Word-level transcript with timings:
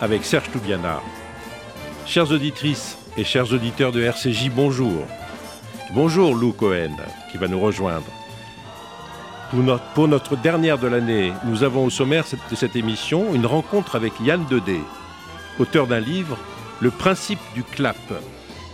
Avec 0.00 0.24
Serge 0.24 0.50
Toubiana. 0.50 1.02
Chères 2.06 2.30
auditrices 2.30 2.96
et 3.18 3.24
chers 3.24 3.52
auditeurs 3.52 3.92
de 3.92 4.00
RCJ, 4.00 4.48
bonjour. 4.48 5.06
Bonjour 5.92 6.34
Lou 6.34 6.52
Cohen, 6.52 6.96
qui 7.30 7.36
va 7.36 7.46
nous 7.46 7.60
rejoindre. 7.60 8.06
Pour 9.94 10.08
notre, 10.08 10.36
dernière 10.38 10.78
de 10.78 10.86
l'année, 10.86 11.34
nous 11.44 11.62
avons 11.62 11.84
au 11.84 11.90
sommaire 11.90 12.24
de 12.50 12.56
cette 12.56 12.74
émission 12.74 13.34
une 13.34 13.44
rencontre 13.44 13.96
avec 13.96 14.14
Yann 14.18 14.46
Dedé, 14.48 14.80
auteur 15.58 15.86
d'un 15.86 16.00
livre, 16.00 16.38
Le 16.80 16.90
principe 16.90 17.40
du 17.54 17.64
clap, 17.64 17.98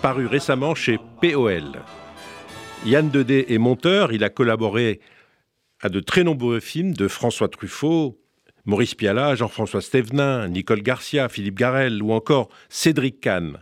paru 0.02 0.26
récemment 0.26 0.76
chez 0.76 1.00
POL. 1.20 1.82
Yann 2.86 3.10
Dedé 3.10 3.46
est 3.48 3.58
monteur, 3.58 4.12
il 4.12 4.22
a 4.22 4.30
collaboré 4.30 5.00
à 5.82 5.88
de 5.88 5.98
très 5.98 6.22
nombreux 6.22 6.60
films 6.60 6.94
de 6.94 7.08
François 7.08 7.48
Truffaut, 7.48 8.20
Maurice 8.66 8.94
Pialat, 8.94 9.34
Jean-François 9.34 9.82
Stévenin, 9.82 10.48
Nicole 10.48 10.82
Garcia, 10.82 11.28
Philippe 11.28 11.56
Garel 11.56 12.02
ou 12.02 12.12
encore 12.12 12.48
Cédric 12.68 13.20
Kahn. 13.20 13.58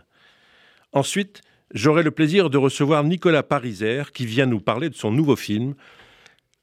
Ensuite, 0.93 1.41
j'aurai 1.73 2.03
le 2.03 2.11
plaisir 2.11 2.49
de 2.49 2.57
recevoir 2.57 3.03
Nicolas 3.03 3.43
Pariser 3.43 4.03
qui 4.13 4.25
vient 4.25 4.45
nous 4.45 4.61
parler 4.61 4.89
de 4.89 4.95
son 4.95 5.11
nouveau 5.11 5.35
film, 5.35 5.75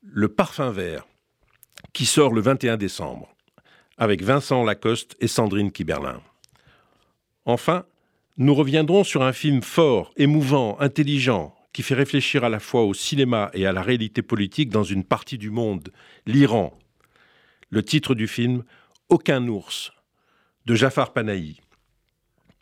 Le 0.03 0.29
Parfum 0.29 0.71
Vert, 0.71 1.07
qui 1.93 2.07
sort 2.07 2.33
le 2.33 2.41
21 2.41 2.79
décembre, 2.79 3.35
avec 3.99 4.23
Vincent 4.23 4.65
Lacoste 4.65 5.17
et 5.21 5.29
Sandrine 5.29 5.71
Kiberlin. 5.71 6.23
Enfin, 7.45 7.85
nous 8.39 8.55
reviendrons 8.55 9.05
sur 9.05 9.23
un 9.23 9.35
film 9.35 9.63
fort, 9.63 10.13
émouvant, 10.17 10.81
intelligent, 10.81 11.55
qui 11.75 11.83
fait 11.83 11.95
réfléchir 11.95 12.43
à 12.43 12.49
la 12.49 12.61
fois 12.61 12.85
au 12.85 12.95
cinéma 12.95 13.51
et 13.53 13.67
à 13.67 13.73
la 13.73 13.83
réalité 13.83 14.23
politique 14.23 14.71
dans 14.71 14.83
une 14.83 15.05
partie 15.05 15.37
du 15.37 15.51
monde, 15.51 15.91
l'Iran, 16.27 16.73
le 17.71 17.83
titre 17.83 18.15
du 18.15 18.27
film 18.27 18.65
Aucun 19.09 19.47
ours 19.49 19.93
de 20.67 20.75
Jafar 20.75 21.13
Panahi. 21.13 21.61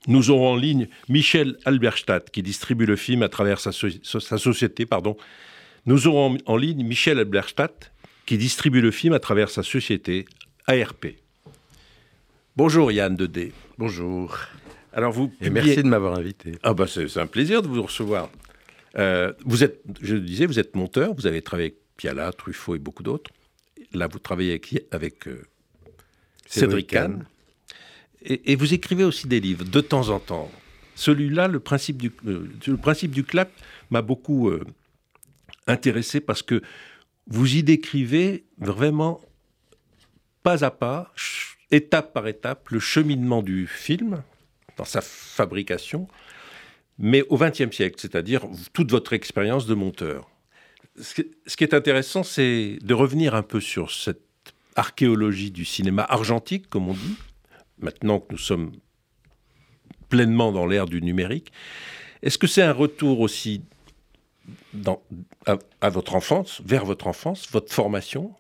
Nous 0.06 0.30
aurons 0.30 0.52
en 0.52 0.56
ligne 0.56 0.88
Michel 1.08 1.58
Alberstadt 1.64 2.30
qui 2.30 2.42
distribue 2.42 2.86
le 2.86 2.96
film 2.96 3.22
à 3.22 3.28
travers 3.28 3.60
sa, 3.60 3.72
société. 3.72 4.86
Pardon. 4.86 5.16
Nous 5.84 6.06
aurons 6.06 6.38
en 6.46 6.56
ligne 6.56 6.84
Michel 6.84 7.18
Alberstadt 7.18 7.92
qui 8.24 8.38
distribue 8.38 8.80
le 8.80 8.90
film 8.90 9.12
à 9.12 9.18
travers 9.18 9.50
sa 9.50 9.62
société 9.62 10.26
ARP. 10.66 11.06
Bonjour 12.56 12.92
Yann 12.92 13.16
Dedé. 13.16 13.52
Bonjour. 13.76 14.38
Alors 14.92 15.12
vous 15.12 15.32
Et 15.40 15.50
merci 15.50 15.82
de 15.82 15.88
m'avoir 15.88 16.18
invité. 16.18 16.52
Ah 16.62 16.74
bah 16.74 16.86
c'est 16.86 17.18
un 17.18 17.26
plaisir 17.26 17.62
de 17.62 17.68
vous 17.68 17.82
recevoir. 17.82 18.30
Euh, 18.96 19.32
vous 19.44 19.64
êtes, 19.64 19.82
je 20.00 20.14
le 20.14 20.20
disais, 20.20 20.46
vous 20.46 20.58
êtes 20.58 20.74
monteur, 20.74 21.14
vous 21.14 21.26
avez 21.26 21.42
travaillé 21.42 21.68
avec 21.68 21.78
Piala, 21.96 22.32
Truffaut 22.32 22.74
et 22.74 22.78
beaucoup 22.78 23.02
d'autres 23.02 23.30
là, 23.92 24.06
vous 24.06 24.18
travaillez 24.18 24.50
avec, 24.50 24.84
avec 24.90 25.28
euh, 25.28 25.42
Cédric 26.46 26.88
Kahn. 26.88 27.24
Et, 28.22 28.56
vous 28.56 28.74
écrivez 28.74 29.04
aussi 29.04 29.28
des 29.28 29.40
livres 29.40 29.64
de 29.64 29.80
temps 29.80 30.08
en 30.08 30.18
temps. 30.18 30.50
Celui-là, 30.96 31.46
le 31.46 31.60
principe 31.60 31.98
du, 31.98 32.10
euh, 32.26 32.48
le 32.66 32.76
principe 32.76 33.12
du 33.12 33.22
clap, 33.22 33.50
m'a 33.90 34.02
beaucoup 34.02 34.48
euh, 34.48 34.64
intéressé 35.66 36.20
parce 36.20 36.42
que 36.42 36.60
vous 37.28 37.56
y 37.56 37.62
décrivez 37.62 38.44
vraiment 38.58 39.20
pas 40.42 40.64
à 40.64 40.70
pas, 40.70 41.12
étape 41.70 42.12
par 42.12 42.26
étape, 42.26 42.70
le 42.70 42.80
cheminement 42.80 43.42
du 43.42 43.66
film 43.66 44.22
dans 44.76 44.84
sa 44.84 45.00
fabrication, 45.00 46.08
mais 46.98 47.22
au 47.28 47.38
XXe 47.38 47.74
siècle, 47.74 47.96
c'est-à-dire 47.98 48.46
toute 48.72 48.90
votre 48.90 49.12
expérience 49.12 49.66
de 49.66 49.74
monteur 49.74 50.28
ce 51.00 51.56
qui 51.56 51.64
est 51.64 51.74
intéressant, 51.74 52.22
c'est 52.22 52.78
de 52.82 52.94
revenir 52.94 53.34
un 53.34 53.42
peu 53.42 53.60
sur 53.60 53.90
cette 53.90 54.22
archéologie 54.76 55.50
du 55.50 55.64
cinéma 55.64 56.06
argentique, 56.08 56.68
comme 56.68 56.88
on 56.88 56.94
dit, 56.94 57.16
maintenant 57.78 58.20
que 58.20 58.32
nous 58.32 58.38
sommes 58.38 58.72
pleinement 60.08 60.52
dans 60.52 60.66
l'ère 60.66 60.86
du 60.86 61.02
numérique. 61.02 61.52
Est-ce 62.22 62.38
que 62.38 62.46
c'est 62.46 62.62
un 62.62 62.72
retour 62.72 63.20
aussi 63.20 63.62
à, 65.80 65.90
votre 65.90 66.14
enfance, 66.14 66.60
vers 66.64 66.84
votre 66.84 67.06
enfance, 67.06 67.48
votre 67.50 67.72
formation? 67.72 68.32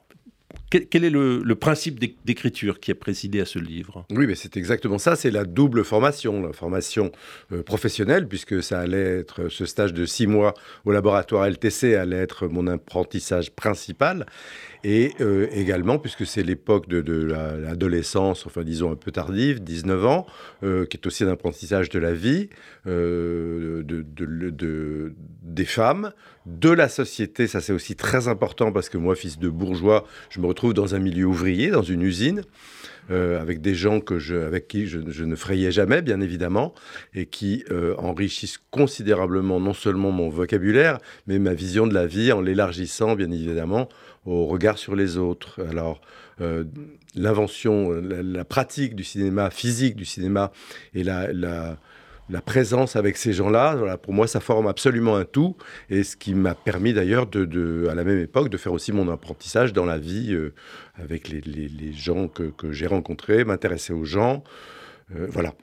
Quel, 0.70 1.04
est 1.04 1.10
le, 1.10 1.54
principe 1.54 1.98
d'écriture 2.24 2.78
qui 2.78 2.90
a 2.90 2.94
présidé 2.94 3.40
à 3.40 3.46
ce 3.46 3.58
livre? 3.58 4.04
Oui, 4.10 4.26
mais 4.26 4.34
c'est 4.34 4.56
exactement 4.56 4.98
ça. 4.98 5.16
C'est 5.16 5.30
la 5.30 5.44
double 5.44 5.84
formation, 5.84 6.42
la 6.42 6.52
formation 6.52 7.10
euh, 7.52 7.62
professionnelle, 7.62 8.28
puisque 8.28 8.62
ce 8.62 9.64
stage 9.64 9.94
de 9.94 10.04
six 10.04 10.26
mois 10.26 10.54
au 10.84 10.92
laboratoire 10.92 11.48
LTC 11.48 11.94
allait 11.94 12.18
être 12.18 12.48
mon 12.48 12.66
apprentissage 12.66 13.50
principal, 13.50 14.26
et 14.84 15.12
euh, 15.20 15.48
également 15.52 15.98
puisque 15.98 16.26
c'est 16.26 16.42
l'époque 16.42 16.88
de, 16.88 17.00
l'adolescence, 17.62 18.46
enfin 18.46 18.62
disons 18.62 18.92
un 18.92 18.96
peu 18.96 19.10
tardive, 19.10 19.62
19 19.62 20.06
ans, 20.06 20.26
euh, 20.62 20.86
qui 20.86 20.96
est 20.96 21.06
aussi 21.06 21.24
un 21.24 21.28
apprentissage 21.28 21.88
de 21.88 21.98
la 21.98 22.12
vie, 22.12 22.48
de, 22.86 23.84
des 25.42 25.64
femmes, 25.64 26.12
de 26.46 26.70
la 26.70 26.88
société. 26.88 27.46
Ça, 27.46 27.60
c'est 27.60 27.72
aussi 27.72 27.96
très 27.96 28.28
important 28.28 28.72
parce 28.72 28.88
que 28.88 28.98
moi, 28.98 29.14
fils 29.14 29.38
de 29.38 29.48
bourgeois, 29.48 30.04
je 30.30 30.40
me 30.40 30.46
retrouve 30.46 30.74
dans 30.74 30.94
un 30.94 30.98
milieu 30.98 31.26
ouvrier, 31.26 31.70
dans 31.70 31.82
une 31.82 32.02
usine. 32.02 32.42
Euh, 33.10 33.40
avec 33.40 33.62
des 33.62 33.74
gens 33.74 34.00
que 34.00 34.18
je, 34.18 34.34
avec 34.34 34.68
qui 34.68 34.86
je, 34.86 34.98
ne 34.98 35.34
frayais 35.34 35.72
jamais, 35.72 36.02
bien 36.02 36.20
évidemment, 36.20 36.74
et 37.14 37.24
qui 37.24 37.64
euh, 37.70 37.94
enrichissent 37.96 38.58
considérablement 38.70 39.60
non 39.60 39.72
seulement 39.72 40.10
mon 40.10 40.28
vocabulaire, 40.28 40.98
mais 41.26 41.38
ma 41.38 41.54
vision 41.54 41.86
de 41.86 41.94
la 41.94 42.06
vie 42.06 42.32
en 42.32 42.42
l'élargissant, 42.42 43.16
bien 43.16 43.30
évidemment, 43.30 43.88
au 44.26 44.44
regard 44.44 44.76
sur 44.76 44.94
les 44.94 45.16
autres. 45.16 45.58
Alors, 45.70 46.02
euh, 46.42 46.64
l'invention, 47.14 47.92
la, 47.92 48.44
pratique 48.44 48.94
du 48.94 49.04
cinéma, 49.04 49.48
physique 49.48 49.96
du 49.96 50.04
cinéma, 50.04 50.52
et 50.94 51.02
la, 51.02 51.32
la 51.32 51.78
la 52.30 52.42
présence 52.42 52.96
avec 52.96 53.16
ces 53.16 53.32
gens-là, 53.32 53.74
voilà, 53.76 53.96
pour 53.96 54.12
moi, 54.12 54.26
ça 54.26 54.40
forme 54.40 54.66
absolument 54.66 55.16
un 55.16 55.24
tout. 55.24 55.56
Et 55.88 56.04
ce 56.04 56.16
qui 56.16 56.34
m'a 56.34 56.54
permis 56.54 56.92
d'ailleurs, 56.92 57.26
de, 57.26 57.86
à 57.90 57.94
la 57.94 58.04
même 58.04 58.20
époque, 58.20 58.50
de 58.50 58.56
faire 58.56 58.72
aussi 58.72 58.92
mon 58.92 59.10
apprentissage 59.10 59.72
dans 59.72 59.86
la 59.86 59.98
vie 59.98 60.32
euh, 60.32 60.54
avec 60.96 61.28
les, 61.28 61.92
gens 61.92 62.28
que, 62.28 62.72
j'ai 62.72 62.86
rencontrés, 62.86 63.44
m'intéresser 63.44 63.92
aux 63.92 64.04
gens. 64.04 64.44
Euh, 65.14 65.26
voilà. 65.30 65.54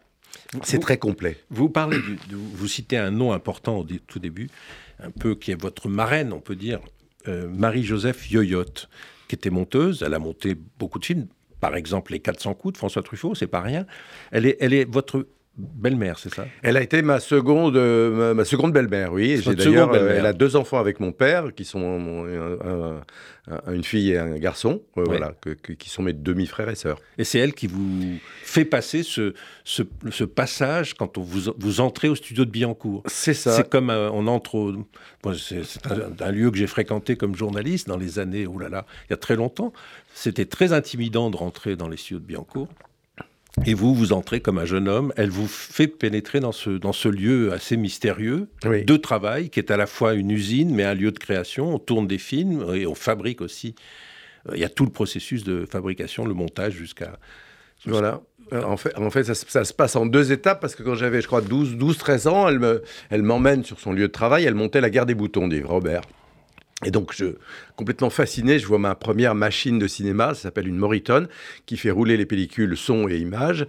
C'est 0.64 0.80
très 0.80 0.98
complet. 0.98 1.38
Vous 1.50 1.70
parlez, 1.70 1.98
vous 2.30 2.68
citez 2.68 2.97
un 2.97 3.12
nom 3.12 3.34
important 3.34 3.80
au 3.80 3.84
tout 3.84 4.20
début, 4.20 4.50
un 5.00 5.12
peu 5.12 5.36
qui 5.36 5.52
est 5.52 5.62
votre 5.62 5.90
marraine, 5.90 6.34
on 6.34 6.40
peut 6.40 6.56
dire, 6.56 6.80
euh, 7.28 7.47
Marie-Joseph 7.50 8.32
Yoyotte, 8.32 8.90
qui 9.28 9.36
était 9.36 9.50
monteuse. 9.50 10.03
Elle 10.06 10.14
a 10.14 10.20
monté 10.20 10.56
beaucoup 10.80 11.00
de 11.00 11.06
films, 11.06 11.28
par 11.59 11.76
exemple 11.76 12.12
Les 12.12 12.20
400 12.20 12.53
coups 12.53 12.74
de 12.74 12.78
François 12.78 13.03
Truffaut, 13.03 13.36
c'est 13.36 13.47
pas 13.47 13.62
rien. 13.62 13.86
Elle 14.32 14.46
est, 14.46 14.58
elle 14.59 14.74
est 14.74 14.86
votre 14.86 15.28
belle-mère, 15.58 16.20
c'est 16.20 16.34
ça? 16.34 16.46
Elle 16.62 16.78
a 16.78 16.82
été 16.82 17.02
ma 17.02 17.20
seconde, 17.20 17.78
euh, 17.78 18.34
ma, 18.34 18.46
seconde 18.46 18.74
belle-mère, 18.74 19.14
oui. 19.14 19.40
J'ai 19.42 19.56
d'ailleurs, 19.56 19.94
euh, 19.94 20.16
elle 20.18 20.26
a 20.26 20.34
deux 20.34 20.56
enfants 20.56 20.80
avec 20.80 21.00
mon 21.00 21.12
père, 21.12 21.54
qui 21.56 21.66
sont 21.66 22.26
une 23.68 23.84
fille 23.84 24.12
et 24.12 24.18
un 24.18 24.38
garçon, 24.38 24.82
euh, 24.98 25.04
voilà, 25.06 25.34
qui 25.80 25.90
sont 25.90 26.04
mes 26.04 26.14
demi-frères 26.14 26.70
et 26.70 26.76
sœurs. 26.76 27.00
Et 27.18 27.24
c'est 27.24 27.40
elle 27.40 27.54
qui 27.54 27.68
vous 27.68 28.18
fait 28.44 28.66
passer 28.66 29.04
ce, 29.04 29.34
ce, 29.64 30.24
passage 30.24 30.94
quand 30.96 31.18
on 31.18 31.22
vous, 31.22 31.54
vous 31.58 31.80
entrez 31.80 32.10
au 32.10 32.16
studio 32.16 32.44
de 32.44 32.52
Billancourt. 32.52 33.04
C'est 33.06 33.34
ça. 33.34 33.52
C'est 33.52 33.70
comme 33.70 33.90
on 33.90 34.28
entre 34.28 34.56
au... 34.56 35.34
c'est 35.34 35.62
un, 36.22 36.32
lieu 36.32 36.52
que 36.52 36.58
j'ai 36.58 36.68
fréquenté 36.68 37.16
comme 37.16 37.36
journaliste 37.36 37.88
dans 37.88 37.98
les 37.98 38.20
années, 38.20 38.46
oh 38.46 38.60
là 38.60 38.70
là, 38.70 38.86
il 39.08 39.12
y 39.12 39.14
a 39.14 39.18
très 39.18 39.36
longtemps. 39.36 39.72
C'était 40.14 40.46
très 40.46 40.74
intimidant 40.74 41.30
de 41.30 41.38
rentrer 41.38 41.76
dans 41.76 41.88
les 41.88 41.98
studios 41.98 42.20
de 42.20 42.26
Billancourt. 42.26 42.70
Et 43.66 43.73
vous, 43.73 43.96
vous 43.96 44.11
entrez 44.11 44.41
comme 44.41 44.57
un 44.57 44.66
jeune 44.66 44.87
homme, 44.87 45.13
elle 45.16 45.29
vous 45.29 45.47
fait 45.47 45.87
pénétrer 45.87 46.40
dans 46.40 46.52
ce, 46.52 46.72
dans 46.72 46.91
ce 46.91 47.07
lieu 47.07 47.53
assez 47.53 47.78
mystérieux 47.78 48.49
de 48.63 48.97
travail, 48.97 49.49
qui 49.49 49.59
est 49.59 49.72
à 49.72 49.78
la 49.78 49.87
fois 49.87 50.13
une 50.13 50.29
usine, 50.29 50.73
mais 50.73 50.84
un 50.84 50.93
lieu 50.93 51.11
de 51.11 51.19
création. 51.19 51.73
On 51.73 51.79
tourne 51.79 52.07
des 52.07 52.17
films 52.17 52.66
et 52.73 52.85
on 52.85 52.96
fabrique 52.96 53.41
aussi. 53.41 53.75
Euh, 54.49 54.53
il 54.55 54.61
y 54.61 54.66
a 54.66 54.69
tout 54.69 54.84
le 54.84 54.91
processus 54.91 55.43
de 55.43 55.66
fabrication, 55.66 56.25
le 56.25 56.34
montage 56.34 56.73
jusqu'à... 56.73 57.17
voilà. 57.85 58.22
Euh, 58.53 58.61
en 58.63 58.78
fait, 58.78 58.96
en 58.96 59.09
fait 59.09 59.23
ça, 59.23 59.66
se 59.66 59.73
passe 59.73 59.96
en 59.96 60.05
deux 60.05 60.31
étapes, 60.31 60.59
parce 60.59 60.75
que 60.75 60.84
quand 60.84 60.96
j'avais, 60.96 61.22
je 61.22 61.28
crois, 61.28 61.41
12-13 61.41 62.28
ans, 62.28 62.47
elle 63.09 63.23
m'emmène 63.23 63.59
elle 63.59 63.66
sur 63.66 63.79
son 63.79 63.91
lieu 63.93 64.07
de 64.07 64.11
travail, 64.11 64.43
elle 64.43 64.53
montait 64.53 64.81
la 64.81 64.90
gare 64.90 65.05
des 65.05 65.16
boutons, 65.16 65.47
dit 65.47 65.61
Robert. 65.61 66.02
Et 66.84 66.92
donc, 66.92 67.14
je, 67.16 67.38
complètement 67.78 68.10
fasciné, 68.10 68.60
je 68.60 68.68
vois 68.68 68.80
ma 68.80 68.96
première 68.96 69.34
machine 69.34 69.80
de 69.80 69.88
cinéma, 69.88 70.34
ça 70.34 70.42
s'appelle 70.42 70.68
une 70.68 70.76
Moriton, 70.76 71.28
qui 71.66 71.78
fait 71.78 71.92
rouler 71.92 72.18
les 72.18 72.26
pellicules 72.26 72.76
son 72.76 73.08
et 73.08 73.18
images. 73.18 73.66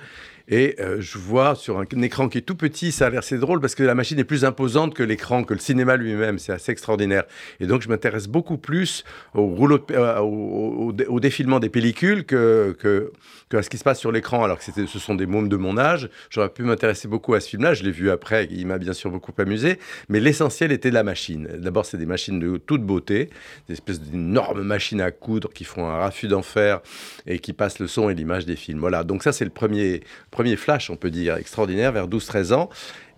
Et 0.48 0.76
euh, 0.80 0.98
je 1.00 1.18
vois 1.18 1.54
sur 1.54 1.78
un, 1.78 1.84
écran 2.02 2.28
qui 2.28 2.38
est 2.38 2.42
tout 2.42 2.54
petit, 2.54 2.92
ça 2.92 3.06
a 3.06 3.10
l'air 3.10 3.20
assez 3.20 3.38
drôle 3.38 3.60
parce 3.60 3.74
que 3.74 3.82
la 3.82 3.94
machine 3.94 4.18
est 4.18 4.24
plus 4.24 4.44
imposante 4.44 4.94
que 4.94 5.02
l'écran, 5.02 5.42
que 5.44 5.54
le 5.54 5.60
cinéma 5.60 5.96
lui-même. 5.96 6.38
C'est 6.38 6.52
assez 6.52 6.72
extraordinaire. 6.72 7.24
Et 7.58 7.66
donc, 7.66 7.82
je 7.82 7.88
m'intéresse 7.88 8.28
beaucoup 8.28 8.58
plus 8.58 9.04
au, 9.34 9.46
rouleau 9.46 9.84
euh, 9.90 10.18
au, 10.20 11.20
défilement 11.20 11.58
des 11.58 11.70
pellicules 11.70 12.24
que, 12.24 12.76
que, 12.78 13.12
que, 13.48 13.62
ce 13.62 13.70
qui 13.70 13.78
se 13.78 13.84
passe 13.84 13.98
sur 13.98 14.12
l'écran. 14.12 14.44
Alors 14.44 14.58
que 14.58 14.64
ce 14.64 14.98
sont 14.98 15.14
des 15.14 15.26
mômes 15.26 15.48
de 15.48 15.56
mon 15.56 15.78
âge. 15.78 16.10
J'aurais 16.30 16.50
pu 16.50 16.62
m'intéresser 16.62 17.08
beaucoup 17.08 17.34
à 17.34 17.40
ce 17.40 17.48
film-là. 17.48 17.74
Je 17.74 17.82
l'ai 17.82 17.92
vu 17.92 18.10
après. 18.10 18.46
Il 18.50 18.66
m'a 18.66 18.78
bien 18.78 18.92
sûr 18.92 19.10
beaucoup 19.10 19.32
amusé. 19.38 19.78
Mais 20.08 20.20
l'essentiel 20.20 20.70
était 20.70 20.90
la 20.90 21.02
machine. 21.02 21.48
D'abord, 21.58 21.86
c'est 21.86 21.98
des 21.98 22.06
machines 22.06 22.38
de 22.38 22.56
toute 22.58 22.82
beauté, 22.82 23.30
des 23.68 23.74
espèces 23.74 23.86
espèce 23.86 24.00
d'énormes 24.00 24.62
machines 24.62 25.00
à 25.00 25.10
coudre 25.10 25.52
qui 25.52 25.64
font 25.64 25.88
un 25.88 25.98
raffut 25.98 26.28
d'enfer 26.28 26.80
et 27.26 27.38
qui 27.38 27.52
passent 27.52 27.78
le 27.78 27.86
son 27.86 28.10
et 28.10 28.14
l'image 28.14 28.46
des 28.46 28.56
films. 28.56 28.80
Voilà, 28.80 29.04
donc 29.04 29.22
ça 29.22 29.32
c'est 29.32 29.44
le 29.44 29.50
premier, 29.50 30.00
premier 30.36 30.56
flash, 30.56 30.90
on 30.90 30.96
peut 30.96 31.10
dire, 31.10 31.36
extraordinaire, 31.36 31.92
vers 31.92 32.08
12-13 32.08 32.52
ans. 32.52 32.68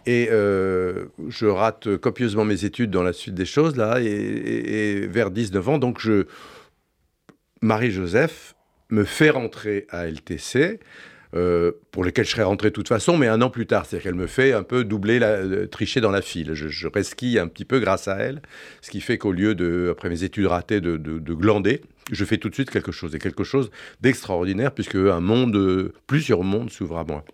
Et 0.07 0.29
euh, 0.31 1.07
je 1.29 1.47
rate 1.47 1.97
copieusement 1.97 2.45
mes 2.45 2.65
études 2.65 2.93
dans 2.93 3.03
la 3.03 3.13
suite 3.13 3.35
des 3.35 3.45
choses, 3.45 3.75
là, 3.75 3.99
et, 4.01 5.05
vers 5.09 5.33
19 5.33 5.69
ans, 5.69 5.79
donc 5.79 6.01
je... 6.01 6.27
Marie-Joseph 7.61 8.55
me 8.91 9.03
fait 9.03 9.31
rentrer 9.31 9.89
à 9.91 10.07
LTC. 10.07 10.79
Euh, 11.35 11.73
pour 11.91 12.05
lesquels 12.05 12.25
je 12.25 12.31
serais 12.31 12.43
rentré 12.43 12.71
de 12.71 12.75
toute 12.75 12.89
façon, 12.89 13.19
mais 13.19 13.27
un 13.27 13.43
an 13.43 13.51
plus 13.51 13.67
tard. 13.67 13.85
C'est-à-dire 13.85 14.05
qu'elle 14.05 14.19
me 14.19 14.27
fait 14.27 14.55
un 14.55 14.63
peu 14.63 14.83
doubler, 14.83 15.19
euh, 15.21 15.67
tricher 15.67 16.01
dans 16.01 16.11
la 16.11 16.23
file. 16.23 16.55
Je, 16.55 16.69
je 16.69 16.89
resquille 16.89 17.39
un 17.39 17.49
petit 17.49 17.67
peu 17.67 17.81
grâce 17.81 18.09
à 18.09 18.17
elle, 18.17 18.41
ce 18.81 18.91
qui 18.91 19.03
fait 19.03 19.19
qu'au 19.19 19.33
lieu 19.33 19.55
de, 19.55 19.89
après 19.93 20.09
mes 20.09 20.25
études 20.25 20.47
ratées, 20.47 20.81
de, 20.81 20.97
glander, 21.35 21.83
je 22.11 22.25
fais 22.25 22.39
tout 22.39 22.49
de 22.49 22.55
suite 22.55 22.71
quelque 22.71 22.93
chose, 22.93 23.15
et 23.15 23.19
quelque 23.19 23.45
chose 23.45 23.71
d'extraordinaire, 24.01 24.73
puisque 24.73 24.95
un 24.95 25.21
monde, 25.21 25.93
plusieurs 26.07 26.43
mondes 26.45 26.71
s'ouvrent 26.71 26.99
à 26.99 27.05
moi. 27.05 27.25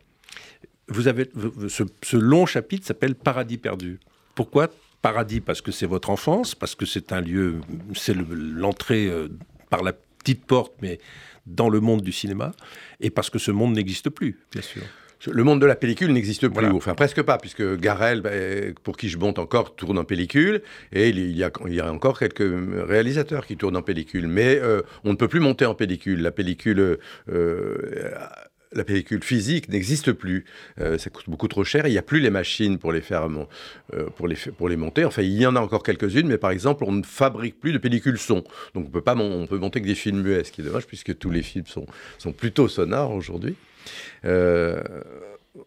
Vous 0.89 1.07
avez 1.07 1.31
ce, 1.69 2.17
long 2.17 2.47
chapitre 2.47 2.85
s'appelle 2.87 3.15
Paradis 3.15 3.59
perdu. 3.59 4.01
Pourquoi 4.35 4.71
Paradis? 5.03 5.41
Parce 5.41 5.61
que 5.61 5.71
c'est 5.71 5.87
votre 5.87 6.11
enfance, 6.11 6.57
parce 6.57 6.75
que 6.75 6.85
c'est 6.85 7.13
un 7.13 7.21
lieu, 7.21 7.61
c'est 7.95 8.17
l'entrée 8.17 9.07
euh, 9.07 9.29
par 9.71 9.83
la 9.83 9.93
petite 9.93 10.45
porte, 10.45 10.73
mais 10.83 10.99
dans 11.47 11.69
le 11.69 11.81
monde 11.81 12.03
du 12.03 12.13
cinéma, 12.13 12.53
et 13.01 13.11
parce 13.11 13.31
que 13.31 13.39
ce 13.39 13.51
monde 13.51 13.75
n'existe 13.75 14.11
plus, 14.11 14.39
bien 14.53 14.63
sûr. 14.63 14.83
Le 15.27 15.43
monde 15.43 15.61
de 15.61 15.67
la 15.67 15.77
pellicule 15.77 16.13
n'existe 16.13 16.49
plus, 16.49 16.67
enfin 16.67 16.95
presque 16.95 17.23
pas, 17.23 17.39
puisque 17.39 17.79
Garel, 17.79 18.21
ben, 18.21 18.75
pour 18.83 18.97
qui 18.97 19.09
je 19.09 19.17
monte 19.17 19.39
encore, 19.39 19.75
tourne 19.75 19.99
en 19.99 20.05
pellicule, 20.05 20.63
et 20.93 21.09
il 21.09 21.37
y, 21.37 21.45
a, 21.45 21.51
il 21.67 21.75
y 21.75 21.81
a 21.81 21.91
encore 21.91 22.19
quelques 22.19 22.53
réalisateurs 22.87 23.47
qui 23.47 23.57
tournent 23.57 23.77
en 23.77 23.83
pellicule. 23.83 24.27
Mais 24.27 24.59
euh, 24.61 24.83
on 25.03 25.13
ne 25.13 25.17
peut 25.17 25.29
plus 25.29 25.41
monter 25.41 25.65
en 25.65 25.75
pellicule. 25.75 26.21
La 26.21 26.31
pellicule 26.31 26.99
euh, 27.31 27.79
la 28.75 28.85
pellicule 28.85 29.23
physique 29.23 29.69
n'existe 29.69 30.13
plus. 30.13 30.45
Euh, 30.81 30.99
ça 30.99 31.11
coûte 31.11 31.29
beaucoup 31.29 31.49
trop 31.49 31.65
cher. 31.65 31.87
Il 31.87 31.93
n'y 31.93 31.99
a 31.99 32.03
plus 32.03 32.21
les 32.21 32.31
machines 32.31 32.79
pour 32.79 32.93
les 32.93 33.01
faire 33.01 33.29
euh, 33.29 34.05
pour, 34.17 34.29
les, 34.29 34.37
pour 34.37 34.69
les 34.69 34.77
monter. 34.77 35.05
Enfin, 35.05 35.23
il 35.23 35.33
y 35.33 35.47
en 35.47 35.57
a 35.57 35.61
encore 35.61 35.83
quelques-unes, 35.83 36.27
mais 36.27 36.39
par 36.39 36.51
exemple, 36.51 36.85
on 36.87 36.93
ne 36.93 37.03
fabrique 37.03 37.61
plus 37.61 37.73
de 37.73 37.79
pellicules 37.79 38.19
son. 38.19 38.45
Donc, 38.75 38.87
on 38.87 38.91
peut 38.91 39.01
pas 39.01 39.15
on 39.17 39.47
peut 39.47 39.59
monter 39.59 39.81
que 39.81 39.87
des 39.87 39.95
films 39.95 40.23
muets, 40.23 40.45
ce 40.45 40.53
qui 40.53 40.61
est 40.61 40.65
dommage 40.65 40.87
puisque 40.87 41.17
tous 41.19 41.31
les 41.31 41.43
films 41.43 41.67
sont, 41.67 41.87
sont 42.19 42.33
plutôt 42.33 42.69
sonores 42.69 43.13
aujourd'hui. 43.13 43.57
Euh, 44.25 44.83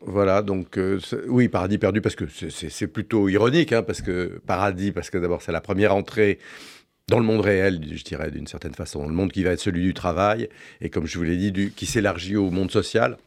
voilà, 0.02 0.42
donc 0.42 0.78
oui, 1.28 1.48
Paradis 1.48 1.78
perdu 1.78 2.02
parce 2.02 2.16
que 2.16 2.26
c'est 2.28 2.88
plutôt 2.88 3.30
ironique, 3.30 3.72
hein, 3.72 3.84
parce 3.84 4.02
que 4.02 4.42
Paradis, 4.46 4.92
parce 4.92 5.10
que 5.10 5.18
d'abord 5.18 5.42
c'est 5.42 5.54
la 5.54 5.62
première 5.62 5.96
entrée 5.96 6.40
dans 7.10 7.20
le 7.20 7.26
monde 7.26 7.40
réel, 7.40 7.80
je 7.90 8.04
dirais 8.04 8.32
d'une 8.32 8.48
certaine 8.48 8.74
façon, 8.74 9.08
le 9.08 9.14
monde 9.14 9.32
qui 9.32 9.44
va 9.44 9.52
être 9.52 9.62
celui 9.62 9.82
du 9.82 9.94
travail, 9.94 10.50
et 10.82 10.90
comme 10.90 11.06
je 11.06 11.18
vous 11.18 11.24
l'ai 11.24 11.38
dit, 11.38 11.72
qui 11.72 11.86
s'élargit 11.86 12.36
au 12.36 12.52
monde 12.52 12.70
social. 12.70 13.18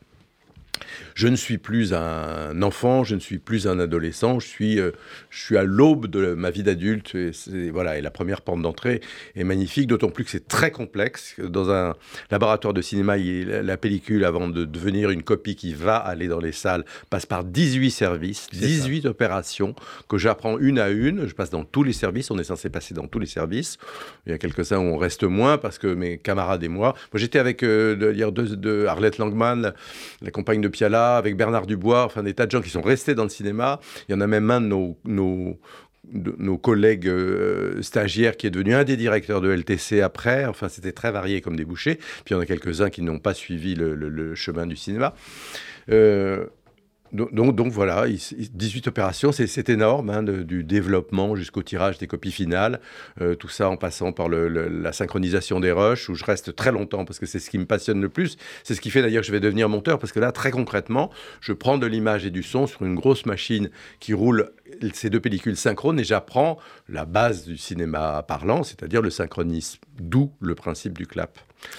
Je 1.15 1.29
ne 1.29 1.37
suis 1.37 1.59
plus 1.59 1.95
un 1.95 2.63
enfant, 2.63 3.05
je 3.05 3.15
ne 3.15 3.21
suis 3.21 3.39
plus 3.39 3.67
un 3.67 3.79
adolescent, 3.79 4.41
je 4.41 4.47
suis, 4.47 4.81
euh, 4.81 4.93
je 5.31 5.41
suis 5.41 5.57
à 5.57 5.65
l'aube 5.65 6.07
de 6.07 6.35
ma 6.35 6.51
vie 6.51 6.63
d'adulte. 6.63 7.15
Et, 7.15 7.71
voilà, 7.71 7.99
et 7.99 8.01
la 8.01 8.11
première 8.11 8.43
porte 8.43 8.63
d'entrée 8.63 9.01
est 9.35 9.45
magnifique, 9.45 9.87
d'autant 9.87 10.11
plus 10.11 10.25
que 10.25 10.31
c'est 10.31 10.49
très 10.49 10.71
complexe. 10.71 11.37
Dans 11.39 11.71
un 11.71 11.95
laboratoire 12.31 12.75
de 12.75 12.83
cinéma, 12.83 13.17
la 13.17 13.77
pellicule, 13.77 14.25
avant 14.25 14.49
de 14.49 14.65
devenir 14.65 15.11
une 15.11 15.23
copie 15.23 15.57
qui 15.57 15.75
va 15.75 15.97
aller 15.97 16.29
dans 16.29 16.41
les 16.41 16.53
salles, 16.53 16.85
passe 17.11 17.27
par 17.27 17.45
18 17.45 17.91
services, 17.91 18.49
18 18.53 19.07
opérations 19.07 19.75
que 20.09 20.19
j'apprends 20.19 20.59
une 20.59 20.79
à 20.79 20.91
une. 20.91 21.27
Je 21.27 21.35
passe 21.35 21.51
dans 21.51 21.65
tous 21.65 21.83
les 21.83 21.93
services, 21.93 22.31
on 22.31 22.39
est 22.39 22.45
censé 22.45 22.71
passer 22.71 22.95
dans 22.95 23.07
tous 23.07 23.19
les 23.19 23.27
services. 23.27 23.79
Il 24.27 24.33
y 24.33 24.35
a 24.35 24.39
quelques-uns 24.39 24.79
où 24.79 24.95
on 24.95 24.97
reste 24.97 25.25
moins 25.25 25.59
parce 25.59 25.79
que 25.79 25.89
mes 25.89 26.19
camarades 26.19 26.63
et 26.63 26.69
moi. 26.69 26.95
Moi, 27.13 27.21
j'étais 27.21 27.39
avec 27.39 27.63
euh, 27.63 27.97
de, 27.97 28.87
Arlette 28.87 29.19
Langman, 29.19 29.73
la 30.23 30.31
compagne 30.31 30.61
de 30.61 30.69
Piala, 30.69 30.90
avec 30.95 31.37
Bernard 31.37 31.67
Dubois, 31.67 32.05
enfin 32.05 32.23
des 32.23 32.35
tas 32.35 32.47
de 32.47 32.51
gens 32.51 32.61
qui 32.61 32.71
sont 32.71 32.83
restés 32.83 33.15
dans 33.15 33.25
le 33.25 33.29
cinéma. 33.29 33.81
Il 34.09 34.13
y 34.13 34.15
en 34.15 34.21
a 34.21 34.27
même 34.27 34.51
un 34.51 34.61
de 34.61 34.67
nos, 34.67 34.97
nos, 35.05 36.59
collègues 36.59 37.09
euh, 37.09 37.83
stagiaires 37.83 38.37
qui 38.37 38.47
est 38.47 38.51
devenu 38.51 38.75
un 38.75 38.85
des 38.85 38.97
directeurs 38.97 39.41
de 39.41 39.51
LTC 39.51 40.01
après. 40.01 40.45
Enfin, 40.47 40.69
c'était 40.69 40.93
très 40.93 41.11
varié 41.11 41.41
comme 41.41 41.57
débouché. 41.57 41.97
Puis 41.97 42.31
il 42.31 42.33
y 42.35 42.37
en 42.37 42.41
a 42.41 42.47
quelques-uns 42.47 42.91
qui 42.91 43.03
n'ont 43.03 43.19
pas 43.19 43.35
suivi 43.35 43.75
le, 43.75 44.35
chemin 44.35 44.67
du 44.67 44.77
cinéma. 44.77 45.15
Euh, 45.91 46.47
donc, 47.13 47.55
donc, 47.55 47.73
voilà, 47.73 48.07
18 48.09 48.89
opérations, 48.89 49.33
c'est 49.33 49.69
énorme, 49.69 50.11
hein, 50.11 50.23
du 50.23 50.65
développement 50.65 51.35
jusqu'au 51.35 51.63
tirage 51.63 51.99
des 51.99 52.07
copies 52.07 52.33
finales, 52.33 52.81
euh, 53.21 53.35
tout 53.35 53.49
ça 53.49 53.69
en 53.69 53.77
passant 53.77 54.13
par 54.13 54.29
la 54.29 54.93
synchronisation 54.93 55.61
des 55.61 55.73
rushs, 55.73 56.09
où 56.09 56.15
je 56.15 56.25
reste 56.25 56.55
très 56.55 56.73
longtemps 56.73 57.05
parce 57.05 57.19
que 57.19 57.27
c'est 57.27 57.39
ce 57.39 57.51
qui 57.51 57.59
me 57.59 57.67
passionne 57.67 58.01
le 58.01 58.09
plus. 58.09 58.37
C'est 58.65 58.75
ce 58.75 58.81
qui 58.81 58.91
fait 58.91 59.03
d'ailleurs 59.03 59.23
que 59.23 59.27
je 59.27 59.33
vais 59.33 59.41
devenir 59.41 59.69
monteur, 59.69 59.99
parce 59.99 60.13
que 60.13 60.21
là, 60.21 60.33
très 60.33 60.51
concrètement, 60.51 61.11
je 61.41 61.53
prends 61.53 61.79
de 61.79 61.87
l'image 61.87 62.25
et 62.27 62.31
du 62.31 62.43
son 62.43 62.67
sur 62.67 62.83
une 62.83 62.95
grosse 62.95 63.27
machine 63.27 63.71
qui 63.99 64.15
roule 64.15 64.51
ces 64.93 65.11
deux 65.11 65.21
pellicules 65.21 65.57
synchrones 65.57 66.01
et 66.01 66.05
j'apprends 66.05 66.59
la 66.89 67.05
base 67.05 67.45
du 67.45 67.57
cinéma 67.57 68.25
parlant, 68.27 68.63
c'est-à-dire 68.63 69.03
le 69.03 69.11
synchronisme, 69.11 69.81
d'où 69.99 70.33
le 70.41 70.55
principe 70.55 70.97
du 70.97 71.07
clap. 71.07 71.39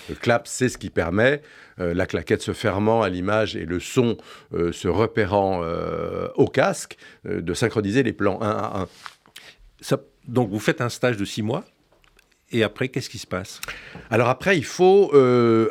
Le 0.09 0.15
clap, 0.15 0.47
c'est 0.47 0.69
ce 0.69 0.77
qui 0.77 0.89
permet, 0.89 1.41
euh, 1.79 1.93
la 1.93 2.05
claquette 2.05 2.41
se 2.41 2.53
fermant 2.53 3.01
à 3.01 3.09
l'image 3.09 3.55
et 3.55 3.65
le 3.65 3.79
son 3.79 4.17
euh, 4.53 4.71
se 4.71 4.87
repérant 4.87 5.61
euh, 5.63 6.27
au 6.35 6.47
casque, 6.47 6.97
de 7.25 7.53
synchroniser 7.53 8.03
les 8.03 8.13
plans 8.13 8.41
un 8.41 8.49
à 8.49 8.81
un. 8.81 9.97
donc 10.27 10.49
vous 10.49 10.59
faites 10.59 10.81
un 10.81 10.89
stage 10.89 11.17
de 11.17 11.25
six 11.25 11.41
mois 11.41 11.63
et 12.53 12.63
après, 12.63 12.89
qu'est-ce 12.89 13.09
qui 13.09 13.17
se 13.17 13.27
passe? 13.27 13.61
Alors 14.09 14.27
après, 14.27 14.57
il 14.57 14.65
faut, 14.65 15.13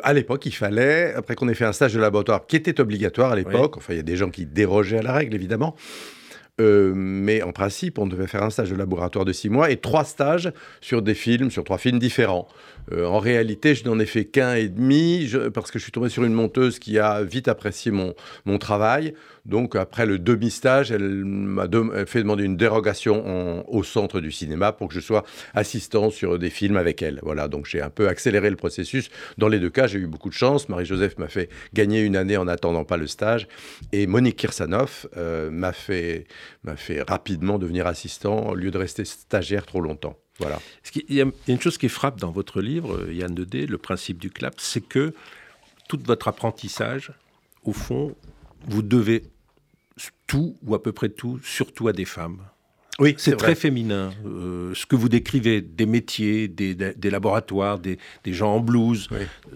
à 0.01 0.13
l'époque, 0.13 0.47
il 0.47 0.51
fallait, 0.51 1.13
après 1.13 1.35
qu'on 1.35 1.47
ait 1.47 1.53
fait 1.53 1.65
un 1.65 1.73
stage 1.73 1.93
de 1.93 1.99
laboratoire 1.99 2.47
qui 2.47 2.55
était 2.55 2.81
obligatoire 2.81 3.31
à 3.31 3.35
l'époque, 3.35 3.77
enfin 3.77 3.93
il 3.93 3.97
y 3.97 3.99
a 3.99 4.03
des 4.03 4.17
gens 4.17 4.31
qui 4.31 4.47
dérogeaient 4.47 4.97
à 4.97 5.03
la 5.03 5.13
règle 5.13 5.35
évidemment, 5.35 5.75
euh, 6.59 6.93
mais 6.95 7.41
en 7.41 7.51
principe, 7.51 7.97
on 7.97 8.07
devait 8.07 8.27
faire 8.27 8.43
un 8.43 8.49
stage 8.49 8.69
de 8.69 8.75
laboratoire 8.75 9.25
de 9.25 9.33
six 9.33 9.49
mois 9.49 9.71
et 9.71 9.77
trois 9.77 10.03
stages 10.03 10.51
sur 10.81 11.01
des 11.01 11.13
films, 11.13 11.49
sur 11.49 11.63
trois 11.63 11.77
films 11.77 11.97
différents. 11.97 12.47
Euh, 12.91 13.05
en 13.05 13.19
réalité, 13.19 13.73
je 13.73 13.85
n'en 13.85 13.99
ai 13.99 14.05
fait 14.05 14.25
qu'un 14.25 14.55
et 14.55 14.67
demi 14.67 15.31
parce 15.53 15.71
que 15.71 15.79
je 15.79 15.83
suis 15.83 15.91
tombé 15.91 16.09
sur 16.09 16.23
une 16.23 16.33
monteuse 16.33 16.77
qui 16.79 16.99
a 16.99 17.23
vite 17.23 17.47
apprécié 17.47 17.91
mon, 17.91 18.13
mon 18.45 18.57
travail. 18.57 19.13
Donc, 19.45 19.75
après 19.75 20.05
le 20.05 20.19
demi-stage, 20.19 20.91
elle 20.91 21.25
m'a 21.25 21.67
fait 22.05 22.19
demander 22.19 22.43
une 22.43 22.57
dérogation 22.57 23.65
au 23.67 23.83
centre 23.83 24.19
du 24.19 24.31
cinéma 24.31 24.71
pour 24.71 24.89
que 24.89 24.93
je 24.93 24.99
sois 24.99 25.23
assistant 25.53 26.09
sur 26.09 26.37
des 26.37 26.49
films 26.49 26.77
avec 26.77 27.01
elle. 27.01 27.19
Voilà, 27.23 27.47
donc 27.47 27.65
j'ai 27.65 27.81
un 27.81 27.89
peu 27.89 28.07
accéléré 28.07 28.49
le 28.49 28.55
processus. 28.55 29.09
Dans 29.37 29.47
les 29.47 29.59
deux 29.59 29.69
cas, 29.69 29.87
j'ai 29.87 29.99
eu 29.99 30.07
beaucoup 30.07 30.29
de 30.29 30.33
chance. 30.33 30.69
Marie-Joseph 30.69 31.17
m'a 31.17 31.27
fait 31.27 31.49
gagner 31.73 32.01
une 32.01 32.15
année 32.15 32.37
en 32.37 32.45
n'attendant 32.45 32.83
pas 32.83 32.97
le 32.97 33.07
stage. 33.07 33.47
Et 33.91 34.07
Monique 34.07 34.37
Kirsanov 34.37 35.07
euh, 35.17 35.49
m'a 35.49 35.73
fait, 35.73 36.25
fait 36.75 37.01
rapidement 37.01 37.57
devenir 37.59 37.87
assistant 37.87 38.49
au 38.49 38.55
lieu 38.55 38.71
de 38.71 38.77
rester 38.77 39.05
stagiaire 39.05 39.65
trop 39.65 39.81
longtemps. 39.81 40.17
Voilà. 40.39 40.59
Il 40.95 41.15
y 41.15 41.21
a 41.21 41.25
une 41.47 41.61
chose 41.61 41.77
qui 41.77 41.89
frappe 41.89 42.19
dans 42.19 42.31
votre 42.31 42.61
livre, 42.61 43.11
Yann 43.11 43.33
Dedé, 43.33 43.67
Le 43.67 43.77
principe 43.77 44.17
du 44.17 44.31
clap, 44.31 44.55
c'est 44.57 44.81
que 44.81 45.13
tout 45.87 45.99
votre 46.03 46.27
apprentissage, 46.27 47.11
au 47.63 47.73
fond, 47.73 48.15
vous 48.67 48.81
devez 48.81 49.23
tout, 50.27 50.57
ou 50.63 50.75
à 50.75 50.81
peu 50.81 50.91
près 50.91 51.09
tout, 51.09 51.39
surtout 51.43 51.87
à 51.87 51.93
des 51.93 52.05
femmes. 52.05 52.39
Oui, 52.99 53.15
c'est 53.17 53.35
très 53.35 53.55
féminin. 53.55 54.13
Euh, 54.25 54.73
ce 54.75 54.85
que 54.85 54.95
vous 54.95 55.09
décrivez, 55.09 55.61
des 55.61 55.85
métiers, 55.85 56.47
des, 56.47 56.93
laboratoires, 57.09 57.79
des, 57.79 57.97
gens 58.27 58.55
en 58.55 58.59
blouse, 58.59 59.09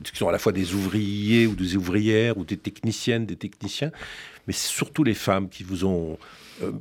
qui 0.03 0.17
sont 0.17 0.27
à 0.27 0.31
la 0.31 0.39
fois 0.39 0.51
des 0.51 0.73
ouvriers 0.73 1.45
ou 1.45 1.55
des 1.55 1.75
ouvrières, 1.75 2.37
ou 2.37 2.45
des 2.45 2.57
techniciennes, 2.57 3.25
des 3.25 3.35
techniciens, 3.35 3.91
mais 4.47 4.53
surtout 4.53 5.03
les 5.03 5.13
femmes 5.13 5.49
qui 5.49 5.63
vous 5.63 5.85
ont 5.85 6.17
euh, 6.63 6.71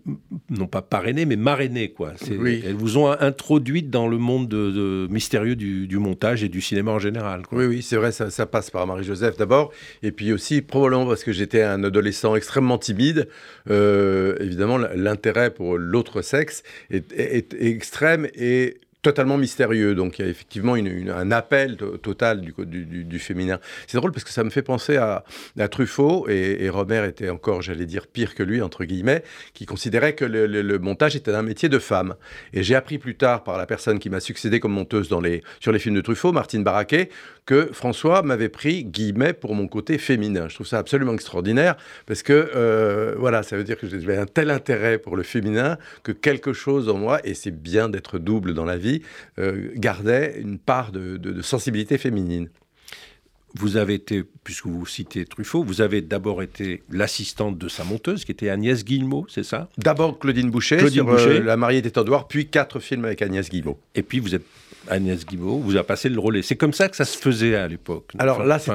non 0.50 0.66
pas 0.66 0.82
parrainé, 0.82 1.24
mais 1.24 1.36
marrainé, 1.36 1.90
quoi. 1.90 2.12
Elles 2.28 2.74
vous 2.74 2.98
ont 2.98 3.10
introduite 3.10 3.90
dans 3.90 4.06
le 4.06 4.18
monde 4.18 4.48
de, 4.48 5.08
mystérieux 5.10 5.56
du, 5.56 5.98
montage 5.98 6.44
et 6.44 6.48
du 6.48 6.60
cinéma 6.60 6.92
en 6.92 6.98
général. 6.98 7.42
Oui, 7.52 7.66
oui, 7.66 7.82
c'est 7.82 7.96
vrai, 7.96 8.12
ça, 8.12 8.46
passe 8.46 8.70
par 8.70 8.86
Marie-Joseph 8.86 9.36
d'abord, 9.36 9.72
et 10.02 10.12
puis 10.12 10.32
aussi 10.32 10.62
probablement 10.62 11.06
parce 11.06 11.24
que 11.24 11.32
j'étais 11.32 11.62
un 11.62 11.82
adolescent 11.82 12.34
extrêmement 12.36 12.78
timide. 12.78 13.28
Euh, 13.70 14.36
évidemment, 14.40 14.78
l'intérêt 14.78 15.50
pour 15.50 15.76
l'autre 15.76 16.22
sexe 16.22 16.62
est, 16.90 17.54
extrême 17.54 18.28
et 18.34 18.78
totalement 19.04 19.36
mystérieux. 19.36 19.94
Donc 19.94 20.18
il 20.18 20.24
y 20.24 20.28
a 20.28 20.30
effectivement 20.30 20.74
un 20.74 21.30
appel 21.30 21.76
total 22.02 22.40
du, 22.40 22.54
du, 22.58 23.04
du, 23.04 23.18
féminin. 23.18 23.60
C'est 23.86 23.98
drôle 23.98 24.10
parce 24.10 24.24
que 24.24 24.30
ça 24.30 24.42
me 24.42 24.50
fait 24.50 24.62
penser 24.62 24.96
à, 24.96 25.22
Truffaut, 25.70 26.26
et, 26.28 26.68
Robert 26.68 27.04
était 27.04 27.30
encore, 27.30 27.62
j'allais 27.62 27.86
dire, 27.86 28.06
pire 28.06 28.34
que 28.34 28.42
lui, 28.42 28.62
entre 28.62 28.84
guillemets, 28.84 29.22
qui 29.52 29.66
considérait 29.66 30.14
que 30.14 30.24
le, 30.24 30.78
montage 30.78 31.14
était 31.16 31.32
un 31.32 31.42
métier 31.42 31.68
de 31.68 31.78
femme. 31.78 32.14
Et 32.52 32.62
j'ai 32.62 32.74
appris 32.74 32.98
plus 32.98 33.16
tard 33.16 33.44
par 33.44 33.58
la 33.58 33.66
personne 33.66 33.98
qui 33.98 34.10
m'a 34.10 34.20
succédé 34.20 34.58
comme 34.58 34.72
monteuse 34.72 35.08
sur 35.08 35.20
les 35.72 35.78
films 35.78 35.94
de 35.94 36.00
Truffaut, 36.00 36.32
Martine 36.32 36.64
Barraquet, 36.64 37.10
que 37.46 37.70
François 37.72 38.22
m'avait 38.22 38.48
pris, 38.48 38.84
guillemets, 38.84 39.34
pour 39.34 39.54
mon 39.54 39.68
côté 39.68 39.98
féminin. 39.98 40.48
Je 40.48 40.54
trouve 40.54 40.66
ça 40.66 40.78
absolument 40.78 41.12
extraordinaire 41.12 41.76
parce 42.06 42.22
que, 42.22 42.50
euh, 42.54 43.14
voilà, 43.18 43.42
ça 43.42 43.56
veut 43.56 43.64
dire 43.64 43.76
que 43.78 43.86
j'avais 43.86 44.16
un 44.16 44.26
tel 44.26 44.50
intérêt 44.50 44.98
pour 44.98 45.16
le 45.16 45.22
féminin 45.22 45.76
que 46.02 46.12
quelque 46.12 46.52
chose 46.52 46.88
en 46.88 46.96
moi, 46.96 47.20
et 47.24 47.34
c'est 47.34 47.50
bien 47.50 47.88
d'être 47.88 48.18
double 48.18 48.54
dans 48.54 48.64
la 48.64 48.78
vie, 48.78 48.93
aussi, 48.94 49.72
gardait 49.76 50.40
une 50.40 50.58
part 50.58 50.92
de 50.92 51.42
sensibilité 51.42 51.98
féminine 51.98 52.48
vous 53.54 53.76
avez 53.76 53.94
été, 53.94 54.24
puisque 54.42 54.66
vous 54.66 54.86
citez 54.86 55.24
Truffaut, 55.24 55.62
vous 55.62 55.80
avez 55.80 56.02
d'abord 56.02 56.42
été 56.42 56.82
l'assistante 56.90 57.56
de 57.58 57.68
sa 57.68 57.84
monteuse, 57.84 58.24
qui 58.24 58.32
était 58.32 58.48
Agnès 58.48 58.84
Guillemot, 58.84 59.26
c'est 59.28 59.44
ça? 59.44 59.68
D'abord 59.78 60.18
Claudine 60.18 60.50
Boucher, 60.50 60.78
Claudine 60.78 61.02
sur 61.02 61.06
Boucher. 61.06 61.40
La 61.40 61.56
mariée 61.56 61.82
des 61.82 61.90
Tendouard, 61.90 62.28
puis 62.28 62.46
quatre 62.46 62.80
films 62.80 63.04
avec 63.04 63.22
Agnès 63.22 63.48
Guillemot. 63.48 63.78
Et 63.94 64.02
puis 64.02 64.18
vous 64.18 64.34
êtes 64.34 64.44
Agnès 64.88 65.24
Guimau 65.24 65.58
vous 65.58 65.76
a 65.76 65.84
passé 65.84 66.08
le 66.08 66.18
relais. 66.18 66.42
C'est 66.42 66.56
comme 66.56 66.72
ça 66.72 66.88
que 66.88 66.96
ça 66.96 67.04
se 67.04 67.16
faisait 67.16 67.54
à 67.54 67.66
l'époque. 67.68 68.12
Alors 68.18 68.44
là, 68.44 68.58
ça 68.58 68.74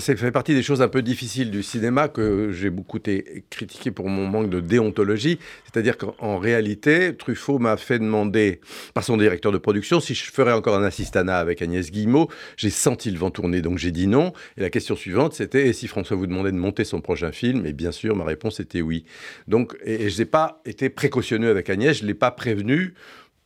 fait 0.00 0.30
partie 0.30 0.54
des 0.54 0.62
choses 0.62 0.82
un 0.82 0.88
peu 0.88 1.02
difficiles 1.02 1.50
du 1.50 1.62
cinéma 1.62 2.08
que 2.08 2.52
j'ai 2.52 2.70
beaucoup 2.70 2.98
été 2.98 3.44
critiqué 3.50 3.90
pour 3.90 4.08
mon 4.08 4.26
manque 4.26 4.50
de 4.50 4.60
déontologie. 4.60 5.38
C'est-à-dire 5.64 5.96
qu'en 5.98 6.38
réalité, 6.38 7.14
Truffaut 7.16 7.58
m'a 7.58 7.76
fait 7.76 7.98
demander, 7.98 8.60
par 8.94 9.04
son 9.04 9.16
directeur 9.16 9.52
de 9.52 9.58
production, 9.58 10.00
si 10.00 10.14
je 10.14 10.30
ferais 10.30 10.52
encore 10.52 10.76
un 10.76 10.84
assistanat 10.84 11.38
avec 11.38 11.62
Agnès 11.62 11.90
Guillemot. 11.90 12.28
J'ai 12.56 12.70
senti 12.70 13.10
le 13.10 13.18
vent 13.18 13.30
tourner, 13.30 13.60
donc 13.60 13.78
j'ai 13.78 13.90
dit 13.90 14.06
non. 14.10 14.32
Et 14.56 14.60
la 14.60 14.70
question 14.70 14.96
suivante, 14.96 15.32
c'était 15.32 15.68
et 15.68 15.72
si 15.72 15.88
François 15.88 16.16
vous 16.16 16.26
demandait 16.26 16.52
de 16.52 16.56
monter 16.56 16.84
son 16.84 17.00
prochain 17.00 17.32
film? 17.32 17.66
Et 17.66 17.72
bien 17.72 17.92
sûr, 17.92 18.14
ma 18.16 18.24
réponse 18.24 18.60
était 18.60 18.82
oui. 18.82 19.04
Donc, 19.48 19.76
et, 19.84 20.10
je 20.10 20.18
n'ai 20.18 20.26
pas 20.26 20.60
été 20.64 20.90
précautionneux 20.90 21.50
avec 21.50 21.70
Agnès, 21.70 21.96
je 21.96 22.02
ne 22.02 22.08
l'ai 22.08 22.14
pas 22.14 22.30
prévenu 22.30 22.94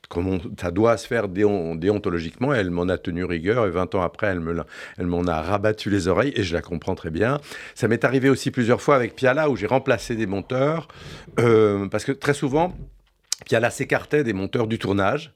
comme 0.08 0.38
ça 0.60 0.70
doit 0.70 0.96
se 0.96 1.06
faire 1.06 1.28
déontologiquement, 1.28 2.52
elle 2.52 2.70
m'en 2.70 2.88
a 2.88 2.98
tenu 2.98 3.24
rigueur 3.24 3.66
et 3.66 3.70
20 3.70 3.94
ans 3.94 4.02
après, 4.02 4.26
elle 4.26 5.06
m'en 5.06 5.26
a 5.26 5.42
rabattu 5.42 5.90
les 5.90 6.08
oreilles 6.08 6.32
et 6.36 6.42
je 6.42 6.54
la 6.54 6.62
comprends 6.62 6.94
très 6.94 7.10
bien. 7.10 7.40
Ça 7.74 7.88
m'est 7.88 8.04
arrivé 8.04 8.28
aussi 8.28 8.50
plusieurs 8.50 8.80
fois 8.80 8.96
avec 8.96 9.16
Piala 9.16 9.48
où 9.50 9.56
j'ai 9.56 9.66
remplacé 9.66 10.14
des 10.14 10.26
monteurs 10.26 10.88
euh, 11.40 11.88
parce 11.88 12.04
que 12.04 12.12
très 12.12 12.34
souvent, 12.34 12.76
Piala 13.46 13.70
s'écartait 13.70 14.24
des 14.24 14.32
monteurs 14.32 14.66
du 14.66 14.78
tournage 14.78 15.32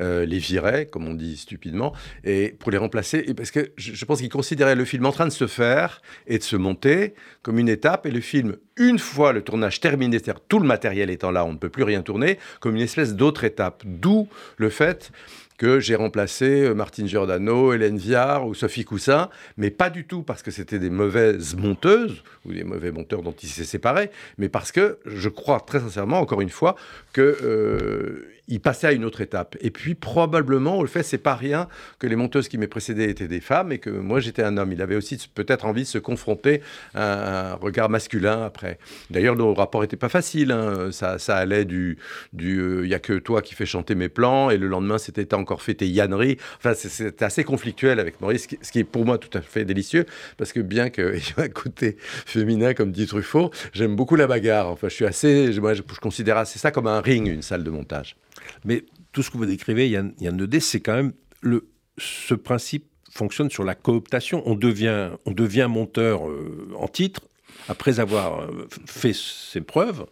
euh, 0.00 0.24
les 0.24 0.38
virait, 0.38 0.86
comme 0.86 1.06
on 1.06 1.14
dit 1.14 1.36
stupidement, 1.36 1.92
et 2.24 2.54
pour 2.58 2.70
les 2.70 2.78
remplacer, 2.78 3.24
et 3.26 3.34
parce 3.34 3.50
que 3.50 3.72
je, 3.76 4.04
pense 4.04 4.20
qu'il 4.20 4.28
considérait 4.28 4.74
le 4.74 4.84
film 4.84 5.06
en 5.06 5.12
train 5.12 5.26
de 5.26 5.32
se 5.32 5.46
faire 5.46 6.02
et 6.26 6.38
de 6.38 6.42
se 6.42 6.56
monter 6.56 7.14
comme 7.42 7.58
une 7.58 7.68
étape, 7.68 8.06
et 8.06 8.10
le 8.10 8.20
film, 8.20 8.56
une 8.76 8.98
fois 8.98 9.32
le 9.32 9.42
tournage 9.42 9.80
terminé, 9.80 10.18
c'est-à-dire 10.18 10.42
tout 10.48 10.58
le 10.58 10.66
matériel 10.66 11.10
étant 11.10 11.30
là, 11.30 11.44
on 11.44 11.52
ne 11.52 11.58
peut 11.58 11.68
plus 11.68 11.84
rien 11.84 12.02
tourner, 12.02 12.38
comme 12.60 12.76
une 12.76 12.82
espèce 12.82 13.14
d'autre 13.14 13.44
étape. 13.44 13.82
D'où 13.84 14.28
le 14.56 14.70
fait 14.70 15.12
que 15.58 15.80
j'ai 15.80 15.94
remplacé 15.94 16.62
euh, 16.62 16.74
Martine 16.74 17.06
Giordano, 17.06 17.72
Hélène 17.72 17.98
Viard 17.98 18.46
ou 18.46 18.54
Sophie 18.54 18.84
Coussin, 18.84 19.28
mais 19.56 19.70
pas 19.70 19.90
du 19.90 20.04
tout 20.06 20.22
parce 20.22 20.42
que 20.42 20.50
c'était 20.50 20.78
des 20.78 20.90
mauvaises 20.90 21.54
monteuses 21.56 22.22
ou 22.44 22.52
des 22.52 22.64
mauvais 22.64 22.90
monteurs 22.90 23.22
dont 23.22 23.34
ils 23.42 23.48
s'est 23.48 23.64
séparés, 23.64 24.10
mais 24.38 24.48
parce 24.48 24.72
que 24.72 24.98
je 25.06 25.28
crois 25.28 25.60
très 25.60 25.80
sincèrement, 25.80 26.20
encore 26.20 26.40
une 26.40 26.50
fois, 26.50 26.76
que 27.12 27.38
euh, 27.42 28.28
il 28.48 28.60
passait 28.60 28.88
à 28.88 28.92
une 28.92 29.04
autre 29.04 29.20
étape. 29.20 29.56
Et 29.60 29.70
puis 29.70 29.94
probablement, 29.94 30.82
le 30.82 30.88
fait, 30.88 31.02
c'est 31.02 31.18
pas 31.18 31.34
rien 31.34 31.68
que 31.98 32.06
les 32.06 32.16
monteuses 32.16 32.48
qui 32.48 32.58
m'aient 32.58 32.66
précédé 32.66 33.04
étaient 33.04 33.28
des 33.28 33.40
femmes 33.40 33.72
et 33.72 33.78
que 33.78 33.90
moi 33.90 34.20
j'étais 34.20 34.42
un 34.42 34.56
homme. 34.58 34.72
Il 34.72 34.82
avait 34.82 34.96
aussi 34.96 35.18
peut-être 35.34 35.64
envie 35.64 35.82
de 35.82 35.88
se 35.88 35.98
confronter 35.98 36.60
à 36.94 37.52
un 37.52 37.54
regard 37.54 37.88
masculin 37.88 38.42
après. 38.44 38.78
D'ailleurs, 39.10 39.36
nos 39.36 39.54
rapports 39.54 39.82
n'étaient 39.82 39.96
pas 39.96 40.08
faciles. 40.08 40.52
Hein. 40.52 40.90
Ça, 40.92 41.16
allait 41.36 41.64
du, 41.64 41.98
du, 42.32 42.82
il 42.82 42.88
y 42.88 42.94
a 42.94 42.98
que 42.98 43.14
toi 43.14 43.42
qui 43.42 43.54
fais 43.54 43.66
chanter 43.66 43.94
mes 43.94 44.08
plans 44.08 44.50
et 44.50 44.58
le 44.58 44.66
lendemain 44.66 44.98
c'était 44.98 45.24
encore 45.42 45.62
fêté 45.62 45.86
Yannery. 45.86 46.38
Enfin, 46.58 46.74
c'était 46.74 47.24
assez 47.24 47.44
conflictuel 47.44 48.00
avec 48.00 48.20
Maurice, 48.20 48.48
ce 48.60 48.72
qui 48.72 48.78
est 48.78 48.84
pour 48.84 49.04
moi 49.04 49.18
tout 49.18 49.36
à 49.36 49.42
fait 49.42 49.64
délicieux 49.64 50.06
parce 50.36 50.52
que 50.52 50.60
bien 50.60 50.90
qu'il 50.90 51.04
y 51.04 51.40
ait 51.40 51.44
un 51.44 51.48
côté 51.48 51.96
féminin 51.98 52.74
comme 52.74 52.92
dit 52.92 53.06
Truffaut, 53.06 53.50
j'aime 53.72 53.96
beaucoup 53.96 54.16
la 54.16 54.26
bagarre. 54.26 54.68
Enfin, 54.68 54.88
je 54.88 54.94
suis 54.94 55.06
assez, 55.06 55.50
moi, 55.60 55.74
je 55.74 55.82
considère 56.00 56.36
assez 56.36 56.58
ça 56.58 56.70
comme 56.70 56.86
un 56.86 57.00
ring, 57.00 57.28
une 57.28 57.42
salle 57.42 57.64
de 57.64 57.70
montage. 57.70 58.16
Mais 58.64 58.84
tout 59.12 59.22
ce 59.22 59.30
que 59.30 59.36
vous 59.36 59.46
décrivez, 59.46 59.88
Yann, 59.88 60.14
Yann 60.20 60.36
Nedé, 60.36 60.60
c'est 60.60 60.80
quand 60.80 60.94
même 60.94 61.12
le, 61.40 61.68
ce 61.98 62.34
principe 62.34 62.86
fonctionne 63.10 63.50
sur 63.50 63.64
la 63.64 63.74
cooptation. 63.74 64.42
On 64.46 64.54
devient, 64.54 65.10
on 65.26 65.32
devient 65.32 65.66
monteur 65.68 66.28
euh, 66.28 66.70
en 66.78 66.88
titre 66.88 67.20
après 67.68 68.00
avoir 68.00 68.40
euh, 68.40 68.68
fait 68.86 69.14
ses 69.14 69.60
preuves 69.60 70.06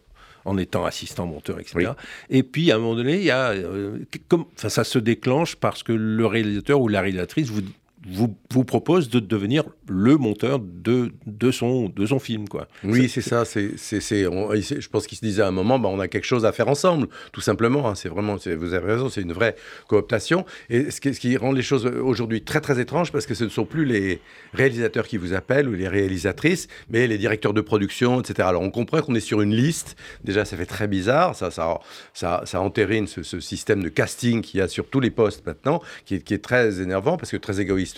en 0.45 0.57
étant 0.57 0.85
assistant 0.85 1.25
monteur, 1.25 1.59
etc. 1.59 1.91
Et 2.29 2.43
puis, 2.43 2.71
à 2.71 2.75
un 2.75 2.79
moment 2.79 2.95
donné, 2.95 3.17
il 3.17 3.23
y 3.23 3.31
a, 3.31 3.49
euh, 3.51 3.99
comme, 4.27 4.45
ça 4.55 4.83
se 4.83 4.99
déclenche 4.99 5.55
parce 5.55 5.83
que 5.83 5.93
le 5.93 6.25
réalisateur 6.25 6.81
ou 6.81 6.87
la 6.87 7.01
réalisatrice 7.01 7.49
vous 7.49 7.61
vous, 8.07 8.35
vous 8.51 8.63
propose 8.63 9.09
de 9.09 9.19
devenir 9.19 9.63
le 9.87 10.17
monteur 10.17 10.59
de, 10.59 11.11
de, 11.27 11.51
son, 11.51 11.89
de 11.89 12.05
son 12.05 12.19
film. 12.19 12.47
Quoi. 12.47 12.67
Oui, 12.83 13.07
c'est 13.09 13.21
ça. 13.21 13.45
C'est, 13.45 13.75
je 13.77 14.89
pense 14.89 15.05
qu'il 15.05 15.17
se 15.17 15.25
disait 15.25 15.43
à 15.43 15.47
un 15.47 15.51
moment, 15.51 15.77
bah, 15.77 15.89
on 15.91 15.99
a 15.99 16.07
quelque 16.07 16.25
chose 16.25 16.45
à 16.45 16.51
faire 16.51 16.67
ensemble, 16.67 17.07
tout 17.31 17.41
simplement. 17.41 17.87
Hein. 17.87 17.95
C'est 17.95 18.09
vraiment, 18.09 18.35
vous 18.35 18.73
avez 18.73 18.93
raison, 18.93 19.09
c'est 19.09 19.21
une 19.21 19.33
vraie 19.33 19.55
cooptation. 19.87 20.45
Et 20.69 20.89
ce 20.89 20.99
qui, 20.99 21.13
ce 21.13 21.19
qui 21.19 21.37
rend 21.37 21.51
les 21.51 21.61
choses 21.61 21.85
aujourd'hui 21.85 22.41
très, 22.41 22.59
très 22.59 22.79
étranges, 22.79 23.11
parce 23.11 23.25
que 23.25 23.35
ce 23.35 23.43
ne 23.43 23.49
sont 23.49 23.65
plus 23.65 23.85
les 23.85 24.19
réalisateurs 24.53 25.07
qui 25.07 25.17
vous 25.17 25.33
appellent 25.33 25.69
ou 25.69 25.73
les 25.73 25.87
réalisatrices, 25.87 26.67
mais 26.89 27.05
les 27.05 27.19
directeurs 27.19 27.53
de 27.53 27.61
production, 27.61 28.21
etc. 28.21 28.47
Alors, 28.49 28.63
on 28.63 28.71
comprend 28.71 29.01
qu'on 29.01 29.15
est 29.15 29.19
sur 29.19 29.41
une 29.41 29.55
liste. 29.55 29.95
Déjà, 30.23 30.43
ça 30.45 30.57
fait 30.57 30.65
très 30.65 30.87
bizarre. 30.87 31.35
Ça, 31.35 31.51
ça, 31.51 31.79
ça, 32.13 32.41
ça 32.45 32.61
entérine 32.61 33.05
ce, 33.05 33.21
ce 33.21 33.39
système 33.39 33.83
de 33.83 33.89
casting 33.89 34.41
qu'il 34.41 34.59
y 34.59 34.63
a 34.63 34.67
sur 34.67 34.87
tous 34.87 34.99
les 34.99 35.11
postes 35.11 35.45
maintenant, 35.45 35.81
qui 36.05 36.15
est 36.15 36.43
très 36.43 36.81
énervant, 36.81 37.17
parce 37.17 37.29
que 37.29 37.37
très 37.37 37.61
égoïste 37.61 37.90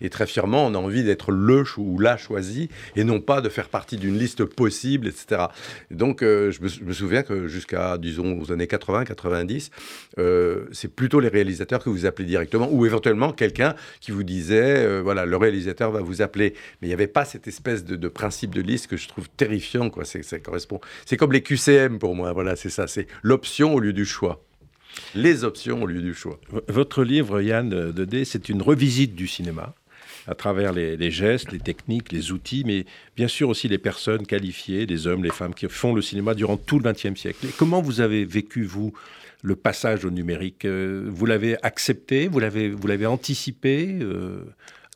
et 0.00 0.10
très 0.10 0.26
fièrement, 0.26 0.66
on 0.66 0.74
a 0.74 0.78
envie 0.78 1.04
d'être 1.04 1.30
le 1.30 1.62
ou 1.76 1.98
la 1.98 2.16
choisi 2.16 2.68
et 2.96 3.04
non 3.04 3.20
pas 3.20 3.40
de 3.40 3.48
faire 3.48 3.68
partie 3.68 3.96
d'une 3.96 4.18
liste 4.18 4.44
possible, 4.44 5.06
etc. 5.06 5.44
donc, 5.90 6.22
euh, 6.22 6.50
je, 6.50 6.60
me, 6.62 6.92
souviens 6.92 7.22
que 7.22 7.46
jusqu'à, 7.46 7.98
disons, 7.98 8.40
aux 8.40 8.52
années 8.52 8.66
80, 8.66 9.04
90, 9.04 9.70
euh, 10.18 10.66
c'est 10.72 10.94
plutôt 10.94 11.20
les 11.20 11.28
réalisateurs 11.28 11.82
que 11.82 11.90
vous 11.90 12.06
appelez 12.06 12.26
directement 12.26 12.68
ou 12.70 12.84
éventuellement 12.86 13.32
quelqu'un 13.32 13.74
qui 14.00 14.10
vous 14.10 14.24
disait, 14.24 14.78
euh, 14.78 15.00
voilà, 15.02 15.24
le 15.24 15.36
réalisateur 15.36 15.90
va 15.90 16.00
vous 16.00 16.22
appeler. 16.22 16.54
Mais 16.80 16.88
il 16.88 16.90
n'y 16.90 16.94
avait 16.94 17.06
pas 17.06 17.24
cette 17.24 17.46
espèce 17.48 17.84
de, 17.84 18.08
principe 18.08 18.54
de 18.54 18.60
liste 18.60 18.88
que 18.88 18.96
je 18.96 19.08
trouve 19.08 19.28
terrifiant, 19.30 19.90
quoi. 19.90 20.04
Ça 20.04 20.38
correspond. 20.38 20.80
C'est 21.06 21.16
comme 21.16 21.32
les 21.32 21.42
QCM 21.42 21.98
pour 21.98 22.14
moi, 22.14 22.32
voilà, 22.32 22.56
c'est 22.56 22.70
ça. 22.70 22.86
C'est 22.86 23.06
l'option 23.22 23.74
au 23.74 23.80
lieu 23.80 23.92
du 23.92 24.04
choix 24.04 24.42
les 25.14 25.44
options 25.44 25.82
au 25.82 25.86
lieu 25.86 26.02
du 26.02 26.14
choix. 26.14 26.40
Votre 26.68 27.04
livre, 27.04 27.40
Yann 27.40 27.68
Dedé, 27.68 28.24
c'est 28.24 28.48
une 28.48 28.62
revisite 28.62 29.14
du 29.14 29.26
cinéma 29.26 29.74
à 30.26 30.34
travers 30.34 30.72
les, 30.72 31.10
gestes, 31.10 31.50
les 31.52 31.58
techniques, 31.58 32.12
les 32.12 32.30
outils, 32.30 32.62
mais 32.64 32.84
bien 33.16 33.28
sûr 33.28 33.48
aussi 33.48 33.68
les 33.68 33.78
personnes 33.78 34.26
qualifiées, 34.26 34.86
les 34.86 35.06
hommes, 35.06 35.24
les 35.24 35.30
femmes 35.30 35.54
qui 35.54 35.66
font 35.68 35.94
le 35.94 36.02
cinéma 36.02 36.34
durant 36.34 36.56
tout 36.56 36.78
le 36.78 36.92
XXe 36.92 37.18
siècle. 37.18 37.46
comment 37.58 37.82
vous 37.82 38.00
avez 38.00 38.24
vécu, 38.24 38.62
vous, 38.62 38.92
le 39.42 39.56
passage 39.56 40.04
au 40.04 40.10
numérique? 40.10 40.64
Euh, 40.64 41.08
Vous 41.08 41.26
l'avez 41.26 41.56
accepté? 41.64 42.28
Vous 42.28 42.38
l'avez 42.38 43.06
anticipé? 43.06 43.98
Euh, 44.00 44.44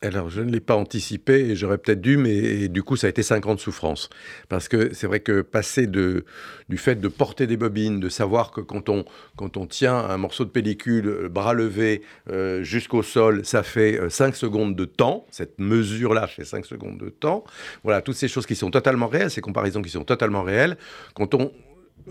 alors, 0.03 0.29
je 0.29 0.41
ne 0.41 0.51
l'ai 0.51 0.59
pas 0.59 0.75
anticipé 0.75 1.39
et 1.39 1.55
j'aurais 1.55 1.79
peut-être 1.79 2.01
dû, 2.01 2.17
mais 2.17 2.67
du 2.67 2.83
coup, 2.83 2.95
ça 2.95 3.07
a 3.07 3.09
été 3.09 3.23
50 3.23 3.59
souffrances. 3.59 4.11
Parce 4.47 4.67
que 4.67 4.93
c'est 4.93 5.07
vrai 5.07 5.21
que 5.21 5.41
passer 5.41 5.87
de, 5.87 6.23
du 6.69 6.77
fait 6.77 7.01
de 7.01 7.07
porter 7.07 7.47
des 7.47 7.57
bobines, 7.57 7.99
de 7.99 8.07
savoir 8.07 8.51
que 8.51 8.61
quand 8.61 8.89
on, 8.89 9.05
quand 9.37 9.57
on 9.57 9.65
tient 9.65 9.97
un 9.97 10.17
morceau 10.17 10.45
de 10.45 10.51
pellicule, 10.51 11.07
euh, 11.07 11.29
bras 11.29 11.55
levé 11.55 12.03
euh, 12.29 12.61
jusqu'au 12.61 13.01
sol, 13.01 13.43
ça 13.43 13.63
fait 13.63 13.99
5 14.07 14.33
euh, 14.33 14.37
secondes 14.37 14.75
de 14.75 14.85
temps, 14.85 15.25
cette 15.31 15.57
mesure-là 15.57 16.27
fait 16.27 16.45
5 16.45 16.67
secondes 16.67 16.99
de 16.99 17.09
temps. 17.09 17.43
Voilà, 17.83 18.03
toutes 18.03 18.17
ces 18.17 18.27
choses 18.27 18.45
qui 18.45 18.55
sont 18.55 18.69
totalement 18.69 19.07
réelles, 19.07 19.31
ces 19.31 19.41
comparaisons 19.41 19.81
qui 19.81 19.89
sont 19.89 20.03
totalement 20.03 20.43
réelles. 20.43 20.77
Quand 21.15 21.33
on, 21.33 21.51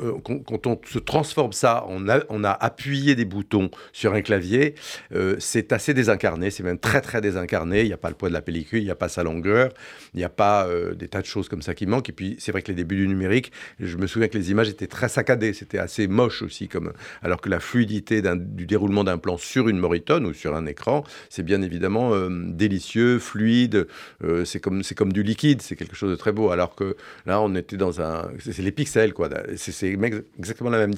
euh, 0.00 0.12
quand 0.22 0.66
on 0.66 0.80
se 0.86 0.98
transforme 0.98 1.52
ça, 1.52 1.84
on 1.88 2.08
a, 2.08 2.20
on 2.28 2.44
a 2.44 2.50
appuyé 2.50 3.14
des 3.14 3.24
boutons 3.24 3.70
sur 3.92 4.14
un 4.14 4.22
clavier, 4.22 4.74
euh, 5.14 5.36
c'est 5.38 5.72
assez 5.72 5.94
désincarné, 5.94 6.50
c'est 6.50 6.62
même 6.62 6.78
très 6.78 7.00
très 7.00 7.20
désincarné. 7.20 7.82
Il 7.82 7.86
n'y 7.86 7.92
a 7.92 7.96
pas 7.96 8.08
le 8.08 8.14
poids 8.14 8.28
de 8.28 8.34
la 8.34 8.42
pellicule, 8.42 8.80
il 8.80 8.84
n'y 8.84 8.90
a 8.90 8.96
pas 8.96 9.08
sa 9.08 9.22
longueur, 9.22 9.72
il 10.14 10.18
n'y 10.18 10.24
a 10.24 10.28
pas 10.28 10.66
euh, 10.66 10.94
des 10.94 11.08
tas 11.08 11.20
de 11.20 11.26
choses 11.26 11.48
comme 11.48 11.62
ça 11.62 11.74
qui 11.74 11.86
manquent. 11.86 12.08
Et 12.08 12.12
puis 12.12 12.36
c'est 12.38 12.52
vrai 12.52 12.62
que 12.62 12.68
les 12.68 12.74
débuts 12.74 12.96
du 12.96 13.08
numérique, 13.08 13.52
je 13.80 13.96
me 13.96 14.06
souviens 14.06 14.28
que 14.28 14.36
les 14.36 14.50
images 14.50 14.68
étaient 14.68 14.86
très 14.86 15.08
saccadées, 15.08 15.52
c'était 15.52 15.78
assez 15.78 16.06
moche 16.06 16.42
aussi, 16.42 16.68
comme, 16.68 16.92
alors 17.22 17.40
que 17.40 17.48
la 17.48 17.60
fluidité 17.60 18.22
du 18.22 18.66
déroulement 18.66 19.04
d'un 19.04 19.18
plan 19.18 19.36
sur 19.36 19.68
une 19.68 19.78
Moritone 19.78 20.26
ou 20.26 20.32
sur 20.32 20.54
un 20.54 20.66
écran, 20.66 21.04
c'est 21.30 21.42
bien 21.42 21.62
évidemment 21.62 22.12
délicieux, 22.30 23.18
fluide, 23.18 23.86
c'est 24.44 24.60
comme, 24.60 24.82
comme 24.96 25.12
du 25.12 25.22
liquide, 25.22 25.62
c'est 25.62 25.76
quelque 25.76 25.96
chose 25.96 26.10
de 26.10 26.16
très 26.16 26.32
beau. 26.32 26.50
Alors 26.50 26.74
que 26.74 26.96
là, 27.26 27.40
on 27.40 27.54
était 27.54 27.76
dans 27.76 28.00
un. 28.00 28.30
C'est 28.38 28.62
les 28.62 28.72
pixels, 28.72 29.12
quoi. 29.12 29.28
C'est 29.56 29.85
c'est 29.92 30.24
exactement 30.38 30.70
la 30.70 30.78
même 30.78 30.94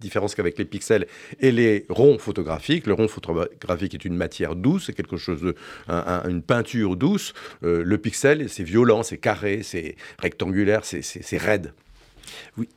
différence 0.00 0.34
qu'avec 0.34 0.58
les 0.58 0.64
pixels 0.64 1.06
et 1.40 1.50
les 1.50 1.84
ronds 1.88 2.18
photographiques. 2.18 2.86
Le 2.86 2.94
rond 2.94 3.08
photographique 3.08 3.94
est 3.94 4.04
une 4.04 4.16
matière 4.16 4.56
douce, 4.56 4.86
c'est 4.86 4.92
quelque 4.92 5.16
chose 5.16 5.42
de, 5.42 5.54
une 6.28 6.42
peinture 6.42 6.96
douce. 6.96 7.34
Euh, 7.62 7.82
le 7.84 7.98
pixel, 7.98 8.48
c'est 8.48 8.64
violent, 8.64 9.02
c'est 9.02 9.18
carré, 9.18 9.62
c'est 9.62 9.96
rectangulaire, 10.18 10.84
c'est 10.84 11.38
raide. 11.38 11.72
Oui, 12.56 12.68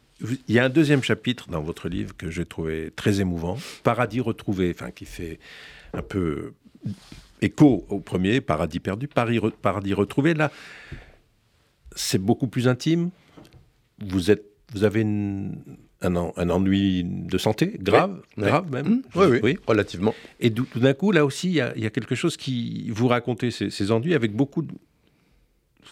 il 0.47 0.55
y 0.55 0.59
a 0.59 0.65
un 0.65 0.69
deuxième 0.69 1.03
chapitre 1.03 1.49
dans 1.49 1.61
votre 1.61 1.87
livre 1.87 2.15
que 2.17 2.29
j'ai 2.29 2.45
trouvé 2.45 2.91
très 2.95 3.21
émouvant, 3.21 3.57
Paradis 3.83 4.19
retrouvé, 4.19 4.71
enfin 4.75 4.91
qui 4.91 5.05
fait 5.05 5.39
un 5.93 6.01
peu 6.01 6.53
écho 7.41 7.85
au 7.89 7.99
premier, 7.99 8.41
Paradis 8.41 8.79
perdu, 8.79 9.07
Paradis 9.07 9.93
retrouvé. 9.93 10.33
Là, 10.33 10.51
c'est 11.95 12.17
beaucoup 12.17 12.47
plus 12.47 12.67
intime. 12.67 13.09
Vous 14.05 14.31
êtes 14.31 14.48
vous 14.73 14.83
avez 14.83 15.01
un, 15.01 15.51
un, 16.01 16.49
ennui 16.49 17.03
de 17.03 17.37
santé 17.37 17.73
grave, 17.79 18.21
grave 18.37 18.71
même. 18.71 18.87
Mmh. 18.87 19.01
oui, 19.15 19.39
oui, 19.43 19.57
relativement. 19.67 20.13
Et 20.39 20.51
tout 20.51 20.67
d'un 20.75 20.93
coup, 20.93 21.11
là 21.11 21.25
aussi, 21.25 21.49
il 21.49 21.55
y, 21.55 21.85
a 21.85 21.89
quelque 21.89 22.15
chose 22.15 22.37
qui 22.37 22.89
vous 22.89 23.07
racontez 23.07 23.51
ces, 23.51 23.91
ennuis 23.91 24.13
avec 24.13 24.33
beaucoup 24.33 24.61
de... 24.61 24.71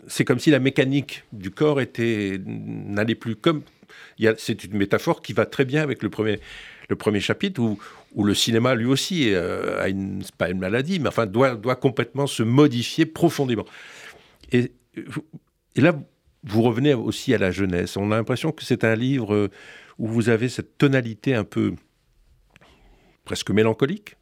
C'est 0.08 0.26
comme 0.26 0.40
si 0.40 0.52
la 0.52 0.60
mécanique 0.60 1.24
du 1.34 1.50
corps 1.50 1.82
était 1.82 2.40
n'allait 2.46 3.16
plus 3.16 3.36
comme. 3.36 3.64
C'est 4.38 4.64
une 4.64 4.78
métaphore 4.78 5.22
qui 5.22 5.34
va 5.34 5.46
très 5.46 5.66
bien 5.66 5.82
avec 5.82 6.04
le 6.04 6.10
premier, 6.10 6.40
le 6.88 6.96
premier 6.96 7.20
chapitre 7.20 7.62
où, 7.62 7.80
où 8.14 8.24
le 8.24 8.36
cinéma 8.36 8.76
lui 8.76 8.86
aussi 8.86 9.34
euh, 9.34 9.82
a 9.82 9.90
une 9.90 10.24
pas 10.38 10.50
une 10.50 10.60
maladie, 10.60 11.00
mais 11.00 11.08
enfin 11.08 11.26
doit, 11.26 11.56
doit 11.56 11.76
complètement 11.76 12.28
se 12.28 12.44
modifier 12.44 13.08
profondément. 13.08 13.66
Et, 14.52 14.72
et 15.76 15.82
là, 15.82 16.00
vous 16.48 16.62
revenez 16.62 16.94
aussi 16.94 17.34
à 17.34 17.38
la 17.38 17.52
jeunesse. 17.52 17.98
On 17.98 18.12
a 18.12 18.16
l'impression 18.16 18.52
que 18.52 18.64
c'est 18.64 18.84
un 18.84 18.96
livre 18.96 19.34
euh, 19.34 19.52
où 20.00 20.08
vous 20.08 20.30
avez 20.30 20.50
cette 20.50 20.78
tonalité 20.78 21.36
un 21.36 21.44
peu 21.44 21.74
presque 23.26 23.52
mélancolique. 23.52 24.16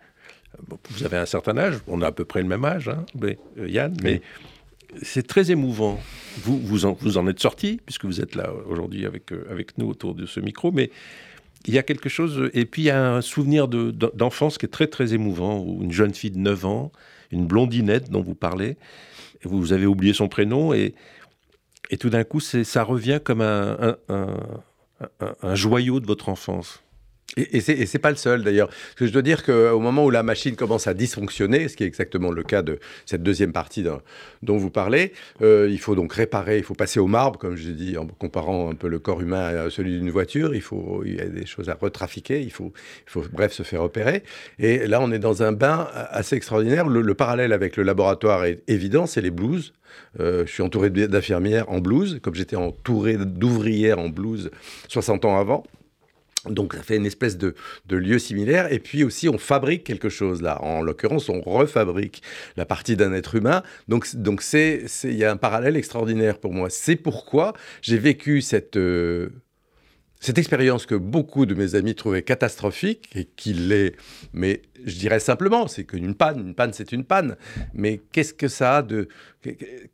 Vous 0.90 1.04
avez 1.04 1.18
un 1.18 1.26
certain 1.26 1.58
âge, 1.58 1.76
on 1.88 2.02
a 2.02 2.08
à 2.08 2.12
peu 2.12 2.26
près 2.26 2.42
le 2.42 2.48
même 2.48 2.64
âge, 2.64 2.88
hein, 2.88 3.06
mais, 3.20 3.38
euh, 3.60 3.68
Yann, 3.68 3.96
mais 4.02 4.22
c'est 5.02 5.28
très 5.28 5.52
émouvant. 5.52 6.00
Vous, 6.38 6.58
vous, 6.60 6.86
en, 6.86 6.94
vous 6.94 7.18
en 7.18 7.28
êtes 7.28 7.42
sorti, 7.42 7.82
puisque 7.86 8.06
vous 8.06 8.22
êtes 8.22 8.36
là 8.36 8.52
aujourd'hui 8.68 9.06
avec, 9.06 9.32
euh, 9.34 9.46
avec 9.52 9.78
nous 9.78 9.88
autour 9.88 10.16
de 10.16 10.26
ce 10.26 10.40
micro, 10.40 10.72
mais 10.72 10.92
il 11.68 11.74
y 11.74 11.78
a 11.78 11.84
quelque 11.84 12.10
chose, 12.10 12.50
et 12.54 12.66
puis 12.66 12.84
il 12.84 12.86
y 12.86 12.92
a 12.92 13.16
un 13.16 13.22
souvenir 13.22 13.68
d'enfance 13.68 14.58
qui 14.58 14.66
est 14.66 14.70
très 14.70 14.88
très 14.88 15.14
émouvant, 15.14 15.60
où 15.60 15.84
une 15.84 15.92
jeune 15.92 16.14
fille 16.14 16.32
de 16.32 16.38
9 16.38 16.66
ans, 16.66 16.92
une 17.32 17.48
blondinette 17.48 18.10
dont 18.10 18.22
vous 18.22 18.36
parlez, 18.36 18.78
vous 19.44 19.74
avez 19.74 19.88
oublié 19.88 20.14
son 20.14 20.30
prénom, 20.30 20.74
et, 20.74 20.94
et 21.90 21.98
tout 21.98 22.10
d'un 22.10 22.24
coup, 22.24 22.40
ça 22.40 22.84
revient 22.84 23.20
comme 23.24 23.42
un, 23.42 23.98
joyau 25.54 26.00
de 26.00 26.06
votre 26.06 26.30
enfance. 26.30 26.85
Et, 27.38 27.58
et 27.58 27.86
c'est 27.86 28.00
pas 28.00 28.12
le 28.12 28.16
seul 28.16 28.44
d'ailleurs. 28.44 28.68
Parce 28.68 28.96
que 28.96 29.08
je 29.08 29.12
dois 29.12 29.22
dire 29.22 29.44
qu'au 29.44 29.80
moment 29.80 30.06
où 30.06 30.10
la 30.10 30.24
machine 30.24 30.56
commence 30.56 30.88
à 30.88 30.94
dysfonctionner, 30.94 31.68
ce 31.68 31.76
qui 31.76 31.84
est 31.84 31.88
exactement 31.88 32.32
le 32.32 32.44
cas 32.44 32.62
de 32.62 32.80
cette 33.06 33.24
deuxième 33.24 33.52
partie 33.52 33.84
dont 34.42 34.58
vous 34.58 34.70
parlez, 34.70 35.12
euh, 35.42 35.68
il 35.70 35.80
faut 35.80 35.96
donc 35.96 36.14
réparer, 36.14 36.58
il 36.58 36.64
faut 36.64 36.76
passer 36.76 37.00
au 37.00 37.08
marbre, 37.08 37.38
comme 37.40 37.56
je 37.56 37.70
dis 37.72 37.98
en 37.98 38.08
comparant 38.08 38.72
un 38.72 38.76
peu 38.76 38.88
le 38.88 39.00
corps 39.00 39.22
humain 39.22 39.66
à 39.66 39.70
celui 39.70 40.00
d'une 40.00 40.10
voiture. 40.10 40.56
Il, 40.56 40.62
faut, 40.62 41.04
il 41.06 41.16
y 41.16 41.22
a 41.22 41.26
des 41.26 41.46
choses 41.46 41.70
à 41.70 41.78
retrafiquer, 41.80 42.42
il 42.42 42.52
faut, 42.52 42.72
il 43.08 43.12
faut 43.12 43.24
bref 43.32 43.52
se 43.52 43.64
faire 43.64 43.84
opérer. 43.84 44.24
Et 44.60 44.88
là, 44.88 45.02
on 45.02 45.12
est 45.12 45.20
dans 45.20 45.44
un 45.44 45.52
bain 45.52 45.88
assez 45.94 46.36
extraordinaire. 46.36 46.88
Le, 46.88 47.14
parallèle 47.16 47.54
avec 47.54 47.78
le 47.78 47.84
laboratoire 47.84 48.46
est 48.46 48.62
évident, 48.68 49.06
c'est 49.06 49.22
les 49.22 49.32
blouses. 49.32 49.74
Euh, 50.20 50.46
je 50.46 50.52
suis 50.52 50.64
entouré 50.64 50.90
d'infirmières 50.90 51.70
en 51.70 51.80
blouse, 51.80 52.20
comme 52.22 52.36
j'étais 52.36 52.58
entouré 52.58 53.18
d'ouvrières 53.18 54.00
en 54.00 54.10
blouse 54.10 54.52
60 54.90 55.26
ans 55.26 55.40
avant. 55.40 55.64
Donc 56.50 56.74
ça 56.74 56.84
fait 56.84 56.98
une 56.98 57.06
espèce 57.06 57.38
de, 57.38 57.56
lieu 57.90 58.20
similaire. 58.20 58.72
Et 58.72 58.80
puis 58.80 59.04
aussi, 59.04 59.30
on 59.30 59.38
fabrique 59.38 59.84
quelque 59.84 60.10
chose 60.10 60.42
là. 60.42 60.62
En 60.62 60.82
l'occurrence, 60.82 61.30
on 61.30 61.42
refabrique 61.42 62.22
la 62.58 62.66
partie 62.66 62.96
d'un 62.96 63.14
être 63.14 63.36
humain. 63.36 63.64
Donc 63.88 64.16
donc 64.16 64.42
c'est 64.42 64.86
il 65.04 65.16
y 65.16 65.24
a 65.24 65.32
un 65.32 65.38
parallèle 65.38 65.76
extraordinaire 65.76 66.40
pour 66.40 66.54
moi. 66.54 66.70
C'est 66.70 66.96
pourquoi 66.96 67.54
j'ai 67.82 67.98
vécu 67.98 68.42
cette 68.42 68.78
euh, 68.78 69.30
cette 70.26 70.40
expérience 70.40 70.88
que 70.88 70.96
beaucoup 70.96 71.46
de 71.46 71.54
mes 71.54 71.76
amis 71.76 71.94
trouvaient 71.94 72.24
catastrophique 72.24 73.10
et 73.16 73.26
qui 73.26 73.54
l'est, 73.54 73.96
mais 74.34 74.64
je 74.84 74.98
dirais 74.98 75.20
simplement, 75.20 75.68
c'est 75.68 75.84
qu'une 75.84 76.16
panne, 76.16 76.40
une 76.40 76.56
panne, 76.56 76.74
c'est 76.74 76.92
une 76.92 77.04
panne. 77.04 77.36
Mais 77.76 78.02
qu'est-ce 78.12 78.34
que 78.34 78.48
ça 78.48 78.78
a 78.78 78.82
de. 78.82 79.08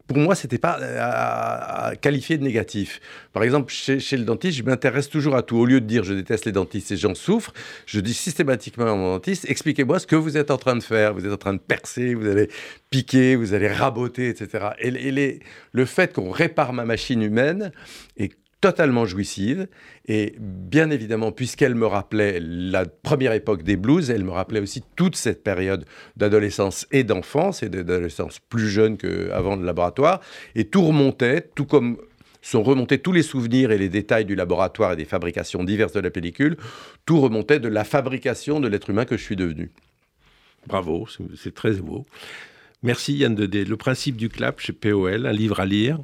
Pour 0.07 0.17
moi, 0.17 0.33
c'était 0.35 0.57
pas 0.57 0.79
à, 0.81 1.95
qualifier 1.97 2.37
de 2.37 2.43
négatif. 2.43 3.01
Par 3.33 3.43
exemple, 3.43 3.73
chez, 3.73 3.97
le 3.97 4.23
dentiste, 4.23 4.57
je 4.57 4.63
m'intéresse 4.63 5.09
toujours 5.09 5.35
à 5.35 5.43
tout. 5.43 5.57
Au 5.57 5.65
lieu 5.65 5.81
de 5.81 5.85
dire 5.85 6.05
je 6.05 6.13
déteste 6.13 6.45
les 6.45 6.53
dentistes 6.53 6.91
et 6.91 6.97
j'en 6.97 7.13
souffre, 7.13 7.51
je 7.85 7.99
dis 7.99 8.13
systématiquement 8.13 8.85
à 8.85 8.95
mon 8.95 9.11
dentiste 9.13 9.49
expliquez-moi 9.49 9.99
ce 9.99 10.07
que 10.07 10.15
vous 10.15 10.37
êtes 10.37 10.49
en 10.49 10.57
train 10.57 10.77
de 10.77 10.83
faire. 10.83 11.13
Vous 11.13 11.25
êtes 11.25 11.33
en 11.33 11.37
train 11.37 11.53
de 11.53 11.59
percer, 11.59 12.13
vous 12.13 12.27
allez 12.27 12.47
piquer, 12.89 13.35
vous 13.35 13.53
allez 13.53 13.67
raboter, 13.67 14.29
etc. 14.29 14.69
Et, 14.79 15.41
le 15.73 15.85
fait 15.85 16.13
qu'on 16.13 16.31
répare 16.31 16.71
ma 16.71 16.85
machine 16.85 17.21
humaine 17.21 17.73
et 18.15 18.31
totalement 18.61 19.05
jouissive. 19.05 19.67
Et 20.05 20.35
bien 20.39 20.89
évidemment, 20.91 21.31
puisqu'elle 21.31 21.75
me 21.75 21.87
rappelait 21.87 22.39
la 22.39 22.85
première 22.85 23.33
époque 23.33 23.63
des 23.63 23.75
blues, 23.75 24.09
elle 24.09 24.23
me 24.23 24.31
rappelait 24.31 24.59
aussi 24.59 24.83
toute 24.95 25.15
cette 25.15 25.43
période 25.43 25.85
d'adolescence 26.15 26.87
et 26.91 27.03
d'enfance, 27.03 27.63
et 27.63 27.69
d'adolescence 27.69 28.39
plus 28.39 28.69
jeune 28.69 28.97
qu'avant 28.97 29.55
le 29.55 29.65
laboratoire. 29.65 30.21
Et 30.55 30.65
tout 30.65 30.83
remontait, 30.83 31.49
tout 31.55 31.65
comme 31.65 31.97
sont 32.41 32.63
remontés 32.63 32.97
tous 32.97 33.11
les 33.11 33.23
souvenirs 33.23 33.71
et 33.71 33.77
les 33.77 33.89
détails 33.89 34.25
du 34.25 34.35
laboratoire 34.35 34.93
et 34.93 34.95
des 34.95 35.05
fabrications 35.05 35.63
diverses 35.63 35.93
de 35.93 35.99
la 35.99 36.09
pellicule, 36.09 36.57
tout 37.05 37.19
remontait 37.19 37.59
de 37.59 37.67
la 37.67 37.83
fabrication 37.83 38.59
de 38.59 38.67
l'être 38.67 38.89
humain 38.89 39.05
que 39.05 39.17
je 39.17 39.23
suis 39.23 39.35
devenu. 39.35 39.71
Bravo, 40.67 41.07
c'est 41.35 41.53
très 41.53 41.73
beau. 41.73 42.05
Merci 42.83 43.13
Yann 43.13 43.35
Dedé. 43.35 43.63
Le 43.63 43.77
principe 43.77 44.15
du 44.15 44.29
clap 44.29 44.59
chez 44.59 44.73
POL, 44.73 45.27
un 45.27 45.31
livre 45.31 45.59
à 45.59 45.65
lire, 45.65 45.99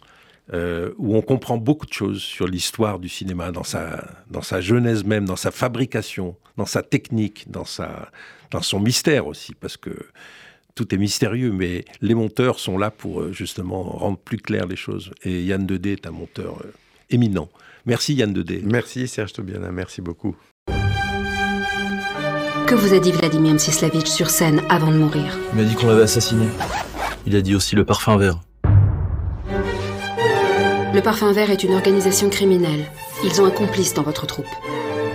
euh, 0.54 0.92
où 0.98 1.16
on 1.16 1.22
comprend 1.22 1.58
beaucoup 1.58 1.86
de 1.86 1.94
choses 1.94 2.22
sur 2.22 2.48
l'histoire 2.48 3.00
du 3.00 3.10
cinéma, 3.10 3.52
dans 3.52 3.64
sa, 3.64 4.06
dans 4.32 4.42
sa 4.42 4.62
genèse 4.62 5.04
même, 5.04 5.26
dans 5.26 5.36
sa 5.36 5.52
fabrication, 5.52 6.36
dans 6.56 6.66
sa 6.66 6.84
technique, 6.84 7.50
dans, 7.50 7.66
sa, 7.66 8.10
dans 8.52 8.62
son 8.62 8.80
mystère 8.80 9.28
aussi, 9.28 9.54
parce 9.56 9.78
que 9.78 9.92
tout 10.76 10.94
est 10.94 10.98
mystérieux, 10.98 11.52
mais 11.52 11.86
les 12.02 12.14
monteurs 12.14 12.60
sont 12.60 12.78
là 12.78 12.92
pour 12.92 13.22
euh, 13.22 13.34
justement 13.34 13.84
rendre 13.84 14.18
plus 14.18 14.38
clair 14.38 14.68
les 14.68 14.76
choses. 14.76 15.12
Et 15.24 15.44
Yann 15.44 15.66
Dedé 15.66 15.94
est 15.94 16.08
un 16.08 16.12
monteur 16.12 16.60
euh, 16.64 16.72
éminent. 17.10 17.50
Merci 17.86 18.14
Yann 18.14 18.32
Dedé. 18.32 18.62
Merci 18.64 19.08
Serge 19.08 19.34
Tobiana, 19.34 19.72
merci 19.72 20.02
beaucoup. 20.02 20.36
Que 22.68 22.76
vous 22.76 22.94
a 22.94 23.00
dit 23.00 23.12
Vladimir 23.12 23.54
Mstislavitch 23.54 24.08
sur 24.08 24.30
scène 24.30 24.62
avant 24.70 24.92
de 24.92 24.98
mourir? 24.98 25.38
Il 25.54 25.60
m'a 25.60 25.64
dit 25.64 25.76
qu'on 25.76 25.88
l'avait 25.88 26.04
assassiné. 26.04 26.48
Il 27.26 27.36
a 27.36 27.42
dit 27.42 27.56
aussi 27.56 27.76
le 27.76 27.86
parfum 27.86 28.18
vert. 28.18 28.40
Le 30.98 31.04
Parfum 31.04 31.32
Vert 31.32 31.52
est 31.52 31.64
une 31.64 31.76
organisation 31.76 32.28
criminelle. 32.28 32.86
Ils 33.24 33.40
ont 33.40 33.46
un 33.46 33.52
complice 33.52 33.94
dans 33.94 34.02
votre 34.02 34.26
troupe. 34.26 34.48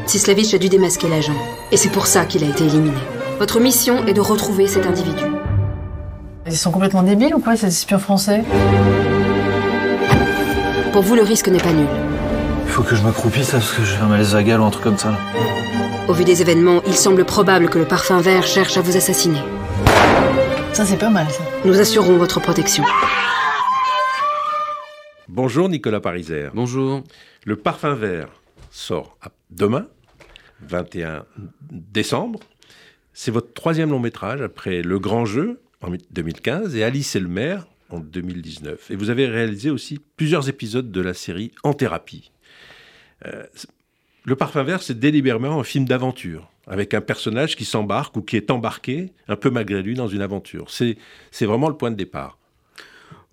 Sislavitch 0.06 0.54
a 0.54 0.58
dû 0.58 0.68
démasquer 0.68 1.08
l'agent. 1.08 1.34
Et 1.72 1.76
c'est 1.76 1.88
pour 1.88 2.06
ça 2.06 2.24
qu'il 2.24 2.44
a 2.44 2.46
été 2.46 2.62
éliminé. 2.62 2.96
Votre 3.40 3.58
mission 3.58 4.06
est 4.06 4.12
de 4.12 4.20
retrouver 4.20 4.68
cet 4.68 4.86
individu. 4.86 5.24
Ils 6.46 6.56
sont 6.56 6.70
complètement 6.70 7.02
débiles 7.02 7.34
ou 7.34 7.40
quoi, 7.40 7.56
ces 7.56 7.66
espions 7.66 7.98
français? 7.98 8.44
Pour 10.92 11.02
vous, 11.02 11.16
le 11.16 11.22
risque 11.22 11.48
n'est 11.48 11.58
pas 11.58 11.72
nul. 11.72 11.88
Il 12.64 12.70
faut 12.70 12.84
que 12.84 12.94
je 12.94 13.02
m'accroupisse 13.02 13.50
parce 13.50 13.72
que 13.72 13.82
j'ai 13.82 13.96
un 13.96 14.06
malaise 14.06 14.34
vagal 14.34 14.60
ou 14.60 14.64
un 14.64 14.70
truc 14.70 14.84
comme 14.84 14.98
ça. 14.98 15.18
Au 16.06 16.12
vu 16.12 16.22
des 16.22 16.42
événements, 16.42 16.80
il 16.86 16.94
semble 16.94 17.24
probable 17.24 17.68
que 17.68 17.80
le 17.80 17.86
Parfum 17.86 18.20
Vert 18.20 18.46
cherche 18.46 18.76
à 18.76 18.82
vous 18.82 18.96
assassiner. 18.96 19.42
Ça, 20.74 20.84
c'est 20.84 20.96
pas 20.96 21.10
mal, 21.10 21.26
ça. 21.28 21.42
Nous 21.64 21.80
assurons 21.80 22.18
votre 22.18 22.38
protection. 22.38 22.84
Bonjour 25.34 25.70
Nicolas 25.70 26.00
Pariser. 26.00 26.50
Bonjour. 26.52 27.02
Le 27.46 27.56
Parfum 27.56 27.94
Vert 27.94 28.28
sort 28.70 29.16
demain, 29.48 29.88
21 30.60 31.24
décembre. 31.70 32.38
C'est 33.14 33.30
votre 33.30 33.54
troisième 33.54 33.88
long 33.88 33.98
métrage 33.98 34.42
après 34.42 34.82
Le 34.82 34.98
Grand 34.98 35.24
Jeu 35.24 35.62
en 35.80 35.88
2015 36.10 36.76
et 36.76 36.84
Alice 36.84 37.16
et 37.16 37.20
le 37.20 37.28
maire 37.28 37.66
en 37.88 38.00
2019. 38.00 38.90
Et 38.90 38.94
vous 38.94 39.08
avez 39.08 39.26
réalisé 39.26 39.70
aussi 39.70 40.00
plusieurs 40.18 40.50
épisodes 40.50 40.92
de 40.92 41.00
la 41.00 41.14
série 41.14 41.50
En 41.62 41.72
thérapie. 41.72 42.30
Euh, 43.24 43.46
le 44.24 44.36
Parfum 44.36 44.64
Vert, 44.64 44.82
c'est 44.82 45.00
délibérément 45.00 45.58
un 45.58 45.64
film 45.64 45.86
d'aventure, 45.86 46.50
avec 46.66 46.92
un 46.92 47.00
personnage 47.00 47.56
qui 47.56 47.64
s'embarque 47.64 48.14
ou 48.18 48.20
qui 48.20 48.36
est 48.36 48.50
embarqué, 48.50 49.14
un 49.28 49.36
peu 49.36 49.48
malgré 49.48 49.80
lui, 49.80 49.94
dans 49.94 50.08
une 50.08 50.20
aventure. 50.20 50.70
C'est 50.70 51.46
vraiment 51.46 51.70
le 51.70 51.76
point 51.78 51.90
de 51.90 51.96
départ. 51.96 52.38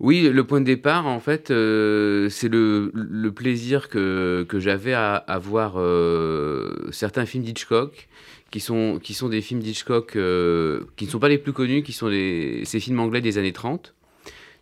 Oui, 0.00 0.22
le 0.22 0.44
point 0.44 0.60
de 0.60 0.64
départ, 0.64 1.06
en 1.06 1.20
fait, 1.20 1.50
euh, 1.50 2.30
c'est 2.30 2.48
le, 2.48 2.90
plaisir 3.36 3.90
que, 3.90 4.46
j'avais 4.54 4.94
à, 4.94 5.38
voir 5.42 5.74
euh, 5.76 6.88
certains 6.90 7.26
films 7.26 7.44
d'Hitchcock, 7.44 8.08
qui 8.50 8.60
sont, 8.60 8.98
qui 9.00 9.12
sont 9.12 9.28
des 9.28 9.42
films 9.42 9.60
d'Hitchcock 9.60 10.16
euh, 10.16 10.80
qui 10.96 11.04
ne 11.04 11.10
sont 11.10 11.18
pas 11.18 11.28
les 11.28 11.36
plus 11.36 11.52
connus, 11.52 11.82
qui 11.82 11.92
sont 11.92 12.08
ces 12.08 12.80
films 12.80 12.98
anglais 12.98 13.20
des 13.20 13.36
années 13.36 13.52
30. 13.52 13.94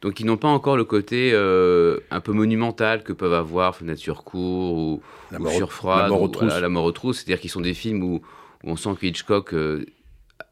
Donc, 0.03 0.15
qui 0.15 0.25
n'ont 0.25 0.37
pas 0.37 0.49
encore 0.49 0.77
le 0.77 0.85
côté 0.85 1.33
un 1.35 2.21
peu 2.21 2.33
monumental 2.33 3.05
que 3.05 3.13
peuvent 3.13 3.33
avoir 3.33 3.77
Fenêtre 3.77 4.01
sur 4.01 4.25
cour 4.25 4.77
ou, 4.77 5.03
la 5.31 5.39
mort, 5.39 5.53
la 5.85 6.09
mort 6.09 6.23
aux 6.23 6.29
trousses. 6.29 6.61
la 6.61 6.69
mort 6.69 6.93
C'est-à-dire 7.15 7.41
qu'ils 7.41 7.51
sont 7.51 7.61
des 7.61 7.75
films 7.75 8.03
où, 8.03 8.23
où 8.65 8.71
on 8.71 8.77
sent 8.77 8.91
que 9.01 9.07
Hitchcock 9.07 9.55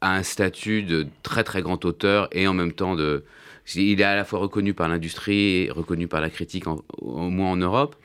a 0.01 0.15
un 0.15 0.23
statut 0.23 0.83
de 0.83 1.07
très 1.23 1.43
très 1.43 1.61
grand 1.61 1.83
auteur 1.85 2.27
et 2.31 2.47
en 2.47 2.53
même 2.53 2.73
temps 2.73 2.95
de, 2.95 3.23
il 3.75 3.99
est 3.99 4.03
à 4.03 4.15
la 4.15 4.25
fois 4.25 4.39
reconnu 4.39 4.73
par 4.73 4.87
l'industrie 4.87 5.63
et 5.63 5.71
reconnu 5.71 6.07
par 6.07 6.21
la 6.21 6.29
critique, 6.29 6.65
au 6.67 7.29
moins 7.29 7.51
en 7.51 7.57
Europe. 7.57 7.95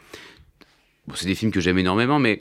c'est 1.14 1.26
des 1.26 1.34
films 1.34 1.52
que 1.52 1.60
j'aime 1.60 1.78
énormément, 1.78 2.18
mais, 2.18 2.40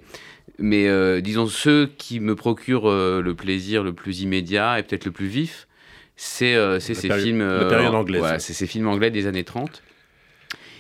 mais 0.58 0.88
euh, 0.88 1.22
disons 1.22 1.48
ceux 1.48 1.92
qui 1.98 2.20
me 2.20 2.36
procurent 2.36 2.90
euh, 2.90 3.22
le 3.22 3.36
plaisir 3.36 3.84
le 3.84 3.94
plus 3.94 4.22
immédiat 4.22 4.80
et 4.80 4.84
peut-être 4.84 5.06
le 5.06 5.12
plus 5.12 5.28
vif, 5.28 5.68
c'est 6.16 6.56
euh, 6.56 6.80
ces 6.80 6.96
films. 6.96 7.46
La 7.46 7.66
période 7.66 7.96
anglaise. 7.96 8.24
c'est 8.40 8.54
ces 8.54 8.68
films 8.68 8.88
anglais 8.88 9.12
des 9.12 9.28
années 9.28 9.44
30. 9.44 9.84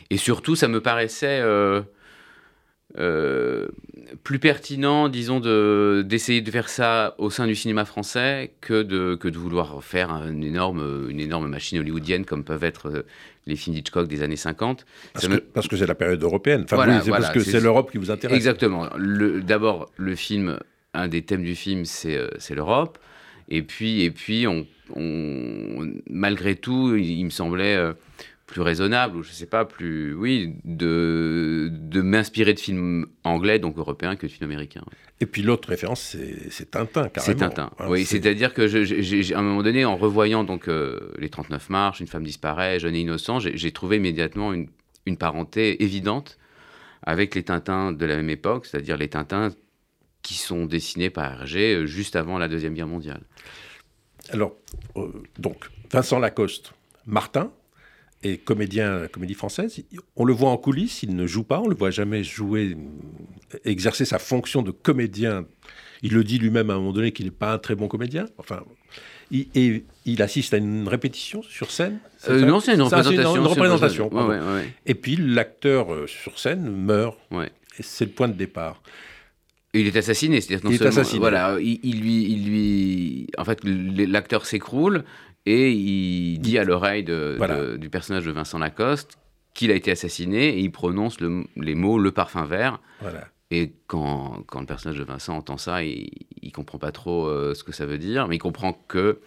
Et 0.09 0.17
surtout, 0.17 0.55
ça 0.55 0.67
me 0.67 0.81
paraissait 0.81 1.41
euh, 2.97 3.67
plus 4.23 4.39
pertinent, 4.39 5.07
disons, 5.09 5.39
de, 5.39 6.03
d'essayer 6.05 6.41
de 6.41 6.51
faire 6.51 6.67
ça 6.69 7.15
au 7.17 7.29
sein 7.29 7.47
du 7.47 7.55
cinéma 7.55 7.85
français 7.85 8.51
que 8.61 8.83
de, 8.83 9.15
que 9.15 9.27
de 9.27 9.37
vouloir 9.37 9.83
faire 9.83 10.11
une 10.27 10.43
énorme, 10.43 11.07
une 11.09 11.19
énorme 11.19 11.47
machine 11.47 11.79
hollywoodienne 11.79 12.25
comme 12.25 12.43
peuvent 12.43 12.63
être 12.63 12.87
euh, 12.89 13.05
les 13.47 13.55
films 13.55 13.75
d'Hitchcock 13.75 14.07
des 14.07 14.21
années 14.23 14.35
50. 14.35 14.85
Parce, 15.13 15.27
que, 15.27 15.35
parce 15.37 15.67
que 15.67 15.77
c'est 15.77 15.87
la 15.87 15.95
période 15.95 16.21
européenne. 16.21 16.61
Enfin, 16.65 16.75
Voilà, 16.75 16.93
oui, 16.95 16.99
c'est 17.03 17.09
voilà, 17.09 17.27
parce 17.27 17.33
que 17.33 17.39
c'est- 17.43 17.59
l'Europe 17.61 17.91
qui 17.91 17.97
vous 17.97 18.11
intéresse. 18.11 18.35
Exactement. 18.35 18.87
D'abord, 18.97 19.89
le 19.97 20.15
film, 20.15 20.59
un 20.93 21.07
des 21.07 21.21
thèmes 21.21 21.43
du 21.43 21.55
film, 21.55 21.85
c'est, 21.85 22.17
euh, 22.17 22.27
c'est 22.37 22.55
l'Europe. 22.55 22.97
Et 23.49 23.61
puis, 23.63 24.01
et 24.03 24.11
puis 24.11 24.47
on, 24.47 24.65
on- 24.95 25.91
malgré 26.09 26.55
tout, 26.55 26.95
il, 26.95 27.05
il 27.19 27.25
me 27.25 27.29
semblait 27.29 27.75
euh, 27.75 27.93
plus 28.51 28.61
raisonnable, 28.61 29.17
ou 29.17 29.23
je 29.23 29.31
sais 29.31 29.45
pas, 29.47 29.65
plus, 29.65 30.13
oui, 30.13 30.53
de, 30.65 31.69
de 31.71 32.01
m'inspirer 32.01 32.53
de 32.53 32.59
films 32.59 33.07
anglais, 33.23 33.57
donc 33.59 33.77
européens, 33.77 34.15
que 34.15 34.27
de 34.27 34.31
films 34.31 34.49
américains. 34.49 34.83
Et 35.21 35.25
puis 35.25 35.41
l'autre 35.41 35.69
référence, 35.69 36.15
c'est 36.49 36.69
Tintin, 36.71 37.09
carrément. 37.09 37.25
C'est 37.25 37.35
Tintin. 37.35 37.71
Hein, 37.79 37.85
oui, 37.89 38.05
c'est- 38.05 38.21
c'est-à-dire 38.21 38.53
que 38.53 38.67
j'ai- 38.67 39.33
à 39.33 39.39
un 39.39 39.41
moment 39.41 39.63
donné, 39.63 39.85
en 39.85 39.95
revoyant 39.95 40.43
donc 40.43 40.67
euh, 40.67 41.11
les 41.17 41.29
39 41.29 41.69
marches, 41.69 41.99
une 42.01 42.07
femme 42.07 42.23
disparaît, 42.23 42.79
jeune 42.79 42.95
et 42.95 42.99
innocent, 43.01 43.39
j'ai 43.39 43.57
j'ai 43.57 43.71
trouvé 43.71 43.97
immédiatement 43.97 44.53
une, 44.53 44.67
une 45.05 45.17
parenté 45.17 45.83
évidente 45.83 46.37
avec 47.03 47.33
les 47.35 47.43
Tintins 47.43 47.91
de 47.91 48.05
la 48.05 48.15
même 48.17 48.29
époque, 48.29 48.65
c'est-à-dire 48.67 48.97
les 48.97 49.07
Tintins 49.09 49.49
qui 50.21 50.35
sont 50.35 50.65
dessinés 50.65 51.09
par 51.09 51.31
Hergé 51.31 51.73
euh, 51.75 51.85
juste 51.85 52.15
avant 52.15 52.37
la 52.37 52.47
deuxième 52.47 52.73
guerre 52.75 52.87
mondiale. 52.87 53.21
Alors, 54.29 54.55
euh, 54.97 55.07
donc, 55.39 55.69
Vincent 55.91 56.19
Lacoste, 56.19 56.73
Martin, 57.07 57.51
est 58.23 58.37
comédien 58.37 59.07
comédie 59.07 59.33
française. 59.33 59.83
On 60.15 60.25
le 60.25 60.33
voit 60.33 60.49
en 60.49 60.57
coulisses, 60.57 61.03
il 61.03 61.15
ne 61.15 61.27
joue 61.27 61.43
pas, 61.43 61.59
on 61.59 61.67
le 61.67 61.75
voit 61.75 61.91
jamais 61.91 62.23
jouer, 62.23 62.77
exercer 63.65 64.05
sa 64.05 64.19
fonction 64.19 64.61
de 64.61 64.71
comédien. 64.71 65.45
Il 66.03 66.13
le 66.13 66.23
dit 66.23 66.39
lui-même 66.39 66.69
à 66.69 66.73
un 66.73 66.77
moment 66.77 66.93
donné 66.93 67.11
qu'il 67.11 67.25
n'est 67.25 67.31
pas 67.31 67.53
un 67.53 67.57
très 67.57 67.75
bon 67.75 67.87
comédien. 67.87 68.25
Enfin, 68.37 68.63
il, 69.29 69.47
et 69.55 69.85
il 70.05 70.21
assiste 70.21 70.53
à 70.53 70.57
une 70.57 70.87
répétition 70.87 71.41
sur 71.43 71.71
scène. 71.71 71.99
Euh, 72.27 72.45
non, 72.45 72.59
c'est 72.59 72.73
une 72.73 72.81
représentation. 72.81 73.35
une 73.35 73.43
c'est 73.43 73.49
représentation. 73.49 74.05
Ouais, 74.05 74.11
pardon. 74.11 74.29
ouais, 74.29 74.39
ouais. 74.39 74.73
Et 74.85 74.95
puis 74.95 75.15
l'acteur 75.15 75.93
euh, 75.93 76.07
sur 76.07 76.39
scène 76.39 76.69
meurt. 76.69 77.17
Et 77.79 77.83
c'est 77.83 78.05
le 78.05 78.11
point 78.11 78.27
de 78.27 78.33
départ. 78.33 78.81
Et 79.73 79.81
Il 79.81 79.87
est 79.87 79.95
assassiné, 79.95 80.41
c'est-à-dire 80.41 80.65
non 80.65 80.71
Il 80.71 80.81
est 80.81 80.85
assassiné. 80.85 81.19
Voilà, 81.19 81.57
il, 81.61 81.79
il 81.83 82.01
lui, 82.01 82.23
il 82.31 82.49
lui, 82.49 83.27
en 83.37 83.45
fait, 83.45 83.59
l'acteur 83.63 84.45
s'écroule 84.45 85.05
et 85.45 85.71
il 85.71 86.39
dit 86.39 86.57
à 86.57 86.63
l'oreille 86.63 87.05
Voilà. 87.37 87.77
du 87.77 87.89
personnage 87.89 88.25
de 88.25 88.31
Vincent 88.31 88.59
Lacoste 88.59 89.17
qu'il 89.53 89.71
a 89.71 89.75
été 89.75 89.91
assassiné 89.91 90.49
et 90.49 90.59
il 90.59 90.71
prononce 90.71 91.19
le- 91.19 91.43
les 91.57 91.75
mots 91.75 91.99
le 91.99 92.11
parfum 92.11 92.45
vert. 92.45 92.79
Voilà. 93.01 93.27
Et 93.49 93.73
quand, 93.87 94.43
quand 94.47 94.61
le 94.61 94.65
personnage 94.65 94.97
de 94.97 95.03
Vincent 95.03 95.35
entend 95.35 95.57
ça, 95.57 95.83
il, 95.83 96.09
il 96.41 96.51
comprend 96.53 96.77
pas 96.77 96.91
trop 96.93 97.25
euh, 97.27 97.53
ce 97.53 97.63
que 97.65 97.73
ça 97.73 97.85
veut 97.85 97.97
dire, 97.97 98.27
mais 98.29 98.35
il 98.37 98.39
comprend 98.39 98.71
que 98.87 99.19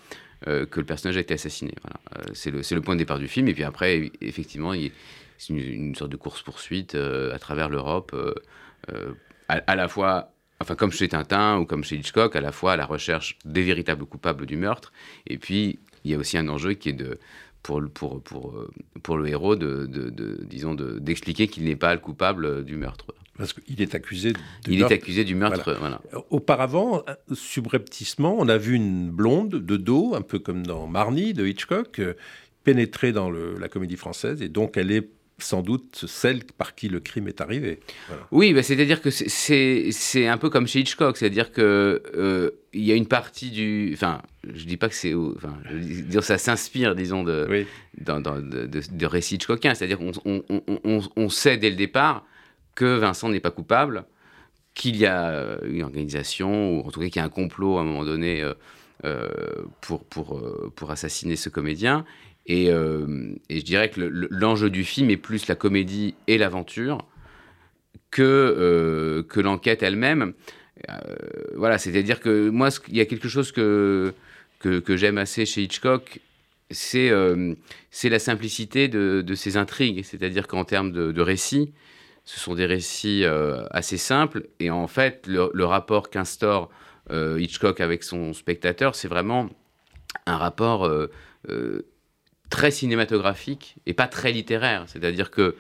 euh, 0.49 0.65
que 0.67 0.81
le 0.81 0.87
personnage 0.87 1.17
a 1.17 1.21
été 1.21 1.35
assassiné. 1.35 1.73
Voilà. 1.83 2.01
Euh, 2.29 2.31
c'est 2.63 2.75
le 2.75 2.81
point 2.81 2.95
de 2.95 3.01
départ 3.01 3.19
du 3.19 3.29
film. 3.29 3.49
Et 3.49 3.55
puis 3.55 3.65
après, 3.65 4.11
effectivement, 4.23 4.73
c'est 5.37 5.53
une, 5.53 5.59
une 5.59 5.95
sorte 5.95 6.11
de 6.11 6.17
course 6.17 6.43
poursuite 6.43 6.95
à 6.95 7.39
travers 7.39 7.69
l'Europe, 7.69 8.15
à, 9.49 9.55
à 9.55 9.75
la 9.77 9.89
fois 9.89 10.31
enfin 10.61 10.75
comme 10.77 10.93
chez 10.93 11.09
Tintin 11.09 11.59
ou 11.59 11.67
comme 11.67 11.85
chez 11.85 11.97
Hitchcock, 11.97 12.37
à 12.37 12.41
la 12.41 12.53
fois 12.53 12.73
à 12.73 12.77
la 12.77 12.87
recherche 12.87 13.39
des 13.45 13.63
véritables 13.63 14.07
coupables 14.07 14.47
du 14.47 14.57
meurtre, 14.57 14.93
et 15.27 15.37
puis 15.39 15.79
il 16.05 16.11
y 16.11 16.15
a 16.15 16.19
aussi 16.19 16.37
un 16.39 16.49
enjeu 16.49 16.75
qui 16.75 16.91
est 16.91 16.93
de 16.95 17.19
pour 17.63 17.81
le, 17.81 17.89
pour, 17.89 18.21
pour, 18.23 18.51
euh, 18.59 18.71
pour 19.03 19.17
le 19.17 19.27
héros 19.27 19.57
de, 19.57 19.87
de- 19.87 20.11
de- 20.11 20.45
disons 20.45 20.75
de- 20.75 20.99
d'expliquer 20.99 21.49
qu'il 21.49 21.65
n'est 21.65 21.77
pas 21.77 21.95
le 21.95 22.01
coupable 22.01 22.45
euh, 22.45 22.63
du 22.63 22.77
meurtre. 22.77 23.07
Parce 23.39 23.53
qu'il 23.55 23.81
est 23.81 23.95
accusé 23.95 24.33
de 24.35 24.39
Il 24.69 24.79
meurtre. 24.81 24.93
est 24.93 24.97
accusé 24.97 25.25
du 25.25 25.35
meurtre, 25.35 25.69
euh, 25.69 25.75
voilà. 25.79 26.01
Auparavant, 26.31 27.03
subrepticement, 27.33 28.37
on 28.39 28.49
a 28.49 28.59
vu 28.59 28.75
une 28.75 29.11
blonde 29.11 29.51
de 29.51 29.77
dos, 29.77 30.15
un 30.15 30.23
peu 30.23 30.39
comme 30.39 30.67
dans 30.67 30.87
Marnie 30.87 31.33
de 31.33 31.47
Hitchcock, 31.47 31.99
euh, 32.01 32.15
pénétrer 32.65 33.13
dans 33.13 33.31
le- 33.31 33.57
la 33.59 33.69
comédie 33.69 33.97
française, 33.97 34.43
et 34.43 34.49
donc 34.49 34.77
elle 34.77 34.91
est 34.91 35.09
sans 35.39 35.63
doute 35.63 36.05
celle 36.07 36.45
par 36.45 36.75
qui 36.77 36.89
le 36.89 37.01
crime 37.01 37.27
est 37.29 37.41
arrivé. 37.41 37.81
Voilà. 38.09 38.23
Oui, 38.31 38.53
bah, 38.55 38.63
c'est-à-dire 38.63 39.03
que 39.03 39.11
c'est- 39.11 40.27
un 40.29 40.39
peu 40.39 40.49
comme 40.49 40.67
chez 40.69 40.81
Hitchcock, 40.81 41.17
c'est-à-dire 41.17 41.51
que 41.53 42.03
euh, 42.15 42.51
il 42.73 42.85
y 42.85 42.93
a 42.93 42.95
une 42.95 43.07
partie 43.09 43.51
du, 43.51 43.91
enfin, 43.95 44.23
je 44.49 44.65
dis 44.65 44.77
pas 44.77 44.89
que 44.89 44.95
c'est, 44.95 45.13
enfin, 45.15 45.57
je 45.69 45.75
veux 45.77 46.03
dire 46.03 46.23
ça 46.23 46.39
s'inspire, 46.39 46.95
disons, 46.95 47.25
de, 47.25 47.47
Oui. 47.51 47.67
dans, 47.99 48.21
dans- 48.21 48.41
de, 48.41 48.67
de- 48.67 48.83
de 48.91 49.07
récits 49.07 49.35
Hitchcockiens, 49.35 49.75
c'est-à-dire 49.75 49.99
qu'on 49.99 50.13
on, 50.25 50.43
on- 50.85 51.03
on- 51.17 51.29
sait 51.29 51.57
dès 51.57 51.71
le 51.71 51.77
départ 51.77 52.25
que 52.77 52.97
Vincent 52.99 53.29
n'est 53.29 53.41
pas 53.41 53.51
coupable, 53.51 54.05
qu'il 54.75 54.97
y 54.97 55.07
a 55.07 55.31
euh, 55.31 55.59
une 55.69 55.83
organisation, 55.83 56.79
ou 56.79 56.87
en 56.87 56.91
tout 56.91 57.01
cas 57.01 57.07
qu'il 57.07 57.17
y 57.17 57.21
a 57.21 57.25
un 57.25 57.29
complot 57.29 57.79
à 57.79 57.81
un 57.81 57.85
moment 57.85 58.05
donné 58.05 58.41
euh, 58.43 58.55
euh, 59.05 59.29
pour, 59.81 60.05
pour, 60.05 60.41
pour 60.77 60.91
assassiner 60.93 61.37
ce 61.37 61.49
comédien. 61.49 62.05
Et, 62.47 62.71
euh, 62.71 63.35
et 63.49 63.61
je 63.61 63.65
dirais 63.65 63.91
que 63.91 64.01
le- 64.01 64.09
le- 64.09 64.29
l'enjeu 64.31 64.71
du 64.71 64.85
film 64.85 65.11
est 65.11 65.17
plus 65.17 65.47
la 65.49 65.55
comédie 65.55 66.15
et 66.27 66.39
l'aventure 66.39 67.07
que, 68.11 68.23
euh, 68.23 69.23
que 69.23 69.41
l'enquête 69.41 69.83
elle-même. 69.83 70.35
Euh, 70.91 70.95
voilà, 71.57 71.79
c'est-à-dire 71.79 72.21
que 72.21 72.51
moi, 72.51 72.69
il 72.89 72.97
y 72.97 73.01
a 73.01 73.07
quelque 73.07 73.29
chose 73.29 73.53
que, 73.53 74.13
que, 74.61 74.97
j'aime 74.97 75.19
assez 75.19 75.47
chez 75.47 75.63
Hitchcock, 75.63 76.21
c'est 76.71 77.11
c'est 77.91 78.09
la 78.09 78.19
simplicité 78.19 78.89
de, 78.89 79.23
de 79.23 79.35
ses 79.35 79.57
intrigues. 79.57 80.05
C'est-à-dire 80.05 80.47
qu'en 80.49 80.65
termes 80.65 80.93
de, 80.93 81.13
de 81.13 81.21
récits, 81.23 81.73
ce 82.25 82.41
sont 82.41 82.55
des 82.55 82.67
récits 82.67 83.25
assez 83.71 83.99
simples. 83.99 84.49
Et 84.61 84.71
en 84.71 84.87
fait, 84.87 85.27
le, 85.27 85.65
rapport 85.65 86.11
qu'instaure 86.11 86.71
Hitchcock 87.11 87.81
avec 87.81 88.03
son 88.03 88.33
spectateur, 88.33 88.95
c'est 88.95 89.09
vraiment 89.09 89.51
un 90.27 90.39
rapport 90.39 90.91
très 92.51 92.71
cinématographique 92.71 93.77
et 93.87 93.95
pas 93.95 94.07
très 94.07 94.33
littéraire. 94.33 94.85
C'est-à-dire 94.87 95.31
que 95.31 95.57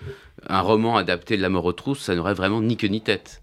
un 0.46 0.60
roman 0.60 0.96
adapté 0.96 1.36
de 1.36 1.42
La 1.42 1.48
mort 1.48 1.64
aux 1.64 1.72
trousses, 1.72 2.02
ça 2.02 2.14
n'aurait 2.14 2.34
vraiment 2.34 2.60
ni 2.60 2.76
queue 2.76 2.88
ni 2.88 3.00
tête. 3.00 3.42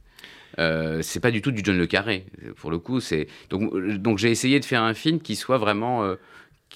Euh, 0.60 1.02
c'est 1.02 1.22
pas 1.22 1.32
du 1.32 1.42
tout 1.42 1.52
du 1.52 1.62
John 1.64 1.78
le 1.78 1.88
Carré 1.88 2.26
pour 2.58 2.72
le 2.72 2.78
coup 2.78 3.00
c'est 3.00 3.28
donc 3.50 3.74
donc 3.96 4.18
j'ai 4.18 4.30
essayé 4.30 4.60
de 4.60 4.66
faire 4.66 4.84
un 4.84 4.94
film 4.94 5.22
qui 5.22 5.38
soit 5.38 5.58
vraiment 5.58 6.04
euh, 6.04 6.16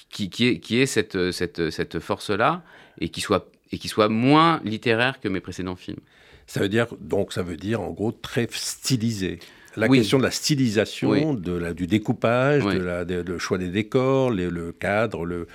qui 0.08 0.30
qui 0.30 0.48
ait, 0.48 0.60
qui 0.60 0.80
ait 0.80 0.86
cette 0.86 1.34
cette 1.34 1.72
cette 1.72 2.00
force 2.00 2.30
là 2.30 2.64
et 3.02 3.10
qui 3.10 3.20
soit 3.20 3.50
et 3.72 3.78
qui 3.78 3.88
soit 3.88 4.10
moins 4.10 4.62
littéraire 4.64 5.20
que 5.20 5.28
mes 5.28 5.42
précédents 5.42 5.76
films 5.76 6.00
Ça 6.48 6.60
veut 6.60 6.70
dire, 6.70 6.88
donc, 7.00 7.34
ça 7.34 7.44
veut 7.44 7.58
dire 7.58 7.82
en 7.82 7.92
gros 7.92 8.12
très 8.12 8.48
stylisé. 8.52 9.40
La 9.78 9.88
Oui. 9.88 9.98
question 10.00 10.18
de 10.18 10.24
la 10.24 10.32
stylisation, 10.32 11.10
Oui. 11.10 11.24
de 11.42 11.52
la, 11.54 11.74
du 11.74 11.88
découpage, 11.88 12.64
Oui. 12.64 12.76
de 12.76 12.80
la, 12.80 13.06
de- 13.06 13.22
le 13.22 13.38
choix 13.40 13.58
des 13.58 13.70
décors, 13.70 14.32
les- 14.32 14.50
le 14.50 14.72
cadre, 14.72 15.26
le, 15.26 15.48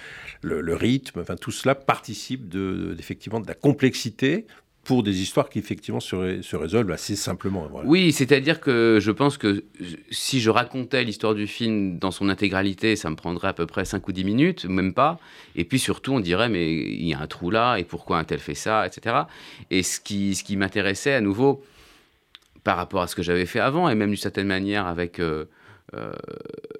le, 0.42 0.60
le 0.60 0.74
rythme, 0.74 1.20
enfin 1.20 1.36
tout 1.36 1.50
cela 1.50 1.74
participe 1.74 2.48
de, 2.48 2.94
effectivement 2.98 3.40
de 3.40 3.46
la 3.48 3.54
complexité 3.54 4.46
pour 4.84 5.02
des 5.02 5.20
histoires 5.20 5.50
qui 5.50 5.58
effectivement 5.58 6.00
se, 6.00 6.16
ré- 6.16 6.38
se 6.42 6.56
résolvent 6.56 6.90
assez 6.90 7.14
simplement. 7.14 7.66
Voilà. 7.70 7.86
Oui, 7.86 8.12
c'est-à-dire 8.12 8.60
que 8.60 8.98
je 9.00 9.10
pense 9.10 9.36
que 9.36 9.62
si 10.10 10.40
je 10.40 10.48
racontais 10.50 11.04
l'histoire 11.04 11.34
du 11.34 11.46
film 11.46 11.98
dans 11.98 12.10
son 12.10 12.28
intégralité, 12.30 12.96
ça 12.96 13.10
me 13.10 13.14
prendrait 13.16 13.48
à 13.48 13.52
peu 13.52 13.66
près 13.66 13.84
5 13.84 14.08
ou 14.08 14.12
10 14.12 14.24
minutes, 14.24 14.64
même 14.64 14.94
pas. 14.94 15.18
Et 15.54 15.64
puis 15.64 15.78
surtout, 15.78 16.12
on 16.14 16.20
dirait, 16.20 16.48
mais 16.48 16.72
il 16.74 17.06
y 17.06 17.12
a 17.14 17.20
un 17.20 17.26
trou 17.26 17.50
là, 17.50 17.76
et 17.76 17.84
pourquoi 17.84 18.18
un 18.18 18.24
tel 18.24 18.38
fait 18.38 18.54
ça, 18.54 18.86
etc. 18.86 19.16
Et 19.70 19.82
ce 19.82 20.00
qui, 20.00 20.34
ce 20.34 20.42
qui 20.44 20.56
m'intéressait 20.56 21.12
à 21.12 21.20
nouveau, 21.20 21.62
par 22.64 22.76
rapport 22.76 23.02
à 23.02 23.06
ce 23.06 23.14
que 23.14 23.22
j'avais 23.22 23.46
fait 23.46 23.60
avant, 23.60 23.88
et 23.88 23.94
même 23.94 24.10
d'une 24.10 24.16
certaine 24.16 24.46
manière 24.46 24.86
avec 24.86 25.18
euh, 25.18 25.46
euh, 25.94 26.12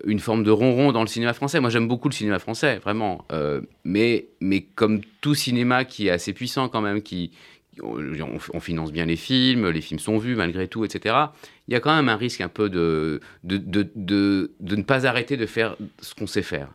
une 0.05 0.19
forme 0.19 0.45
de 0.45 0.51
ronron 0.51 0.93
dans 0.93 1.01
le 1.01 1.07
cinéma 1.07 1.33
français. 1.33 1.61
Moi, 1.61 1.71
j'aime 1.71 1.89
beaucoup 1.89 2.09
le 2.09 2.15
cinéma 2.15 2.39
français, 2.39 2.79
vraiment. 2.79 3.25
Euh, 3.33 3.61
mais, 3.85 4.29
mais 4.41 4.63
comme 4.63 5.01
tout 5.21 5.35
cinéma 5.35 5.85
qui 5.85 6.09
est 6.09 6.11
assez 6.11 6.33
puissant 6.33 6.69
quand 6.69 6.81
même, 6.81 7.03
qui, 7.03 7.33
on, 7.83 8.39
on 8.53 8.61
finance 8.61 8.93
bien 8.93 9.07
les 9.07 9.17
films, 9.17 9.69
les 9.71 9.81
films 9.81 10.01
sont 10.01 10.19
vus 10.19 10.37
malgré 10.37 10.69
tout, 10.69 10.85
etc. 10.85 11.17
Il 11.69 11.75
y 11.75 11.77
a 11.77 11.81
quand 11.81 11.95
même 11.95 12.09
un 12.09 12.17
risque 12.17 12.41
un 12.41 12.49
peu 12.49 12.69
de, 12.69 13.21
de, 13.45 13.57
de, 13.57 13.91
de, 13.95 14.53
de 14.61 14.77
ne 14.77 14.83
pas 14.83 15.07
arrêter 15.07 15.37
de 15.37 15.47
faire 15.47 15.77
ce 16.01 16.15
qu'on 16.15 16.27
sait 16.27 16.43
faire. 16.43 16.69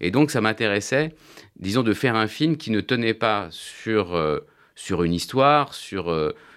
Et 0.00 0.10
donc, 0.10 0.30
ça 0.30 0.40
m'intéressait, 0.40 1.14
disons, 1.58 1.82
de 1.82 1.92
faire 1.94 2.16
un 2.16 2.26
film 2.26 2.56
qui 2.56 2.70
ne 2.70 2.80
tenait 2.80 3.14
pas 3.14 3.48
sur, 3.50 4.40
sur 4.74 5.04
une 5.04 5.14
histoire, 5.14 5.72
sur, 5.72 6.14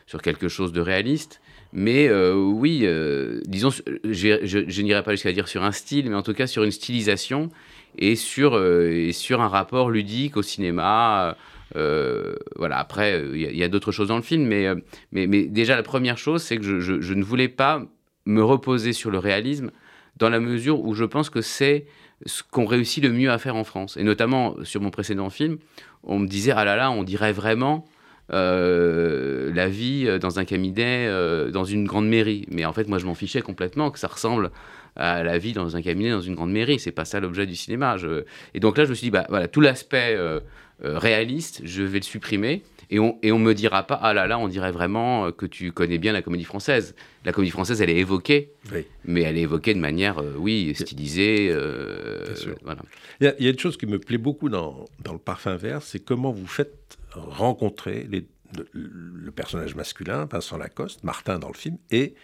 sur 0.08 0.22
quelque 0.22 0.50
chose 0.50 0.74
de 0.74 0.82
réaliste, 0.82 1.40
mais 1.71 2.08
euh, 2.08 2.34
oui, 2.34 2.82
euh, 2.84 3.41
disons, 3.45 3.69
je, 3.69 3.84
je, 4.03 4.82
n'irai 4.82 5.03
pas 5.03 5.12
jusqu'à 5.12 5.32
dire 5.32 5.47
sur 5.47 5.63
un 5.63 5.71
style, 5.71 6.10
mais 6.10 6.15
en 6.15 6.23
tout 6.23 6.34
cas 6.34 6.47
sur 6.47 6.63
une 6.63 6.71
stylisation 6.71 7.49
et 7.97 8.15
sur, 8.15 8.55
euh, 8.55 9.12
un 9.32 9.47
rapport 9.47 9.89
ludique 9.89 10.38
au 10.38 10.41
cinéma. 10.41 11.38
Euh, 11.75 12.36
voilà, 12.55 12.79
après, 12.79 13.23
il 13.34 13.55
y 13.55 13.63
a, 13.63 13.67
d'autres 13.67 13.91
choses 13.91 14.08
dans 14.08 14.15
le 14.15 14.23
film, 14.23 14.45
mais, 14.45 14.65
euh, 14.65 14.75
déjà, 15.12 15.75
la 15.75 15.84
première 15.84 16.17
chose, 16.17 16.41
c'est 16.41 16.58
que 16.58 16.63
je, 16.63 16.79
je, 16.79 17.13
ne 17.13 17.23
voulais 17.23 17.49
pas 17.49 17.84
me 18.25 18.43
reposer 18.43 18.93
sur 18.93 19.12
le 19.12 19.19
réalisme 19.19 19.69
dans 20.17 20.29
la 20.29 20.39
mesure 20.39 20.82
où 20.82 20.95
je 20.95 21.05
pense 21.05 21.29
que 21.29 21.41
c'est 21.41 21.86
ce 22.25 22.41
qu'on 22.43 22.65
réussit 22.65 23.03
le 23.03 23.12
mieux 23.12 23.32
à 23.32 23.38
faire 23.38 23.55
en 23.55 23.63
France. 23.63 23.95
Et 23.95 24.03
notamment 24.03 24.55
sur 24.63 24.82
mon 24.82 24.89
précédent 24.89 25.29
film, 25.29 25.58
on 26.03 26.19
me 26.19 26.27
disait, 26.27 26.51
ah 26.55 26.65
là 26.65 26.75
là, 26.75 26.89
on 26.91 27.03
dirait 27.03 27.32
vraiment 27.32 27.86
euh, 28.32 29.52
la 29.54 29.68
vie 29.70 30.06
euh, 30.08 30.20
dans 30.20 30.39
un 30.39 30.46
cabinet, 30.46 31.06
euh, 31.08 31.52
dans 31.52 31.65
une 31.65 31.86
grande 31.86 32.08
mairie. 32.08 32.46
Mais 32.52 32.65
en 32.65 32.74
fait, 32.74 32.88
moi, 32.88 32.98
je 33.00 33.06
m'en 33.06 33.15
fichais 33.15 33.42
complètement 33.42 33.92
que 33.92 34.00
ça 34.00 34.08
ressemble 34.08 34.52
à 34.96 35.24
la 35.24 35.38
vie 35.38 35.54
dans 35.54 35.76
un 35.76 35.82
cabinet, 35.82 36.12
dans 36.12 36.22
une 36.22 36.36
grande 36.36 36.52
mairie. 36.52 36.80
C'est 36.80 36.92
pas 36.92 37.06
ça 37.06 37.20
l'objet 37.20 37.46
du 37.46 37.56
cinéma. 37.56 37.98
Je... 37.98 38.24
Et 38.54 38.60
donc 38.60 38.78
là, 38.78 38.86
je 38.86 38.89
me 38.89 38.96
suis 38.96 39.06
dit, 39.06 39.12
bah 39.12 39.26
voilà, 39.30 39.48
tout 39.48 39.62
l'aspect 39.62 40.15
euh, 40.18 40.39
réaliste, 40.84 41.62
je 41.63 41.84
vais 41.84 42.00
le 42.00 42.04
supprimer. 42.04 42.63
Et 42.92 42.98
on, 42.98 43.20
et 43.22 43.32
on 43.32 43.38
me 43.38 43.54
dira 43.54 43.84
pas, 43.84 44.00
ah 44.02 44.15
là 44.15 44.26
là, 44.26 44.39
on 44.39 44.48
dirait 44.48 44.72
vraiment 44.72 45.32
que 45.32 45.46
tu 45.46 45.72
connais 45.72 46.00
bien 46.00 46.12
la 46.12 46.24
comédie 46.24 46.44
française. 46.44 46.96
La 47.24 47.32
comédie 47.32 47.52
française, 47.52 47.84
elle 47.84 47.92
est 47.92 47.98
évoquée, 47.98 48.52
Oui. 48.74 48.84
mais 49.06 49.22
elle 49.22 49.38
est 49.38 49.42
évoquée 49.42 49.76
de 49.76 49.80
manière, 49.80 50.18
euh, 50.18 50.34
oui, 50.38 50.74
stylisée. 50.74 51.50
euh, 51.52 52.26
voilà. 52.63 52.82
Il 53.22 53.26
y, 53.26 53.28
a, 53.28 53.36
il 53.38 53.46
y 53.46 53.48
a 53.48 53.52
une 53.52 53.60
chose 53.60 53.78
qui 53.78 53.86
me 53.86 54.00
plaît 54.00 54.18
beaucoup 54.18 54.50
dans, 54.50 54.86
dans 55.04 55.13
le 55.13 55.20
parfum 55.20 55.56
vert, 55.56 55.84
c'est 55.84 56.00
comment 56.04 56.32
vous 56.32 56.48
faites 56.48 56.98
rencontrer 57.12 58.08
les- 58.10 58.28
le, 58.58 58.67
le 58.74 59.32
personnage 59.32 59.76
masculin, 59.76 60.28
Vincent 60.32 60.58
Lacoste, 60.58 61.04
Martin 61.04 61.38
dans 61.39 61.50
le 61.50 61.54
film, 61.56 61.78
et 61.91 62.15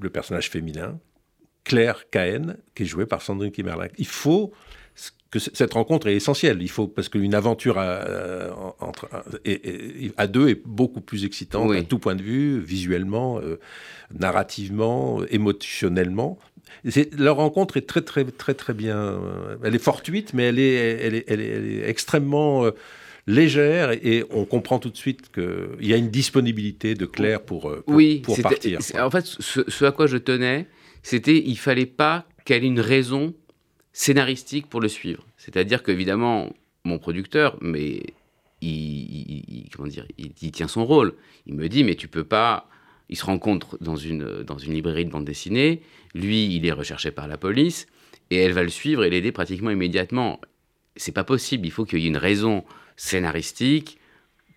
le 0.00 0.10
personnage 0.10 0.50
féminin, 0.50 0.98
Claire 1.64 2.10
Cahen, 2.10 2.56
qui 2.74 2.82
est 2.84 2.86
jouée 2.86 3.06
par 3.06 3.22
Sandrine 3.22 3.50
Kimerlin. 3.52 3.88
Il 3.98 4.06
faut 4.06 4.52
que 5.30 5.38
cette 5.40 5.72
rencontre 5.74 6.06
est 6.06 6.14
essentielle. 6.14 6.62
Il 6.62 6.70
faut 6.70 6.86
parce 6.86 7.08
qu'une 7.08 7.34
aventure 7.34 7.78
à, 7.78 7.84
euh, 7.84 8.50
en- 8.52 8.76
entre, 8.80 9.08
et- 9.44 10.12
à 10.16 10.26
deux 10.28 10.48
est 10.48 10.62
beaucoup 10.64 11.00
plus 11.00 11.24
excitante 11.24 11.68
Oui. 11.70 11.78
à 11.78 11.82
tout 11.82 11.98
point 11.98 12.14
de 12.14 12.22
vue, 12.22 12.60
visuellement, 12.60 13.40
euh, 13.40 13.58
narrativement, 14.18 15.22
émotionnellement. 15.30 16.38
Leur 17.18 17.36
rencontre 17.36 17.76
est 17.76 17.86
très 17.86 18.02
très 18.02 18.24
très 18.24 18.54
très 18.54 18.74
bien. 18.74 18.96
euh, 18.98 19.56
Elle 19.64 19.74
est 19.74 19.82
fortuite, 19.82 20.32
mais 20.34 20.44
elle 20.44 20.58
est 20.58 20.74
elle 20.74 21.14
est, 21.14 21.24
elle 21.28 21.40
est, 21.40 21.48
elle 21.48 21.66
est 21.70 21.88
extrêmement 21.88 22.64
euh, 22.64 22.70
légère 23.26 23.90
et 23.92 24.24
on 24.30 24.44
comprend 24.44 24.78
tout 24.78 24.90
de 24.90 24.96
suite 24.96 25.30
qu'il 25.32 25.76
y 25.86 25.92
a 25.92 25.96
une 25.96 26.10
disponibilité 26.10 26.94
de 26.94 27.06
Claire 27.06 27.42
pour 27.42 27.68
euh, 27.70 27.82
pour, 27.86 27.94
oui, 27.96 28.20
pour 28.20 28.36
partir. 28.42 28.80
En 29.00 29.10
fait, 29.10 29.24
ce, 29.26 29.60
ce 29.68 29.84
à 29.84 29.92
quoi 29.92 30.06
je 30.06 30.16
tenais, 30.16 30.66
c'était 31.02 31.36
il 31.44 31.56
fallait 31.58 31.86
pas 31.86 32.26
qu'elle 32.44 32.62
ait 32.64 32.68
une 32.68 32.80
raison 32.80 33.34
scénaristique 33.92 34.66
pour 34.68 34.80
le 34.80 34.88
suivre. 34.88 35.26
C'est-à-dire 35.36 35.82
qu'évidemment, 35.82 36.52
mon 36.84 36.98
producteur, 36.98 37.56
mais 37.60 38.02
il, 38.60 38.70
il- 38.70 39.44
il- 39.48 39.68
comment 39.74 39.88
dire, 39.88 40.06
il, 40.18 40.32
il 40.40 40.52
tient 40.52 40.68
son 40.68 40.84
rôle. 40.84 41.14
Il 41.46 41.54
me 41.54 41.68
dit, 41.68 41.82
mais 41.84 41.94
tu 41.94 42.08
peux 42.08 42.24
pas. 42.24 42.68
Il 43.08 43.16
se 43.16 43.24
rencontre 43.24 43.78
dans 43.80 43.96
une, 43.96 44.42
dans 44.42 44.58
une 44.58 44.74
librairie 44.74 45.04
de 45.04 45.10
bande 45.10 45.24
dessinée. 45.24 45.80
Lui, 46.14 46.54
il 46.56 46.66
est 46.66 46.72
recherché 46.72 47.10
par 47.12 47.28
la 47.28 47.36
police 47.36 47.86
et 48.30 48.36
elle 48.36 48.52
va 48.52 48.62
le 48.64 48.68
suivre 48.68 49.04
et 49.04 49.10
l'aider 49.10 49.30
pratiquement 49.32 49.70
immédiatement. 49.70 50.40
C'est 50.96 51.12
pas 51.12 51.24
possible. 51.24 51.66
Il 51.66 51.70
faut 51.70 51.84
qu'il 51.84 51.98
y 52.00 52.06
ait 52.06 52.08
une 52.08 52.16
raison 52.16 52.64
scénaristique 52.96 53.98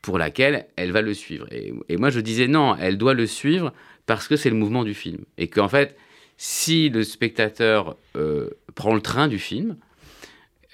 pour 0.01 0.17
laquelle 0.17 0.67
elle 0.75 0.91
va 0.91 1.01
le 1.01 1.13
suivre. 1.13 1.47
Et, 1.51 1.73
et 1.89 1.97
moi, 1.97 2.09
je 2.09 2.19
disais 2.19 2.47
non, 2.47 2.75
elle 2.75 2.97
doit 2.97 3.13
le 3.13 3.25
suivre 3.25 3.73
parce 4.05 4.27
que 4.27 4.35
c'est 4.35 4.49
le 4.49 4.55
mouvement 4.55 4.83
du 4.83 4.93
film. 4.93 5.25
Et 5.37 5.47
qu'en 5.47 5.67
fait, 5.67 5.95
si 6.37 6.89
le 6.89 7.03
spectateur 7.03 7.97
euh, 8.15 8.49
prend 8.73 8.95
le 8.95 9.01
train 9.01 9.27
du 9.27 9.39
film, 9.39 9.75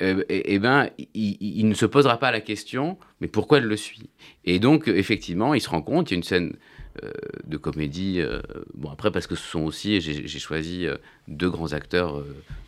euh, 0.02 0.24
eh 0.28 0.54
eh 0.54 0.60
ben, 0.60 0.90
il, 1.14 1.68
ne 1.68 1.74
se 1.74 1.86
posera 1.86 2.18
pas 2.18 2.32
la 2.32 2.42
question, 2.42 2.98
mais 3.22 3.28
pourquoi 3.28 3.60
elle 3.60 3.66
le 3.66 3.78
suit? 3.78 4.10
Et 4.44 4.60
donc, 4.60 4.88
effectivement, 4.88 5.54
il 5.54 5.62
se 5.62 5.70
rend 5.70 5.82
compte, 5.82 6.12
il 6.12 6.14
y 6.14 6.16
a 6.16 6.18
une 6.18 6.24
scène 6.24 6.58
euh, 7.04 7.12
de 7.46 7.58
comédie, 7.58 8.20
euh, 8.20 8.42
bon 8.74 8.90
après 8.90 9.10
parce 9.10 9.26
que 9.26 9.36
ce 9.36 9.44
sont 9.44 9.64
aussi, 9.64 10.02
j'ai 10.02 10.40
choisi 10.40 10.86
deux 11.28 11.50
grands 11.50 11.72
acteurs 11.72 12.24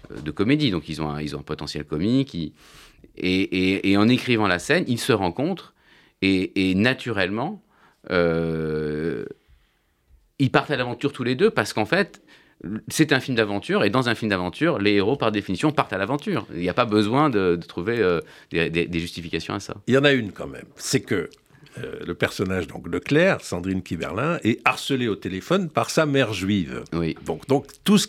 de 0.09 0.31
comédie, 0.31 0.71
donc 0.71 0.89
ils 0.89 1.01
ont 1.01 1.09
un, 1.09 1.21
ils 1.21 1.35
ont 1.35 1.39
un 1.39 1.43
potentiel 1.43 1.83
comique, 1.83 2.35
et, 3.17 3.97
en 3.97 4.07
écrivant 4.07 4.47
la 4.47 4.59
scène, 4.59 4.83
ils 4.87 4.99
se 4.99 5.13
rencontrent, 5.13 5.73
et, 6.21 6.73
naturellement, 6.75 7.63
euh, 8.11 9.25
ils 10.39 10.51
partent 10.51 10.71
à 10.71 10.77
l'aventure 10.77 11.13
tous 11.13 11.23
les 11.23 11.35
deux, 11.35 11.49
parce 11.49 11.73
qu'en 11.73 11.85
fait, 11.85 12.21
c'est 12.87 13.13
un 13.13 13.19
film 13.19 13.35
d'aventure, 13.35 13.83
et 13.83 13.89
dans 13.89 14.09
un 14.09 14.15
film 14.15 14.29
d'aventure, 14.29 14.79
les 14.79 14.93
héros, 14.93 15.15
par 15.15 15.31
définition, 15.31 15.71
partent 15.71 15.93
à 15.93 15.97
l'aventure. 15.97 16.47
Il 16.53 16.59
n'y 16.59 16.69
a 16.69 16.73
pas 16.73 16.85
besoin 16.85 17.29
de, 17.29 17.59
trouver 17.67 17.99
euh, 17.99 18.21
des 18.51 18.99
justifications 18.99 19.53
à 19.53 19.59
ça. 19.59 19.75
Il 19.87 19.93
y 19.93 19.97
en 19.97 20.03
a 20.03 20.11
une 20.11 20.31
quand 20.31 20.47
même. 20.47 20.65
C'est 20.75 21.01
que 21.01 21.29
euh, 21.83 21.99
le 22.05 22.13
personnage 22.13 22.67
donc 22.67 22.89
de 22.89 22.99
Claire, 22.99 23.41
Sandrine 23.41 23.81
Kiberlin, 23.81 24.39
est 24.43 24.59
harcelé 24.65 25.07
au 25.07 25.15
téléphone 25.15 25.69
par 25.69 25.89
sa 25.89 26.05
mère 26.05 26.33
juive. 26.33 26.83
Oui. 26.93 27.15
Donc, 27.25 27.47
donc 27.47 27.67
tout 27.83 27.97
ce 27.97 28.07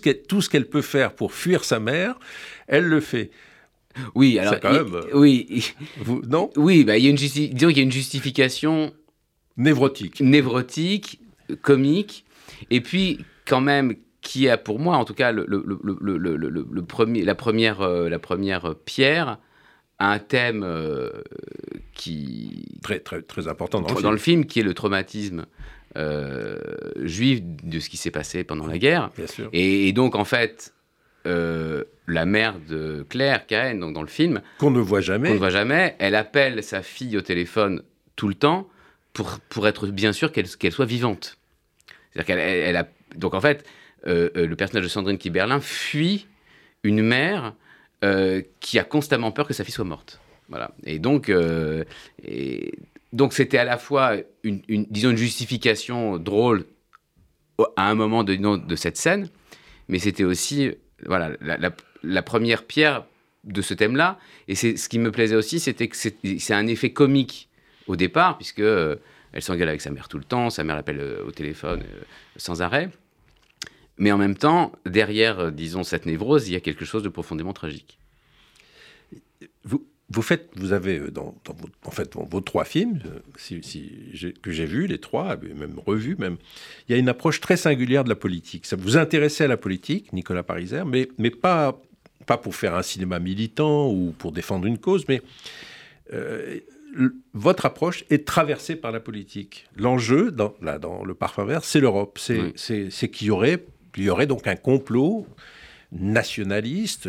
qu'elle 0.49 0.67
peut 0.69 0.83
faire 0.83 1.13
pour 1.15 1.33
fuir 1.33 1.65
sa 1.65 1.81
mère, 1.81 2.19
elle 2.67 2.85
le 2.85 3.01
fait. 3.01 3.31
Oui, 4.15 4.39
alors. 4.39 4.61
quand 4.61 4.71
il- 4.71 4.77
même, 4.85 4.95
euh, 4.95 5.03
oui, 5.15 5.47
il- 5.51 5.65
Vous, 6.05 6.23
non 6.29 6.51
oui 6.57 6.85
bah, 6.85 6.97
il 6.99 7.05
y 7.05 7.07
a 7.09 7.11
une 7.11 7.17
disons 7.17 7.69
qu'il 7.69 7.77
y 7.79 7.81
a 7.81 7.83
une 7.83 7.91
justification 7.93 8.93
Névrotique. 9.57 10.21
névrotique, 10.21 11.21
comique, 11.63 12.25
et 12.71 12.81
puis 12.81 13.25
quand 13.47 13.61
même 13.61 13.95
qui 14.21 14.49
a 14.49 14.57
pour 14.59 14.79
moi, 14.79 14.97
en 14.97 15.05
tout 15.05 15.15
cas, 15.15 15.33
le, 15.33 15.47
le- 15.49 15.65
le- 15.65 16.83
premier, 16.85 17.25
la, 17.25 17.35
première, 17.35 17.81
euh, 17.81 18.09
la 18.09 18.19
première 18.19 18.75
pierre 18.85 19.39
un 20.01 20.19
thème 20.19 20.63
euh, 20.65 21.11
qui, 21.95 22.65
Très, 22.83 23.01
très, 23.01 23.23
très 23.23 23.49
important 23.49 23.81
dans 23.81 23.89
le 23.89 23.95
dans, 23.95 24.01
film. 24.01 24.13
le 24.13 24.19
film, 24.19 24.47
qui 24.47 24.61
est 24.61 24.63
le 24.63 24.75
traumatisme 24.75 25.47
euh, 25.97 26.59
juif 27.03 27.41
de 27.43 27.81
ce 27.81 27.89
qui 27.89 27.97
s'est 27.97 28.11
passé 28.11 28.45
pendant 28.45 28.67
la 28.67 28.79
guerre. 28.79 29.11
Bien 29.17 29.27
sûr. 29.27 29.49
Et, 29.53 29.89
et 29.89 29.93
donc, 29.93 30.15
en 30.15 30.25
fait, 30.25 30.73
euh, 31.27 31.85
la 32.07 32.25
mère 32.25 32.55
de 32.69 33.05
Claire, 33.09 33.47
Cahen, 33.47 33.81
donc 33.81 33.95
dans 33.95 34.03
le 34.03 34.09
film, 34.09 34.41
Qu'on 34.59 34.71
ne 34.71 34.81
voit 34.81 35.01
jamais. 35.01 35.29
qu'on 35.29 35.35
ne 35.35 35.39
voit 35.39 35.51
jamais, 35.51 35.97
elle 35.99 36.15
appelle 36.15 36.63
sa 36.63 36.83
fille 36.83 37.17
au 37.17 37.21
téléphone 37.23 37.83
tout 38.17 38.29
le 38.29 38.35
temps 38.35 38.69
pour, 39.13 39.41
pour 39.49 39.67
être 39.67 39.89
bien 39.89 40.13
sûr 40.13 40.31
qu'elle 40.31 40.47
qu'elle 40.49 40.73
soit 40.73 40.85
vivante. 40.87 41.39
C'est-à-dire 42.13 42.27
qu'elle 42.27 42.39
elle- 42.39 42.69
elle 42.69 42.77
a... 42.77 42.89
Donc 43.17 43.35
en 43.35 43.41
fait, 43.41 43.65
le 44.05 44.55
personnage 44.55 44.85
de 44.85 44.89
Sandrine 44.89 45.19
Kiberlin 45.19 45.61
fuit 45.61 46.27
une 46.85 47.03
mère 47.03 47.55
euh, 48.05 48.43
qui 48.61 48.79
a 48.79 48.85
constamment 48.85 49.33
peur 49.33 49.47
que 49.47 49.55
sa 49.55 49.65
fille 49.65 49.75
soit 49.75 49.85
morte. 49.85 50.21
Voilà. 50.49 50.71
Et 50.85 50.99
donc, 50.99 51.29
euh, 51.29 51.85
c'était 53.31 53.59
à 53.59 53.65
la 53.65 53.79
fois 53.79 54.15
une, 54.43 54.63
disons 54.69 55.11
une 55.11 55.17
justification 55.17 56.19
drôle 56.19 56.65
à 57.77 57.91
un 57.91 57.95
moment 57.95 58.25
de, 58.25 58.77
cette 58.77 58.97
scène, 58.97 59.29
mais 59.89 59.99
c'était 59.99 60.25
aussi 60.25 60.71
voilà 61.05 61.33
la, 61.41 62.23
première 62.23 62.65
pierre 62.65 63.05
de 63.45 63.63
ce 63.63 63.75
thème-là. 63.75 64.19
Et 64.47 64.55
ce 64.55 64.89
qui 64.89 64.99
me 64.99 65.11
plaisait 65.11 65.37
aussi, 65.37 65.61
c'était 65.61 65.89
que 65.89 65.97
c'est 65.97 66.55
un 66.55 66.67
effet 66.67 66.93
comique 66.93 67.49
au 67.87 67.97
départ, 67.97 68.37
puisque 68.37 68.61
euh, 68.61 68.97
elle 69.33 69.43
s'engueule 69.43 69.69
avec 69.69 69.81
sa 69.81 69.91
mère 69.91 70.09
tout 70.09 70.19
le 70.19 70.25
temps, 70.25 70.51
sa 70.51 70.63
mère 70.63 70.77
l'appelle 70.77 71.01
euh, 71.01 71.25
au 71.27 71.33
téléphone 71.33 71.83
sans 72.37 72.63
arrêt. 72.63 72.91
Mais 73.99 74.13
en 74.13 74.19
même 74.19 74.37
temps, 74.37 74.73
derrière, 74.87 75.39
euh, 75.41 75.51
disons, 75.51 75.83
cette 75.83 76.07
névrose, 76.07 76.49
il 76.49 76.53
y 76.53 76.57
a 76.57 76.61
quelque 76.61 76.85
chose 76.85 77.03
de 77.03 77.09
profondément 77.09 77.53
tragique. 77.53 77.99
Vous, 79.65 79.85
vous 80.11 80.23
faites, 80.23 80.49
vous 80.57 80.73
avez 80.73 80.99
euh, 80.99 81.11
dans, 81.11 81.35
dans 81.45 81.53
vos, 81.55 81.69
en 81.85 81.91
fait 81.91 82.13
dans 82.15 82.25
vos 82.25 82.41
trois 82.41 82.65
films, 82.65 83.01
euh, 83.07 83.19
si, 83.37 83.63
si 83.63 83.93
j'ai- 84.13 84.33
que 84.33 84.51
j'ai 84.51 84.67
vus, 84.67 84.87
les 84.87 84.99
trois, 84.99 85.37
même 85.37 85.79
revus 85.85 86.17
même, 86.19 86.37
il 86.89 86.93
y 86.93 86.95
a 86.95 86.99
une 86.99 87.09
approche 87.09 87.41
très 87.41 87.57
singulière 87.57 88.05
de 88.05 88.09
la 88.09 88.15
politique. 88.17 88.67
Ça 88.67 88.77
vous 88.77 88.97
intéressait 88.97 89.45
à 89.45 89.49
la 89.49 89.57
politique, 89.57 90.13
Nicolas 90.13 90.43
Pariser, 90.43 90.83
mais, 90.87 91.09
mais 91.19 91.31
pas, 91.31 91.81
pas 92.27 92.39
pour 92.39 92.55
faire 92.55 92.75
un 92.75 92.83
cinéma 92.83 93.19
militant 93.19 93.91
ou 93.91 94.15
pour 94.17 94.33
défendre 94.33 94.67
une 94.67 94.79
cause, 94.79 95.05
mais 95.09 95.21
euh, 96.13 96.61
votre 97.35 97.67
approche 97.67 98.05
est 98.09 98.27
traversée 98.27 98.77
par 98.77 98.93
la 98.93 99.01
politique. 99.01 99.67
L'enjeu, 99.77 100.31
dans, 100.33 100.55
là, 100.63 100.79
dans 100.79 101.05
le 101.05 101.15
parfum 101.15 101.45
vert, 101.45 101.65
c'est 101.65 101.81
l'Europe. 101.81 102.19
C'est 102.19 102.41
Oui. 102.41 102.53
c'est- 102.57 102.91
c'est 102.91 103.11
qu'il 103.11 103.27
y 103.27 103.31
aurait, 103.31 103.63
il 103.99 104.05
y 104.05 104.11
aurait 104.11 104.27
donc 104.27 104.47
un 104.47 104.57
complot 104.57 105.27
nationaliste, 105.93 107.09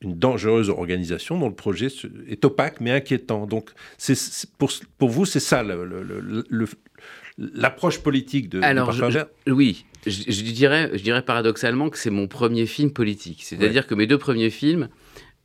une 0.00 0.14
dangereuse 0.18 0.70
organisation 0.70 1.38
dont 1.38 1.48
le 1.48 1.54
projet 1.54 1.88
est 2.28 2.44
opaque 2.44 2.80
mais 2.80 2.90
inquiétant. 2.90 3.46
Donc, 3.46 3.70
c'est 3.98 4.14
c'est- 4.14 4.50
pour, 4.58 4.70
pour 4.98 5.10
vous, 5.10 5.26
c'est 5.26 5.40
ça 5.40 5.62
le- 5.62 5.84
le- 5.84 6.02
le- 6.02 6.44
le- 6.48 6.66
l'approche 7.38 7.98
politique 8.00 8.48
de, 8.48 8.60
Alors, 8.62 8.92
je- 8.92 9.04
Vert 9.04 9.26
Oui, 9.46 9.84
je, 10.06 10.10
je 10.28 10.42
dirais, 10.42 10.90
je 10.94 11.02
dirais 11.02 11.22
paradoxalement 11.22 11.90
que 11.90 11.98
c'est 11.98 12.10
mon 12.10 12.28
premier 12.28 12.66
film 12.66 12.90
politique. 12.92 13.42
C'est-à-dire 13.44 13.86
que 13.86 13.94
mes 13.94 14.06
deux 14.06 14.18
premiers 14.18 14.50
films, 14.50 14.88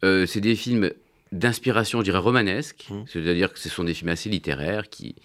euh, 0.04 0.26
c'est 0.26 0.42
des 0.42 0.56
films 0.56 0.92
d'inspiration, 1.32 2.00
je 2.00 2.06
dirais, 2.06 2.18
romanesque. 2.20 2.88
Mhm. 2.90 3.06
C'est-à-dire 3.08 3.52
que 3.52 3.60
ce 3.60 3.68
sont 3.70 3.84
des 3.84 3.94
films 3.94 4.10
assez 4.10 4.30
littéraires 4.30 4.90
qui... 4.90 5.16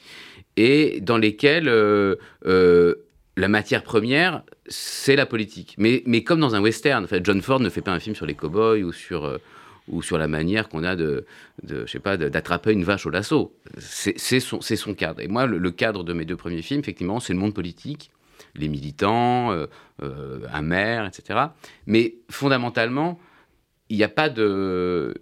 et 0.56 1.00
dans 1.00 1.18
lesquels 1.18 1.68
euh, 1.68 2.16
euh, 2.46 2.94
la 3.36 3.48
matière 3.48 3.82
première, 3.82 4.42
c'est 4.66 5.16
la 5.16 5.26
politique. 5.26 5.74
Mais, 5.78 6.02
mais 6.06 6.22
comme 6.24 6.40
dans 6.40 6.54
un 6.54 6.60
western, 6.60 7.04
en 7.04 7.06
fait, 7.06 7.24
John 7.24 7.40
Ford 7.40 7.60
ne 7.60 7.70
fait 7.70 7.82
pas 7.82 7.92
un 7.92 8.00
film 8.00 8.14
sur 8.14 8.26
les 8.26 8.34
cow-boys 8.34 8.80
ou 8.82 8.92
sur, 8.92 9.24
euh, 9.24 9.38
ou 9.90 10.02
sur 10.02 10.18
la 10.18 10.28
manière 10.28 10.68
qu'on 10.68 10.84
a 10.84 10.96
de, 10.96 11.26
d'attraper 11.62 12.72
une 12.72 12.84
vache 12.84 13.06
au 13.06 13.10
lasso. 13.10 13.54
C'est 13.78 14.40
son, 14.40 14.60
son 14.60 14.94
cadre. 14.94 15.20
Et 15.20 15.28
moi, 15.28 15.46
le, 15.46 15.70
cadre 15.70 16.04
de 16.04 16.12
mes 16.12 16.24
deux 16.24 16.36
premiers 16.36 16.62
films, 16.62 16.80
effectivement, 16.80 17.20
c'est 17.20 17.32
le 17.32 17.38
monde 17.38 17.54
politique, 17.54 18.10
les 18.54 18.68
militants, 18.68 19.52
euh, 19.52 19.66
euh, 20.02 20.40
un 20.52 20.62
maire, 20.62 21.06
etc. 21.06 21.40
Mais 21.86 22.14
fondamentalement, 22.30 23.20
il 23.88 23.96
n'y 23.96 24.04
a 24.04 24.08
pas 24.08 24.28
de, 24.28 25.14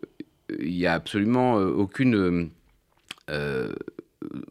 il 0.59 0.77
y 0.77 0.87
a 0.87 0.94
absolument 0.94 1.59
euh, 1.59 1.68
aucune 1.71 2.51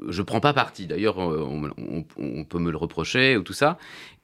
je 0.07 0.21
prends 0.21 0.39
pas 0.39 0.53
parti. 0.53 0.87
D'ailleurs, 0.87 1.17
on, 1.17 1.71
on, 2.17 2.43
peut 2.43 2.59
me 2.59 2.71
le 2.71 2.77
reprocher 2.77 3.37
ou 3.37 3.43
tout 3.43 3.53
ça. 3.53 3.77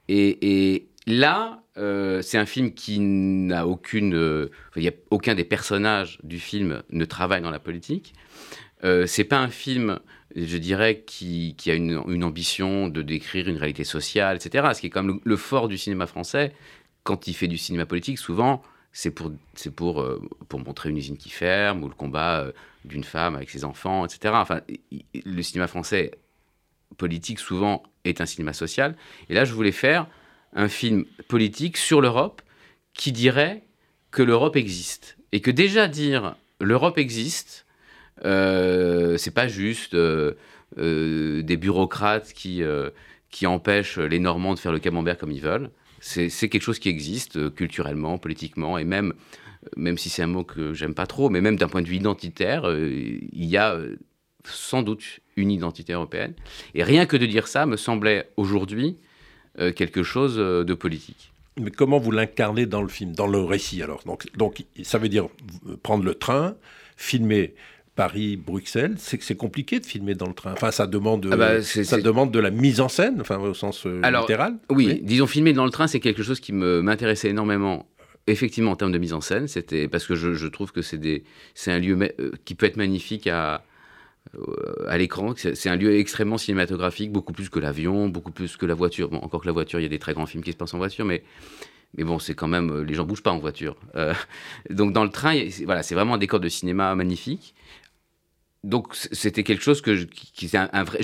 Et, 0.07 0.87
là, 1.05 1.61
c'est 1.75 2.37
un 2.37 2.45
film 2.45 2.73
qui 2.73 2.99
n'a 2.99 3.67
aucune. 3.67 4.49
y 4.75 4.87
a 4.87 4.93
aucun 5.09 5.35
des 5.35 5.43
personnages 5.43 6.19
du 6.23 6.39
film 6.39 6.83
ne 6.89 7.05
travaille 7.05 7.41
dans 7.41 7.51
la 7.51 7.59
politique. 7.59 8.13
Euh, 8.83 9.05
c'est 9.07 9.23
pas 9.23 9.39
un 9.39 9.49
film, 9.49 9.99
je 10.35 10.57
dirais, 10.57 11.03
qui, 11.05 11.55
a 11.67 11.73
une, 11.73 12.23
ambition 12.23 12.87
de 12.89 13.01
décrire 13.01 13.47
une 13.47 13.57
réalité 13.57 13.83
sociale, 13.83 14.35
etc. 14.35 14.69
Ce 14.73 14.81
qui 14.81 14.87
est 14.87 14.89
quand 14.89 15.03
même 15.03 15.19
le, 15.23 15.37
fort 15.37 15.67
du 15.67 15.77
cinéma 15.77 16.07
français. 16.07 16.53
Quand 17.03 17.27
il 17.27 17.33
fait 17.33 17.47
du 17.47 17.57
cinéma 17.57 17.85
politique, 17.85 18.17
souvent, 18.17 18.61
c'est 18.93 19.09
pour, 19.09 19.31
pour, 19.75 20.01
euh, 20.01 20.21
pour 20.47 20.59
montrer 20.59 20.89
une 20.89 20.97
usine 20.97 21.17
qui 21.17 21.31
ferme 21.31 21.83
ou 21.83 21.89
le 21.89 21.95
combat 21.95 22.41
euh, 22.41 22.51
d'une 22.85 23.03
femme 23.03 23.35
avec 23.35 23.49
ses 23.49 23.65
enfants, 23.65 24.05
etc. 24.05 24.35
Enfin, 24.37 24.61
le 25.25 25.41
cinéma 25.41 25.67
français 25.67 26.11
politique, 26.97 27.39
souvent, 27.39 27.81
est 28.05 28.21
un 28.21 28.27
cinéma 28.27 28.53
social. 28.53 28.95
Et 29.29 29.33
là, 29.33 29.45
je 29.45 29.53
voulais 29.53 29.71
faire 29.71 30.07
un 30.53 30.67
film 30.67 31.05
politique 31.27 31.77
sur 31.77 32.01
l'Europe 32.01 32.43
qui 32.93 33.11
dirait 33.11 33.63
que 34.11 34.21
l'Europe 34.21 34.55
existe. 34.55 35.17
Et 35.31 35.41
que 35.41 35.49
déjà 35.49 35.87
dire 35.87 36.35
l'Europe 36.61 36.99
existe, 36.99 37.65
euh, 38.23 39.17
c'est 39.17 39.33
pas 39.33 39.47
juste 39.47 39.95
euh, 39.95 40.35
des 40.77 41.57
bureaucrates 41.57 42.31
qui, 42.33 42.61
qui 43.31 43.47
empêchent 43.47 43.97
les 43.97 44.19
Normands 44.19 44.53
de 44.53 44.59
faire 44.59 44.71
le 44.71 44.79
camembert 44.79 45.17
comme 45.17 45.31
ils 45.31 45.41
veulent. 45.41 45.71
C'est 46.05 46.49
quelque 46.49 46.61
chose 46.61 46.79
qui 46.79 46.89
existe 46.89 47.55
culturellement, 47.55 48.17
politiquement, 48.17 48.77
et 48.77 48.83
même, 48.83 49.13
même 49.77 49.97
si 49.97 50.09
c'est 50.09 50.21
un 50.21 50.27
mot 50.27 50.43
que 50.43 50.73
j'aime 50.73 50.93
pas 50.93 51.07
trop, 51.07 51.29
mais 51.29 51.39
même 51.39 51.55
d'un 51.55 51.69
point 51.69 51.81
de 51.81 51.87
vue 51.87 51.95
identitaire, 51.95 52.69
il 52.69 53.45
y 53.45 53.55
a 53.55 53.79
sans 54.43 54.83
doute 54.83 55.21
une 55.37 55.49
identité 55.49 55.93
européenne. 55.93 56.33
Et 56.75 56.83
rien 56.83 57.05
que 57.05 57.15
de 57.15 57.25
dire 57.25 57.47
ça 57.47 57.65
me 57.65 57.77
semblait 57.77 58.29
aujourd'hui 58.35 58.97
quelque 59.57 60.03
chose 60.03 60.35
de 60.35 60.73
politique. 60.73 61.31
Mais 61.57 61.71
comment 61.71 61.99
vous 61.99 62.11
l'incarnez 62.11 62.65
dans 62.65 62.81
le 62.81 62.89
film, 62.89 63.15
dans 63.15 63.27
le 63.27 63.39
récit 63.39 63.81
alors? 63.81 64.03
Donc, 64.03 64.27
donc 64.35 64.65
ça 64.83 64.97
veut 64.97 65.07
dire 65.07 65.29
prendre 65.83 66.03
le 66.03 66.15
train, 66.15 66.57
filmer 66.97 67.55
Paris, 67.95 68.37
Bruxelles, 68.37 68.95
c'est 68.97 69.19
que 69.19 69.23
c'est 69.23 69.35
compliqué 69.35 69.79
de 69.79 69.85
filmer 69.85 70.15
dans 70.15 70.27
le 70.27 70.33
train. 70.33 70.53
Enfin, 70.53 70.71
ça 70.71 70.87
demande, 70.87 71.29
ah 71.31 71.37
bah, 71.37 71.61
ça 71.61 72.01
demande 72.01 72.31
de 72.31 72.39
la 72.39 72.49
mise 72.49 72.81
en 72.81 72.89
scène, 72.89 73.21
enfin 73.21 73.37
au 73.37 73.53
sens 73.53 73.85
euh, 73.85 74.01
littéral. 74.01 74.55
Oui, 74.69 74.99
disons 75.03 75.27
filmer 75.27 75.53
dans 75.53 75.65
le 75.65 75.71
train, 75.71 75.85
c'est 75.85 75.99
quelque 75.99 76.23
chose 76.23 76.39
qui 76.39 76.53
me 76.53 76.81
m'intéressait 76.81 77.29
énormément. 77.29 77.87
Effectivement, 78.25 78.71
en 78.71 78.75
termes 78.75 78.93
de 78.93 78.97
mise 78.97 79.13
en 79.13 79.21
scène, 79.21 79.47
c'était 79.47 79.87
parce 79.87 80.07
que 80.07 80.15
je, 80.15 80.47
trouve 80.47 80.71
que 80.71 80.81
c'est 80.81 80.97
des, 80.97 81.23
c'est 81.53 81.71
un 81.71 81.79
lieu 81.79 81.97
euh, 82.19 82.31
qui 82.45 82.55
peut 82.55 82.65
être 82.65 82.77
magnifique 82.77 83.27
à 83.27 83.63
euh, 84.35 84.87
à 84.87 84.97
l'écran. 84.97 85.33
C'est 85.35 85.69
un 85.69 85.75
lieu 85.75 85.97
extrêmement 85.97 86.37
cinématographique, 86.37 87.11
beaucoup 87.11 87.33
plus 87.33 87.49
que 87.49 87.59
l'avion, 87.59 88.07
beaucoup 88.07 88.31
plus 88.31 88.55
que 88.55 88.65
la 88.65 88.73
voiture. 88.73 89.09
Bon, 89.09 89.17
encore 89.17 89.41
que 89.41 89.47
la 89.47 89.51
voiture, 89.51 89.79
il 89.79 89.83
y 89.83 89.85
a 89.85 89.89
des 89.89 89.99
très 89.99 90.13
grands 90.13 90.25
films 90.25 90.43
qui 90.43 90.53
se 90.53 90.57
passent 90.57 90.73
en 90.73 90.77
voiture, 90.79 91.05
mais 91.05 91.23
mais 91.95 92.05
bon, 92.05 92.17
c'est 92.17 92.33
quand 92.33 92.47
même 92.47 92.81
les 92.81 92.95
gens 92.95 93.03
bougent 93.03 93.21
pas 93.21 93.31
en 93.31 93.37
voiture. 93.37 93.75
donc 94.71 94.93
dans 94.93 95.03
le 95.03 95.11
train, 95.11 95.35
voilà, 95.65 95.83
c'est 95.83 95.93
vraiment 95.93 96.15
un 96.15 96.17
décor 96.17 96.39
de 96.39 96.49
cinéma 96.49 96.95
magnifique 96.95 97.53
donc 98.63 98.95
c'était 98.95 99.43
quelque 99.43 99.61
chose 99.61 99.81
que 99.81 99.93
j'ai 99.95 100.07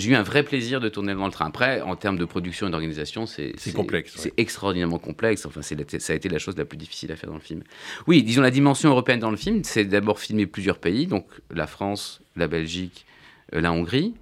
eu 0.10 0.15
un 0.15 0.24
vrai 0.24 0.43
plaisir 0.43 0.80
de 0.80 0.88
tourner 0.88 1.13
dans 1.13 1.26
le 1.26 1.32
train. 1.32 1.45
Après, 1.45 1.82
en 1.82 1.98
termes 1.98 2.17
de 2.17 2.24
production 2.24 2.67
et 2.67 2.72
d'organisation, 2.72 3.26
c'est 3.26 3.54
complexe. 3.74 4.13
C'est 4.15 4.34
extraordinairement 4.38 4.98
complexe. 4.98 5.45
Enfin, 5.45 5.62
ça 5.62 5.76
a 5.76 6.15
été 6.15 6.30
la 6.30 6.39
chose 6.39 6.56
la 6.58 6.63
plus 6.63 6.78
difficile 6.78 7.12
à 7.12 7.17
faire 7.17 7.30
dans 7.30 7.36
le 7.36 7.41
film. 7.41 7.63
Oui, 8.08 8.24
disons 8.24 8.41
la 8.41 8.52
dimension 8.52 8.89
européenne 8.89 9.19
dans 9.19 9.32
le 9.32 9.38
film, 9.38 9.63
c'est 9.65 9.84
d'abord 9.84 10.19
filmer 10.19 10.45
plusieurs 10.45 10.78
pays, 10.78 11.06
donc 11.06 11.26
la 11.52 11.67
France, 11.67 12.22
la 12.38 12.48
Belgique, 12.48 13.06
euh, 13.54 13.60
la 13.60 13.74
Hongrie, 13.74 14.13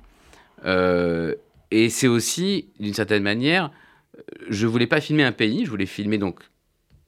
euh, 0.65 1.35
et 1.69 1.89
c'est 1.89 2.07
aussi 2.07 2.69
d'une 2.79 2.95
certaine 2.95 3.21
manière, 3.21 3.71
je 4.49 4.65
voulais 4.65 4.87
pas 4.87 4.99
filmer 4.99 5.23
un 5.23 5.31
pays, 5.31 5.65
je 5.65 5.69
voulais 5.69 5.85
filmer 5.85 6.17
donc 6.17 6.39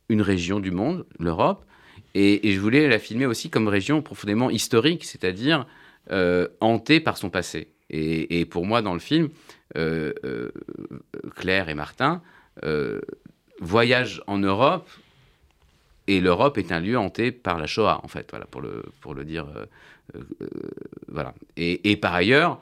une 0.09 0.21
région 0.21 0.59
du 0.59 0.69
monde, 0.69 1.07
l'Europe, 1.17 1.65
et, 2.13 2.49
et, 2.49 2.53
je 2.53 2.59
voulais 2.59 2.87
la 2.87 2.97
filmer 2.97 3.27
aussi 3.27 3.49
comme 3.49 3.67
région 3.67 4.01
profondément 4.01 4.49
historique, 4.49 5.05
c'est-à-dire 5.05 5.61
euh, 5.61 5.63
hanté 6.59 6.99
par 6.99 7.17
son 7.17 7.29
passé. 7.29 7.73
Et, 7.91 8.45
pour 8.45 8.65
moi, 8.65 8.81
dans 8.81 8.93
le 8.93 8.99
film, 8.99 9.29
euh, 9.77 10.13
euh, 10.23 10.51
Claire 11.35 11.69
et 11.69 11.75
Martin 11.75 12.21
voyagent 13.61 14.21
en 14.27 14.37
Europe 14.37 14.89
et 16.07 16.21
l'Europe 16.21 16.57
est 16.57 16.71
un 16.71 16.79
lieu 16.79 16.97
hanté 16.97 17.31
par 17.31 17.57
la 17.57 17.67
Shoah, 17.67 18.01
en 18.03 18.07
fait, 18.07 18.27
voilà, 18.29 18.45
pour 18.45 18.61
le, 18.61 18.83
pour 19.01 19.13
le 19.13 19.25
dire. 19.25 19.47
voilà. 21.07 21.33
Et, 21.57 21.97
par 21.97 22.13
ailleurs, 22.13 22.61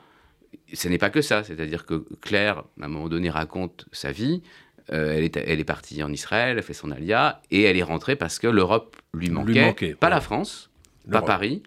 ce 0.72 0.88
n'est 0.88 0.98
pas 0.98 1.10
que 1.10 1.22
ça, 1.22 1.44
c'est-à-dire 1.44 1.84
que 1.84 2.04
Claire, 2.20 2.64
à 2.80 2.84
un 2.84 2.88
moment 2.88 3.08
donné, 3.08 3.30
raconte 3.30 3.86
sa 3.92 4.12
vie. 4.12 4.42
elle, 4.88 5.24
est, 5.24 5.36
elle 5.36 5.60
est 5.60 5.64
partie 5.64 6.02
en 6.02 6.12
Israël, 6.12 6.56
elle 6.58 6.62
fait 6.62 6.74
son 6.74 6.90
alia, 6.90 7.42
et 7.50 7.62
elle 7.62 7.76
est 7.76 7.82
rentrée 7.82 8.16
parce 8.16 8.38
que 8.38 8.46
l'Europe 8.46 8.96
lui 9.12 9.30
manquait. 9.30 9.94
pas 9.94 10.10
la 10.10 10.20
France, 10.20 10.70
pas 11.10 11.22
Paris, 11.22 11.62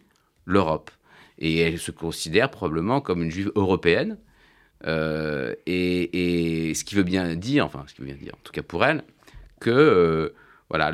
l'Europe 0.45 0.91
et 1.41 1.58
elle 1.58 1.80
se 1.80 1.91
considère 1.91 2.49
probablement 2.51 3.01
comme 3.01 3.23
une 3.23 3.32
juive 3.32 3.51
européenne. 3.56 4.17
Euh, 4.86 5.54
et, 5.65 6.73
ce 6.73 6.84
qui 6.84 6.95
veut 6.95 7.04
bien 7.04 7.36
dire, 7.36 7.65
enfin, 7.65 7.84
ce 7.88 7.95
qui 7.95 8.01
veut 8.01 8.08
bien 8.08 8.15
dire, 8.15 8.34
en 8.36 8.39
tout 8.43 8.54
cas 8.54 8.62
pour 8.62 8.86
elle, 8.86 9.04
que 9.60 9.69
euh, 9.69 10.30
voilà, 10.69 10.91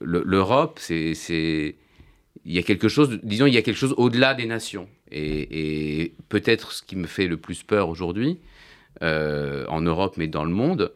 l'Europe, 0.00 0.78
c'est, 0.80 1.76
il 2.44 2.52
y 2.52 2.58
a 2.58 2.62
quelque 2.62 2.88
chose, 2.88 3.18
disons, 3.22 3.46
il 3.46 3.54
y 3.54 3.58
a 3.58 3.62
quelque 3.62 3.76
chose 3.76 3.94
au-delà 3.98 4.34
des 4.34 4.46
nations. 4.46 4.88
Et, 5.10 6.14
peut-être 6.28 6.72
ce 6.72 6.82
qui 6.82 6.96
me 6.96 7.06
fait 7.06 7.26
le 7.26 7.36
plus 7.36 7.62
peur 7.62 7.88
aujourd'hui, 7.88 8.38
euh, 9.02 9.66
en 9.68 9.80
Europe, 9.80 10.14
mais 10.16 10.28
dans 10.28 10.44
le 10.44 10.50
monde, 10.50 10.92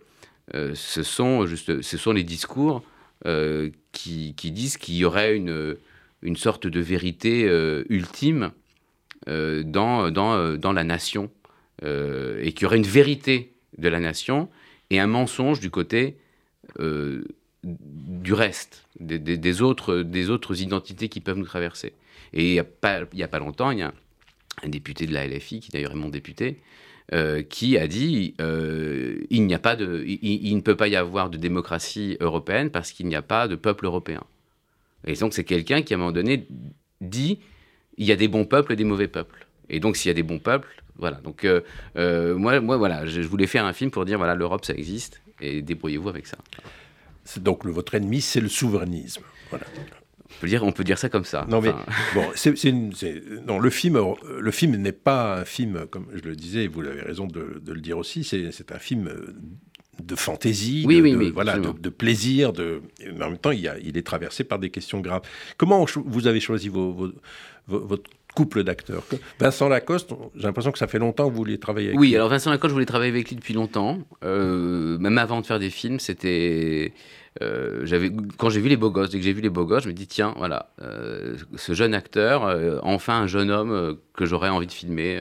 ce 0.53 1.03
sont 1.03 1.47
juste, 1.47 1.81
ce 1.83 1.97
sont 1.97 2.13
les 2.13 2.25
discours 2.25 2.83
qui, 3.25 4.35
qui, 4.37 4.51
disent 4.51 4.77
qu'il 4.77 4.97
y 4.97 5.05
aurait 5.05 5.35
une, 5.35 5.77
une 6.23 6.37
sorte 6.37 6.67
de 6.67 6.81
vérité 6.81 7.45
ultime 7.89 8.53
dans, 9.27 10.11
dans, 10.11 10.35
euh, 10.35 10.57
dans, 10.57 10.73
la 10.73 10.85
nation 10.85 11.31
euh, 11.85 12.41
et 12.43 12.53
qu'il 12.53 12.63
y 12.63 12.67
aurait 12.67 12.77
une 12.77 12.83
vérité 12.83 13.53
de 13.79 13.89
la 13.89 14.01
nation 14.01 14.49
et 14.91 15.01
un 15.01 15.07
mensonge 15.07 15.61
du 15.61 15.71
côté 15.71 16.17
du 17.65 18.33
reste, 18.33 18.87
des, 18.99 19.19
des, 19.19 19.63
autres, 19.63 19.99
des 19.99 20.31
autres 20.31 20.63
identités 20.63 21.09
qui 21.09 21.21
peuvent 21.21 21.37
nous 21.37 21.45
traverser. 21.45 21.93
Et 22.33 22.49
il 22.49 22.53
n'y 22.53 22.59
a, 22.59 22.65
pas, 22.65 23.01
a 23.01 23.29
pas 23.29 23.39
longtemps, 23.39 23.71
il 23.71 23.79
y 23.79 23.83
a 23.83 23.93
un, 24.63 24.69
député 24.69 25.07
de 25.07 25.13
la 25.13 25.27
LFI, 25.27 25.61
qui 25.61 25.71
d'ailleurs 25.71 25.93
est 25.93 25.97
mon 25.97 26.09
député, 26.09 26.61
qui 27.51 27.79
a 27.79 27.87
dit 27.87 28.35
il, 28.39 29.47
n'y 29.47 29.55
a 29.55 29.59
pas 29.59 29.77
de, 29.77 30.05
il, 30.07 30.57
ne 30.57 30.61
peut 30.61 30.77
pas 30.77 30.89
y 30.89 30.97
avoir 30.97 31.31
de 31.31 31.37
démocratie 31.37 32.17
européenne 32.21 32.71
parce 32.71 32.93
qu'il 32.93 33.07
n'y 33.07 33.17
a 33.17 33.23
pas 33.23 33.49
de 33.49 33.57
peuple 33.57 33.87
européen. 33.87 34.23
Et 35.07 35.15
donc 35.15 35.35
c'est 35.35 35.45
quelqu'un 35.45 35.83
qui 35.83 35.95
à 35.95 35.97
un 35.97 36.01
moment 36.01 36.13
donné 36.13 36.47
dit 37.01 37.39
il 37.99 38.07
y 38.07 38.13
a 38.13 38.17
des 38.17 38.29
bons 38.29 38.45
peuples 38.45 38.73
et 38.73 38.77
des 38.77 38.85
mauvais 38.85 39.09
peuples. 39.09 39.47
Et 39.69 39.81
donc, 39.81 39.97
s'il 39.97 40.09
y 40.09 40.11
a 40.11 40.15
des 40.15 40.23
bons 40.23 40.39
peuples, 40.39 40.69
voilà. 40.97 41.19
Donc, 41.19 41.45
euh, 41.45 41.61
euh, 41.97 42.37
moi, 42.37 42.61
moi, 42.61 42.77
voilà, 42.77 43.07
je, 43.07 43.21
voulais 43.23 43.47
faire 43.47 43.65
un 43.65 43.73
film 43.73 43.91
pour 43.91 44.05
dire, 44.05 44.19
voilà, 44.19 44.35
l'Europe, 44.35 44.65
ça 44.65 44.75
existe, 44.75 45.23
et 45.41 45.63
débrouillez-vous 45.63 46.09
avec 46.09 46.27
ça. 46.27 46.37
Donc, 47.39 47.65
le, 47.65 47.73
votre 47.73 47.95
ennemi, 47.95 48.21
c'est 48.21 48.41
le 48.41 48.49
souverainisme. 48.49 49.23
Voilà. 49.51 49.65
On 50.25 50.41
peut, 50.41 50.47
dire, 50.49 50.65
on 50.65 50.73
peut 50.73 50.85
dire 50.85 50.99
ça 50.99 51.09
comme 51.09 51.25
ça. 51.25 51.47
Non, 51.49 51.61
mais 51.61 51.73
bon, 52.15 52.27
c'est, 52.35 52.55
non, 53.47 53.59
le 53.59 53.71
film, 53.71 53.99
le 54.39 54.51
film 54.51 54.77
n'est 54.77 54.93
pas 54.93 55.41
un 55.41 55.45
film, 55.45 55.87
comme 55.91 56.07
je 56.15 56.29
le 56.29 56.37
disais, 56.37 56.65
et 56.65 56.69
vous 56.69 56.81
avez 56.81 57.03
raison 57.03 57.27
de, 57.27 57.61
de 57.65 57.73
le 57.73 57.81
dire 57.81 57.99
aussi, 57.99 58.25
c'est, 58.25 58.73
un 58.73 58.79
film 58.79 59.11
de 60.03 60.15
fantaisie, 60.17 60.85
oui, 60.87 60.97
de, 60.97 61.17
oui, 61.17 61.31
voilà, 61.31 61.59
de, 61.59 61.89
plaisir, 61.91 62.53
de, 62.53 62.83
mais 63.01 63.25
en 63.25 63.31
même 63.31 63.39
temps, 63.39 63.51
il, 63.51 63.67
a, 63.69 63.79
il, 63.79 63.97
est 63.97 64.07
traversé 64.07 64.43
par 64.43 64.59
des 64.59 64.71
questions 64.71 65.01
graves. 65.01 65.23
Comment 65.59 65.87
vous 66.07 66.27
avez 66.27 66.41
choisi 66.41 66.69
vos, 66.69 67.13
votre 67.69 68.11
couple 68.35 68.65
d'acteurs. 68.65 69.05
Vincent 69.39 69.69
Lacoste, 69.69 70.11
j'ai 70.35 70.45
l'impression 70.45 70.73
que 70.73 70.79
ça 70.79 70.87
fait 70.87 70.99
longtemps 70.99 71.27
que 71.27 71.33
vous 71.33 71.37
voulez 71.37 71.59
travailler 71.59 71.89
avec 71.89 72.01
lui. 72.01 72.09
Oui, 72.09 72.17
alors 72.17 72.29
Vincent 72.29 72.51
Lacoste, 72.51 72.71
je 72.71 72.75
voulais 72.75 72.87
travailler 72.87 73.13
avec 73.13 73.29
lui 73.29 73.37
depuis 73.37 73.55
longtemps. 73.55 73.99
Euh, 74.25 74.99
même 74.99 75.19
avant 75.19 75.41
de 75.41 75.47
faire 75.47 75.59
des 75.59 75.71
films, 75.71 76.01
c'était 76.01 76.93
j'avais, 77.41 78.11
quand 78.37 78.51
j'ai 78.51 78.61
vu 78.61 78.69
les 78.69 78.77
beaux 78.77 78.91
gosses, 78.91 79.11
dès 79.11 79.19
que 79.19 79.25
j'ai 79.25 79.33
vu 79.33 79.41
les 79.41 79.49
beaux 79.49 79.65
gosses, 79.65 79.85
je 79.85 79.89
me 79.89 79.95
dis 79.95 80.07
tiens, 80.07 80.35
voilà, 80.37 80.71
euh, 80.83 81.37
ce 81.57 81.73
jeune 81.73 81.95
acteur, 81.95 82.45
euh, 82.45 82.79
enfin 82.83 83.23
un 83.23 83.27
jeune 83.27 83.51
homme 83.51 83.97
que 84.15 84.27
j'aurais 84.27 84.51
envie 84.51 84.67
de 84.67 84.73
filmer. 84.73 85.21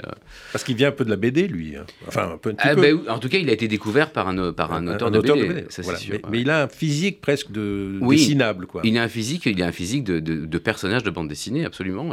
Parce 0.51 0.63
qu'il 0.63 0.75
vient 0.75 0.89
un 0.89 0.91
peu 0.91 1.05
de 1.05 1.09
la 1.09 1.15
BD, 1.15 1.47
lui. 1.47 1.77
Hein. 1.77 1.85
Enfin, 2.07 2.33
un 2.33 2.37
peu. 2.37 2.49
Un 2.49 2.53
petit 2.55 2.67
ah, 2.67 2.75
peu. 2.75 2.81
Ben, 2.81 2.99
en 3.09 3.19
tout 3.19 3.29
cas, 3.29 3.37
il 3.37 3.49
a 3.49 3.53
été 3.53 3.67
découvert 3.67 4.11
par 4.11 4.27
un, 4.27 4.51
par 4.51 4.73
un, 4.73 4.87
auteur, 4.87 5.09
de, 5.09 5.19
BD, 5.21 5.65
Ça, 5.69 5.83
sûr, 5.83 6.17
mais, 6.29 6.41
il 6.41 6.49
a 6.49 6.63
un 6.63 6.67
physique 6.67 7.21
presque 7.21 7.51
de 7.51 7.99
dessinable, 8.01 8.67
quoi. 8.67 8.81
Il 8.83 8.97
a 8.97 9.03
un 9.03 9.07
physique, 9.07 9.45
il 9.45 9.61
a 9.63 9.67
un 9.67 9.71
physique 9.71 10.03
de, 10.03 10.19
de, 10.19 10.57
personnage 10.57 11.03
de 11.03 11.09
bande 11.09 11.29
dessinée, 11.29 11.65
absolument. 11.65 12.11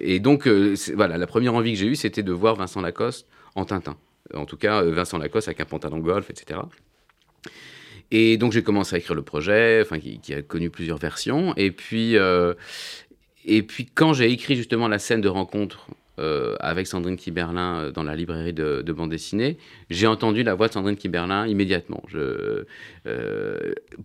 et 0.00 0.18
donc, 0.18 0.48
voilà, 0.94 1.18
la 1.18 1.26
première 1.26 1.54
envie 1.54 1.72
que 1.72 1.78
j'ai 1.78 1.86
eue, 1.86 1.96
c'était 1.96 2.22
de 2.22 2.32
voir 2.32 2.56
Vincent 2.56 2.80
Lacoste 2.80 3.26
en 3.54 3.64
Tintin. 3.64 3.96
En 4.34 4.44
tout 4.44 4.56
cas, 4.56 4.82
Vincent 4.82 5.18
Lacoste 5.18 5.48
avec 5.48 5.60
un 5.60 5.64
pantalon 5.64 5.98
golf, 5.98 6.28
etc. 6.30 6.60
Et 8.10 8.36
donc 8.38 8.52
j'ai 8.52 8.62
commencé 8.62 8.96
à 8.96 8.98
écrire 8.98 9.14
le 9.14 9.22
projet, 9.22 9.80
enfin 9.82 9.98
qui, 9.98 10.34
a 10.34 10.42
connu 10.42 10.70
plusieurs 10.70 10.98
versions. 10.98 11.54
Et 11.56 11.70
puis, 11.70 12.16
euh, 12.16 12.54
et 13.44 13.62
puis 13.62 13.86
quand 13.86 14.12
j'ai 14.12 14.30
écrit 14.30 14.56
justement 14.56 14.88
la 14.88 14.98
scène 14.98 15.20
de 15.20 15.28
rencontre 15.28 15.88
euh, 16.18 16.56
avec 16.58 16.86
Sandrine 16.86 17.16
Kiberlin 17.16 17.76
euh, 17.76 17.90
dans 17.92 18.02
la 18.02 18.16
librairie 18.16 18.54
de, 18.54 18.92
bande 18.92 19.10
dessinée, 19.10 19.58
j'ai 19.90 20.06
entendu 20.06 20.42
la 20.42 20.54
voix 20.54 20.68
de 20.68 20.72
Sandrine 20.72 20.96
Kiberlin 20.96 21.46
immédiatement. 21.46 22.02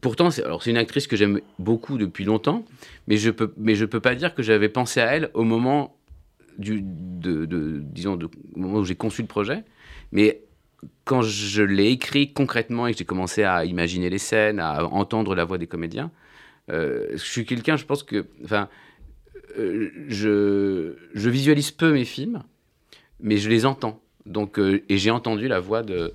Pourtant, 0.02 0.32
c'est, 0.32 0.44
alors 0.44 0.62
c'est 0.62 0.72
une 0.72 0.78
actrice 0.78 1.08
que 1.08 1.16
j'aime 1.16 1.40
beaucoup 1.58 1.98
depuis 1.98 2.26
longtemps, 2.26 2.66
mais 3.08 3.16
je 3.18 3.32
peux, 3.32 3.54
mais 3.58 3.76
je 3.76 3.86
peux 3.86 4.02
pas 4.02 4.16
dire 4.16 4.36
que 4.36 4.44
j'avais 4.44 4.70
pensé 4.70 5.00
à 5.00 5.16
elle 5.16 5.30
au 5.34 5.44
moment 5.44 5.96
du, 6.58 6.82
de, 6.84 7.46
disons, 7.82 8.16
de, 8.16 8.30
moment 8.56 8.80
où 8.80 8.84
j'ai 8.84 8.96
conçu 8.96 9.22
le 9.22 9.28
projet, 9.28 9.64
mais 10.12 10.42
quand 11.06 11.22
je 11.22 11.64
l'ai 11.64 11.88
écrit 11.88 12.34
concrètement 12.34 12.88
et 12.88 12.94
que 12.94 12.98
j'ai 12.98 13.06
commencé 13.06 13.44
à 13.44 13.66
imaginer 13.66 14.10
les 14.10 14.18
scènes, 14.18 14.60
à 14.60 14.86
entendre 14.86 15.36
la 15.36 15.46
voix 15.46 15.58
des 15.58 15.68
comédiens, 15.68 16.12
je 16.70 17.18
suis 17.18 17.46
quelqu'un, 17.46 17.76
je 17.76 17.86
pense 17.86 18.04
que, 18.04 18.26
enfin, 18.44 18.70
euh, 19.58 19.92
je, 20.08 21.30
visualise 21.30 21.72
peu 21.72 21.94
mes 21.94 22.06
films, 22.06 22.44
mais 23.20 23.38
je 23.38 23.50
les 23.50 23.66
entends. 23.66 24.02
Donc, 24.26 24.58
euh, 24.58 24.84
et 24.90 24.98
j'ai 24.98 25.12
entendu 25.12 25.48
la 25.48 25.60
voix 25.60 25.84
de, 25.84 26.14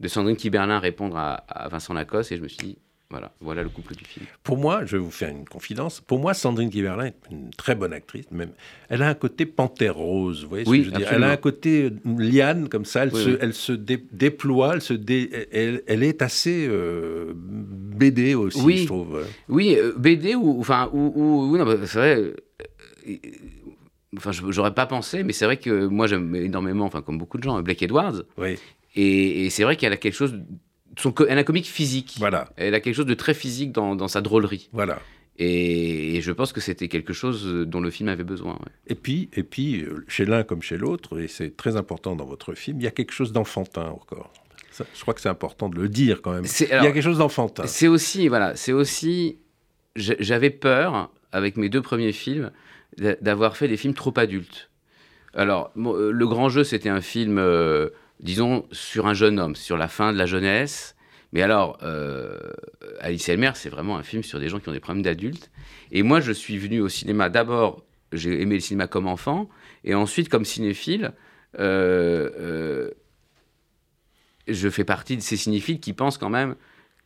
de 0.00 0.08
Sandrine 0.08 0.36
Kiberlin 0.36 0.78
répondre 0.78 1.16
à, 1.16 1.34
à, 1.34 1.68
Vincent 1.68 1.94
Lacoste 1.94 2.32
et 2.32 2.36
je 2.36 2.42
me 2.42 2.48
suis 2.48 2.66
dit, 2.66 2.78
voilà, 3.10 3.32
voilà 3.40 3.62
le 3.62 3.68
couple 3.68 3.94
du 3.96 4.04
film. 4.04 4.26
Pour 4.42 4.56
moi, 4.56 4.84
je 4.84 4.96
vais 4.96 5.02
vous 5.02 5.10
faire 5.10 5.30
une 5.30 5.44
confidence. 5.44 6.00
Pour 6.00 6.20
moi, 6.20 6.32
Sandrine 6.32 6.70
Kiberlin 6.70 7.06
est 7.06 7.14
une 7.30 7.50
très 7.50 7.74
bonne 7.74 7.92
actrice. 7.92 8.30
Même, 8.30 8.52
elle 8.88 9.02
a 9.02 9.08
un 9.08 9.14
côté 9.14 9.46
panthère 9.46 9.96
rose. 9.96 10.44
Vous 10.44 10.48
voyez 10.48 10.64
ce 10.64 10.70
oui, 10.70 10.78
que 10.78 10.84
je 10.84 10.90
veux 10.90 10.96
dire? 10.96 11.08
Elle 11.12 11.24
a 11.24 11.30
un 11.30 11.36
côté 11.36 11.84
euh, 11.84 11.90
liane 12.18 12.68
comme 12.68 12.84
ça. 12.84 13.02
Elle 13.02 13.12
se, 13.12 13.38
Elle 13.40 13.54
se 13.54 13.72
déploie. 13.72 14.74
Elle, 14.74 14.82
se 14.82 14.94
elle, 15.52 15.82
elle, 15.86 16.02
est 16.02 16.22
assez 16.22 16.68
BD 16.70 18.34
aussi, 18.34 18.76
je 18.78 18.86
trouve. 18.86 19.24
Oui, 19.48 19.76
BD 19.96 20.34
ou 20.34 20.60
enfin 20.60 20.88
ou, 20.92 21.12
ou, 21.14 21.56
non, 21.56 21.64
bah, 21.64 21.76
c'est 21.86 21.98
vrai 21.98 22.34
enfin, 24.16 24.30
j'aurais 24.32 24.74
pas 24.74 24.86
pensé, 24.86 25.22
mais 25.22 25.32
c'est 25.32 25.44
vrai 25.44 25.56
que 25.56 25.86
moi 25.86 26.06
j'aime 26.06 26.34
énormément, 26.34 26.84
enfin 26.84 27.02
comme 27.02 27.18
beaucoup 27.18 27.38
de 27.38 27.42
gens, 27.42 27.60
Blake 27.62 27.82
Edwards. 27.82 28.22
Oui. 28.38 28.58
Et, 28.96 29.50
c'est 29.50 29.62
vrai 29.62 29.76
qu'elle 29.76 29.92
a 29.92 29.96
quelque 29.96 30.14
chose, 30.14 30.36
son, 30.98 31.14
elle 31.28 31.38
a 31.38 31.40
un 31.40 31.44
comique 31.44 31.66
physique. 31.66 32.16
Voilà. 32.18 32.50
Elle 32.56 32.74
a 32.74 32.80
quelque 32.80 32.94
chose 32.94 33.06
de 33.06 33.14
très 33.14 33.34
physique 33.34 33.72
dans, 33.72 33.94
dans 33.96 34.08
sa 34.08 34.20
drôlerie. 34.20 34.68
Voilà. 34.72 35.00
Et, 35.38 36.20
je 36.20 36.32
pense 36.32 36.52
que 36.52 36.60
c'était 36.60 36.88
quelque 36.88 37.14
chose 37.14 37.46
dont 37.66 37.80
le 37.80 37.90
film 37.90 38.08
avait 38.10 38.24
besoin. 38.24 38.58
Et 38.86 38.94
puis, 38.94 39.30
et 39.32 39.42
puis, 39.42 39.82
euh, 39.82 40.04
chez 40.06 40.26
l'un 40.26 40.42
comme 40.42 40.60
chez 40.60 40.76
l'autre, 40.76 41.18
et 41.18 41.28
c'est 41.28 41.56
très 41.56 41.76
important 41.76 42.14
dans 42.14 42.26
votre 42.26 42.52
film, 42.52 42.78
il 42.78 42.84
y 42.84 42.86
a 42.86 42.90
quelque 42.90 43.12
chose 43.12 43.32
d'enfantin 43.32 43.86
encore. 43.86 44.32
je 44.78 45.00
crois 45.00 45.14
que 45.14 45.20
c'est 45.20 45.30
important 45.30 45.70
de 45.70 45.76
le 45.76 45.88
dire 45.88 46.20
quand 46.20 46.32
même. 46.32 46.44
il 46.60 46.68
y 46.68 46.72
a 46.72 46.92
quelque 46.92 47.00
chose 47.00 47.18
d'enfantin. 47.18 47.66
C'est 47.66 47.88
aussi, 47.88 48.28
voilà, 48.28 48.54
c'est 48.54 48.72
aussi, 48.72 49.38
j'avais 49.96 50.50
peur 50.50 51.10
avec 51.32 51.56
mes 51.56 51.70
deux 51.70 51.82
premiers 51.82 52.12
films, 52.12 52.50
d'avoir 52.98 53.56
fait 53.56 53.68
des 53.68 53.78
films 53.78 53.94
trop 53.94 54.12
adultes. 54.16 54.70
Alors, 55.32 55.72
euh, 55.76 56.10
Le 56.10 56.26
Grand 56.26 56.48
Jeu, 56.48 56.64
c'était 56.64 56.88
un 56.88 57.00
film, 57.00 57.38
euh, 57.38 57.88
disons, 58.20 58.66
sur 58.70 59.06
un 59.06 59.14
jeune 59.14 59.38
homme, 59.38 59.56
sur 59.56 59.76
la 59.76 59.88
fin 59.88 60.12
de 60.12 60.18
la 60.18 60.26
jeunesse. 60.26 60.96
Mais 61.32 61.42
alors, 61.42 61.78
euh, 61.82 62.38
Alice 63.00 63.28
Elmer, 63.28 63.52
c'est 63.54 63.68
vraiment 63.68 63.96
un 63.96 64.02
film 64.02 64.22
sur 64.22 64.40
des 64.40 64.48
gens 64.48 64.58
qui 64.60 64.68
ont 64.68 64.72
des 64.72 64.80
problèmes 64.80 65.02
d'adultes. 65.02 65.50
Et 65.92 66.02
moi, 66.02 66.20
je 66.20 66.32
suis 66.32 66.58
venu 66.58 66.80
au 66.80 66.88
cinéma 66.88 67.28
d'abord, 67.28 67.84
j'ai 68.12 68.40
aimé 68.40 68.54
le 68.56 68.60
cinéma 68.60 68.86
comme 68.86 69.06
enfant, 69.06 69.48
et 69.84 69.94
ensuite, 69.94 70.28
comme 70.28 70.44
cinéphile, 70.44 71.12
je 71.54 72.90
fais 74.48 74.84
partie 74.84 75.16
de 75.16 75.22
ces 75.22 75.36
cinéphiles 75.36 75.80
qui 75.80 75.92
pensent 75.92 76.18
quand 76.18 76.30
même 76.30 76.56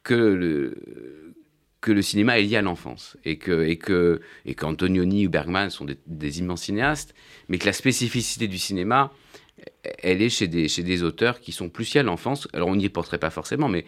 que 0.03 0.15
le, 0.15 1.35
que 1.81 1.93
le 1.93 2.03
cinéma 2.03 2.39
est 2.39 2.43
lié 2.43 2.57
à 2.57 2.63
l'enfance 2.63 3.17
et 3.25 3.39
que 3.39 3.63
et 3.63 3.77
que 3.77 4.21
et 4.47 4.55
qu'Antonioni 4.55 5.27
ou 5.27 5.31
Bergman 5.31 5.71
sont 5.71 5.87
des, 6.07 6.39
immenses 6.39 6.63
cinéastes, 6.63 7.15
mais 7.49 7.59
que 7.59 7.67
la 7.67 7.73
spécificité 7.73 8.49
du 8.49 8.59
cinéma, 8.59 9.13
elle 10.03 10.23
est 10.23 10.29
chez 10.29 10.49
des 10.49 10.69
chez 10.69 10.83
des 10.83 11.03
auteurs 11.03 11.41
qui 11.41 11.53
sont 11.53 11.69
plus 11.69 11.95
liés 11.95 12.01
à 12.01 12.03
l'enfance. 12.03 12.49
Alors 12.53 12.69
on 12.69 12.77
n'y 12.77 12.89
porterait 12.89 13.19
pas 13.19 13.31
forcément, 13.31 13.69
mais 13.69 13.85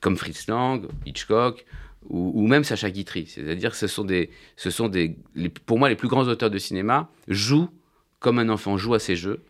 comme 0.00 0.16
Fritz 0.16 0.46
Lang, 0.48 0.86
Hitchcock 1.06 1.64
ou, 2.08 2.46
même 2.46 2.64
Sacha 2.64 2.90
Guitry. 2.90 3.26
C'est-à-dire 3.26 3.72
que 3.72 3.76
ce 3.76 3.86
sont 3.86 4.04
des 4.04 4.30
ce 4.56 4.70
sont 4.70 4.88
des 4.88 5.16
pour 5.66 5.78
moi 5.78 5.88
les 5.88 5.96
plus 5.96 6.08
grands 6.08 6.26
auteurs 6.26 6.50
de 6.50 6.58
cinéma 6.58 7.10
jouent 7.26 7.68
comme 8.20 8.38
un 8.38 8.48
enfant 8.48 8.76
joue 8.76 8.94
à 8.94 8.98
ses 8.98 9.16
jeux. 9.16 9.42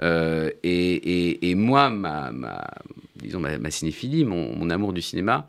Euh, 0.00 0.50
et, 0.62 1.50
et, 1.50 1.54
moi, 1.54 1.90
ma, 1.90 2.32
disons 3.16 3.40
ma, 3.40 3.70
cinéphilie, 3.70 4.24
mon, 4.24 4.56
mon, 4.56 4.70
amour 4.70 4.94
du 4.94 5.02
cinéma, 5.02 5.48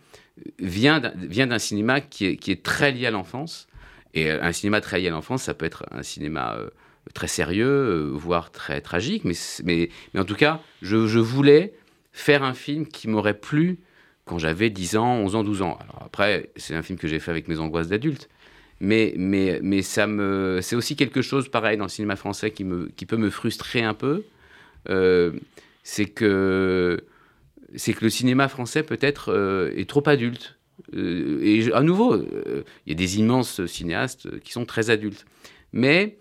vient 0.60 1.00
d'un 1.00 1.60
cinéma 1.60 2.02
qui 2.02 2.26
est, 2.26 2.36
qui 2.36 2.52
est, 2.52 2.62
très 2.62 2.92
lié 2.92 3.08
à 3.08 3.12
l'enfance. 3.12 3.68
Et 4.14 4.30
un 4.30 4.52
cinéma 4.52 4.82
très 4.82 5.00
lié 5.00 5.08
à 5.08 5.12
l'enfance, 5.12 5.44
ça 5.44 5.54
peut 5.54 5.66
être 5.66 5.86
un 5.92 6.04
cinéma 6.04 6.56
euh, 6.58 6.70
très 7.14 7.28
sérieux, 7.28 7.68
euh, 7.68 8.10
voire 8.14 8.52
très 8.52 8.82
tragique. 8.82 9.24
Mais, 9.26 9.34
mais, 9.64 9.90
mais 10.14 10.20
en 10.20 10.26
tout 10.26 10.36
cas, 10.36 10.62
je, 10.82 11.08
je, 11.08 11.20
voulais 11.20 11.74
faire 12.12 12.44
un 12.44 12.54
film 12.54 12.88
qui 12.88 13.08
m'aurait 13.08 13.38
plu 13.38 13.80
quand 14.26 14.40
j'avais 14.40 14.70
10 14.70 14.98
ans, 14.98 15.16
11 15.18 15.36
ans, 15.36 15.44
12 15.44 15.62
ans. 15.62 15.80
Après, 16.00 16.52
c'est 16.56 16.76
un 16.76 16.82
film 16.82 16.98
que 16.98 17.08
j'ai 17.08 17.20
fait 17.20 17.32
avec 17.32 17.48
mes 17.48 17.60
angoisses 17.60 17.90
d'adulte. 17.90 18.30
Mais, 18.80 19.14
mais, 19.18 19.60
mais 19.62 19.82
ça 19.82 20.08
me, 20.08 20.60
c'est 20.62 20.76
aussi 20.76 20.96
quelque 20.96 21.22
chose 21.22 21.50
pareil 21.50 21.78
dans 21.78 21.86
le 21.86 21.90
cinéma 21.90 22.16
français 22.16 22.52
qui, 22.52 22.64
me, 22.64 22.90
qui 22.96 23.06
peut 23.06 23.18
me 23.18 23.30
frustrer 23.30 23.84
un 23.84 23.94
peu. 23.94 24.24
Euh, 24.90 25.34
c'est 25.84 26.06
que 26.06 27.04
c'est 27.76 27.94
que 27.94 28.04
le 28.04 28.10
cinéma 28.10 28.48
français 28.48 28.84
peut-être 28.84 29.32
euh, 29.32 29.72
est 29.76 29.90
trop 29.90 30.08
adulte. 30.08 30.58
Et 30.96 31.72
à 31.74 31.82
nouveau, 31.82 32.18
il 32.18 32.64
y 32.88 32.92
a 32.92 32.96
des 32.96 33.20
immenses 33.20 33.66
cinéastes 33.66 34.40
qui 34.42 34.52
sont 34.52 34.66
très 34.66 34.90
adultes. 34.90 35.26
Mais, 35.72 36.18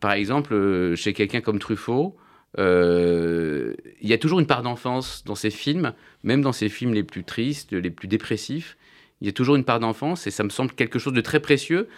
par 0.00 0.12
exemple, 0.12 0.94
chez 0.96 1.12
quelqu'un 1.12 1.40
comme 1.40 1.58
Truffaut, 1.58 2.16
il 2.58 3.74
y 4.02 4.12
a 4.12 4.18
toujours 4.18 4.40
une 4.40 4.46
part 4.46 4.62
d'enfance 4.62 5.24
dans 5.24 5.34
ses 5.34 5.50
films, 5.50 5.94
même 6.22 6.42
dans 6.42 6.52
ses 6.52 6.68
films 6.68 6.94
les 6.94 7.04
plus 7.04 7.24
tristes, 7.24 7.72
les 7.72 7.90
plus 7.90 8.08
dépressifs. 8.08 8.76
Il 9.20 9.26
y 9.26 9.28
a 9.28 9.32
toujours 9.32 9.56
une 9.56 9.64
part 9.64 9.80
d'enfance 9.80 10.26
et 10.26 10.30
ça 10.30 10.42
me 10.42 10.50
semble 10.50 10.72
quelque 10.72 10.98
chose 10.98 11.12
de 11.12 11.20
très 11.20 11.40
précieux 11.40 11.88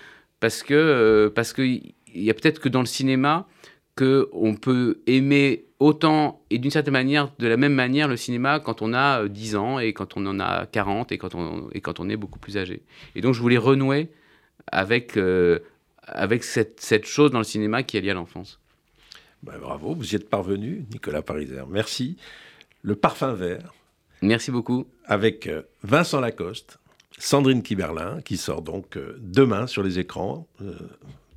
parce 0.41 0.62
que 0.62 1.33
parce 1.35 1.53
qu'il 1.53 1.95
y 2.15 2.31
a 2.31 2.35
peut-être 2.35 2.61
que 2.61 2.69
dans 2.69 2.81
le 2.81 2.87
cinéma 2.87 3.49
qu'on 3.97 4.57
peut 4.61 5.03
aimer 5.07 5.65
autant 5.79 6.43
et 6.51 6.59
d'une 6.59 6.71
certaine 6.71 6.93
manière, 6.93 7.31
de 7.39 7.47
la 7.47 7.57
même 7.57 7.75
manière, 7.75 8.09
le 8.09 8.17
cinéma 8.17 8.61
quand 8.61 8.83
on 8.83 8.93
a 8.93 9.29
10 9.29 9.55
euh, 9.55 9.59
ans 9.59 9.79
et 9.79 9.93
quand 9.93 10.17
on 10.17 10.27
en 10.27 10.41
a 10.41 10.67
40 10.67 11.12
et 11.12 11.19
quand 11.19 11.35
on, 11.35 11.69
et 11.73 11.81
quand 11.81 12.01
on 12.01 12.09
est 12.09 12.17
beaucoup 12.17 12.39
plus 12.39 12.57
âgé. 12.57 12.83
Et 13.15 13.21
donc 13.21 13.35
je 13.35 13.41
voulais 13.41 13.59
renouer 13.59 14.09
avec, 14.71 15.17
euh, 15.17 15.61
avec 16.07 16.44
cette, 16.44 16.80
cette, 16.80 17.07
chose 17.07 17.30
dans 17.30 17.38
le 17.38 17.44
cinéma 17.44 17.82
qui 17.82 17.96
est 17.96 18.00
liée 18.00 18.11
à 18.11 18.14
l'enfance. 18.14 18.61
Ben, 19.42 19.59
bravo, 19.59 19.94
vous 19.94 20.12
y 20.12 20.16
êtes 20.16 20.28
parvenu, 20.28 20.86
Nicolas 20.92 21.22
Pariser. 21.22 21.62
Merci. 21.68 22.16
Le 22.82 22.94
parfum 22.94 23.32
vert. 23.34 23.74
Merci 24.22 24.50
beaucoup. 24.50 24.86
Avec 25.07 25.46
euh, 25.46 25.62
Vincent 25.82 26.20
Lacoste, 26.20 26.78
Sandrine 27.18 27.62
Kiberlin, 27.62 28.20
qui 28.22 28.36
sort 28.36 28.62
donc 28.62 28.98
demain 29.18 29.66
sur 29.66 29.82
les 29.82 29.98
écrans. 29.98 30.46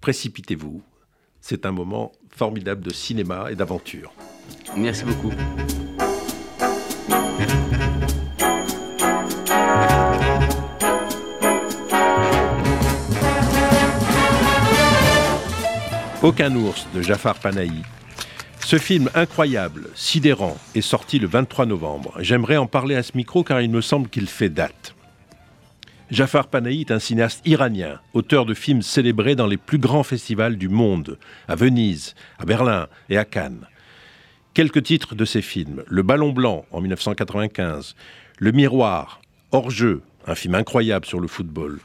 Précipitez-vous. 0.02 0.82
C'est 1.42 1.66
un 1.66 1.72
moment 1.72 2.12
formidable 2.30 2.84
de 2.84 2.92
cinéma 2.92 3.52
et 3.52 3.56
d'aventure. 3.56 4.14
Merci 4.76 5.06
beaucoup. 5.06 5.32
Aucun 16.28 16.54
ours 16.58 16.86
de 16.94 17.02
Jafar 17.02 17.40
Panahi. 17.40 17.84
Ce 18.60 18.78
film 18.78 19.10
incroyable, 19.16 19.88
sidérant, 19.96 20.58
est 20.76 20.82
sorti 20.82 21.20
le 21.20 21.28
23 21.28 21.66
novembre. 21.66 22.16
J'aimerais 22.20 22.58
en 22.58 22.68
parler 22.68 22.96
à 22.96 23.04
ce 23.04 23.16
micro 23.16 23.46
car 23.46 23.62
il 23.62 23.70
me 23.70 23.80
semble 23.80 24.10
qu'il 24.10 24.28
fait 24.28 24.50
date. 24.50 24.94
Jafar 26.12 26.48
Panahi 26.48 26.82
est 26.82 26.92
un 26.92 27.00
cinéaste 27.00 27.48
iranien, 27.48 28.02
auteur 28.14 28.46
de 28.46 28.54
films 28.54 28.82
célébrés 28.82 29.38
dans 29.38 29.48
les 29.48 29.56
plus 29.56 29.78
grands 29.78 30.04
festivals 30.04 30.58
du 30.58 30.68
monde, 30.68 31.18
à 31.48 31.56
Venise, 31.56 32.14
à 32.40 32.46
Berlin 32.46 32.88
et 33.08 33.18
à 33.18 33.24
Cannes. 33.24 33.66
Quelques 34.54 34.84
titres 34.84 35.16
de 35.16 35.24
ces 35.24 35.42
films 35.42 35.84
Le 35.88 36.04
Ballon 36.04 36.34
Blanc 36.34 36.66
en 36.74 36.82
1995, 36.82 37.96
Le 38.40 38.52
Miroir, 38.52 39.22
Hors-jeu, 39.54 40.02
un 40.26 40.36
film 40.36 40.56
incroyable 40.56 41.06
sur 41.06 41.22
le 41.22 41.30
football. 41.30 41.80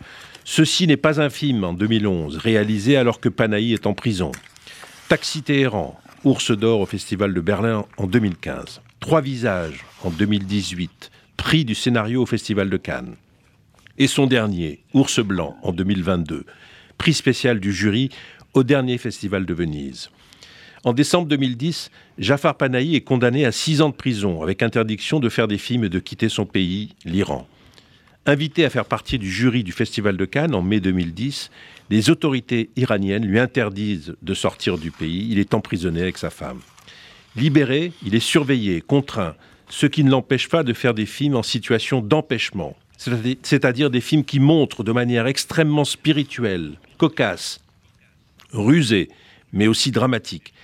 Ceci 0.45 0.87
n'est 0.87 0.97
pas 0.97 1.21
un 1.21 1.31
film 1.31 1.63
en 1.63 1.73
2011, 1.73 2.37
réalisé 2.37 2.97
alors 2.97 3.21
que 3.21 3.29
Panahi 3.29 3.73
est 3.73 3.87
en 3.87 3.95
prison. 3.95 4.33
Taxi 5.09 5.43
Téhéran, 5.43 5.99
Ours 6.25 6.51
d'or 6.51 6.81
au 6.81 6.87
Festival 6.87 7.33
de 7.33 7.41
Berlin 7.41 7.85
en 7.97 8.07
2015. 8.07 8.81
Trois 8.99 9.21
visages 9.21 9.85
en 10.03 10.11
2018, 10.11 11.11
prix 11.37 11.65
du 11.65 11.75
scénario 11.75 12.23
au 12.23 12.27
Festival 12.27 12.71
de 12.71 12.77
Cannes. 12.77 13.15
Et 13.99 14.09
son 14.09 14.27
dernier, 14.27 14.83
Ours 14.95 15.21
blanc 15.21 15.57
en 15.63 15.73
2022, 15.73 16.45
prix 16.99 17.15
spécial 17.15 17.61
du 17.61 17.73
jury 17.73 18.09
au 18.55 18.65
dernier 18.65 18.99
Festival 18.99 19.47
de 19.47 19.55
Venise. 19.55 20.11
En 20.85 20.93
décembre 20.93 21.29
2010, 21.29 21.93
Jafar 22.19 22.57
Panahi 22.57 22.97
est 22.97 23.03
condamné 23.03 23.45
à 23.45 23.53
six 23.53 23.81
ans 23.81 23.91
de 23.91 23.95
prison 23.95 24.43
avec 24.43 24.63
interdiction 24.63 25.21
de 25.21 25.29
faire 25.29 25.47
des 25.47 25.59
films 25.59 25.85
et 25.85 25.89
de 25.89 26.01
quitter 26.01 26.29
son 26.29 26.47
pays, 26.47 26.95
l'Iran. 27.05 27.47
Invité 28.25 28.65
à 28.65 28.71
faire 28.71 28.85
partie 28.85 29.19
du 29.19 29.29
jury 29.29 29.65
du 29.65 29.73
Festival 29.73 30.17
de 30.17 30.25
Cannes 30.25 30.55
en 30.55 30.63
mai 30.63 30.79
2010, 30.79 31.51
les 31.91 32.09
autorités 32.09 32.71
iraniennes 32.77 33.27
lui 33.27 33.41
interdisent 33.41 34.15
de 34.23 34.35
sortir 34.35 34.79
du 34.79 34.93
pays. 34.93 35.27
Il 35.29 35.41
est 35.41 35.55
emprisonné 35.55 36.03
avec 36.03 36.19
sa 36.19 36.31
femme. 36.31 36.61
Libéré, 37.35 37.93
il 38.07 38.15
est 38.15 38.21
surveillé, 38.21 38.81
contraint, 38.81 39.35
ce 39.69 39.87
qui 39.87 40.05
ne 40.05 40.11
l'empêche 40.11 40.49
pas 40.49 40.63
de 40.63 40.73
faire 40.73 40.95
des 40.95 41.07
films 41.07 41.35
en 41.35 41.43
situation 41.43 42.01
d'empêchement, 42.01 42.77
c'est-à-dire 42.97 43.91
des 43.91 44.01
films 44.01 44.25
qui 44.25 44.39
montrent 44.39 44.85
de 44.85 44.93
manière 44.93 45.27
extrêmement 45.27 45.85
spirituelle, 45.85 46.75
cocasse, 46.99 47.61
rusée, 48.53 49.09
mais 49.53 49.67
aussi 49.67 49.91
dramatique, 49.91 50.55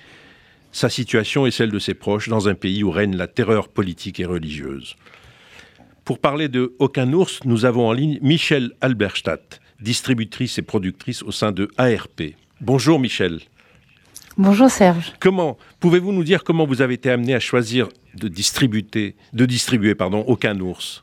sa 0.70 0.88
situation 0.88 1.44
et 1.44 1.50
celle 1.50 1.72
de 1.72 1.80
ses 1.80 1.94
proches 1.94 2.28
dans 2.28 2.48
un 2.48 2.54
pays 2.54 2.84
où 2.84 2.92
règne 2.92 3.16
la 3.16 3.26
terreur 3.26 3.66
politique 3.66 4.20
et 4.20 4.26
religieuse. 4.26 4.94
Pour 6.08 6.20
parler 6.20 6.48
de 6.48 6.74
Aucun 6.78 7.12
ours, 7.12 7.40
nous 7.44 7.66
avons 7.66 7.86
en 7.86 7.92
ligne 7.92 8.18
Michel 8.22 8.72
Alberstadt, 8.80 9.60
distributrice 9.78 10.56
et 10.56 10.62
productrice 10.62 11.22
au 11.22 11.32
sein 11.32 11.52
de 11.52 11.68
ARP. 11.76 12.34
Bonjour 12.62 12.98
Michel. 12.98 13.40
Bonjour 14.38 14.70
Serge. 14.70 15.12
Comment 15.20 15.58
pouvez-vous 15.80 16.14
nous 16.14 16.24
dire 16.24 16.44
comment 16.44 16.64
vous 16.64 16.80
avez 16.80 16.94
été 16.94 17.10
amené 17.10 17.34
à 17.34 17.40
choisir 17.40 17.90
de 18.14 18.28
distribuer, 18.28 19.16
de 19.34 19.44
distribuer 19.44 19.94
pardon, 19.94 20.24
Aucun 20.26 20.58
ours? 20.60 21.02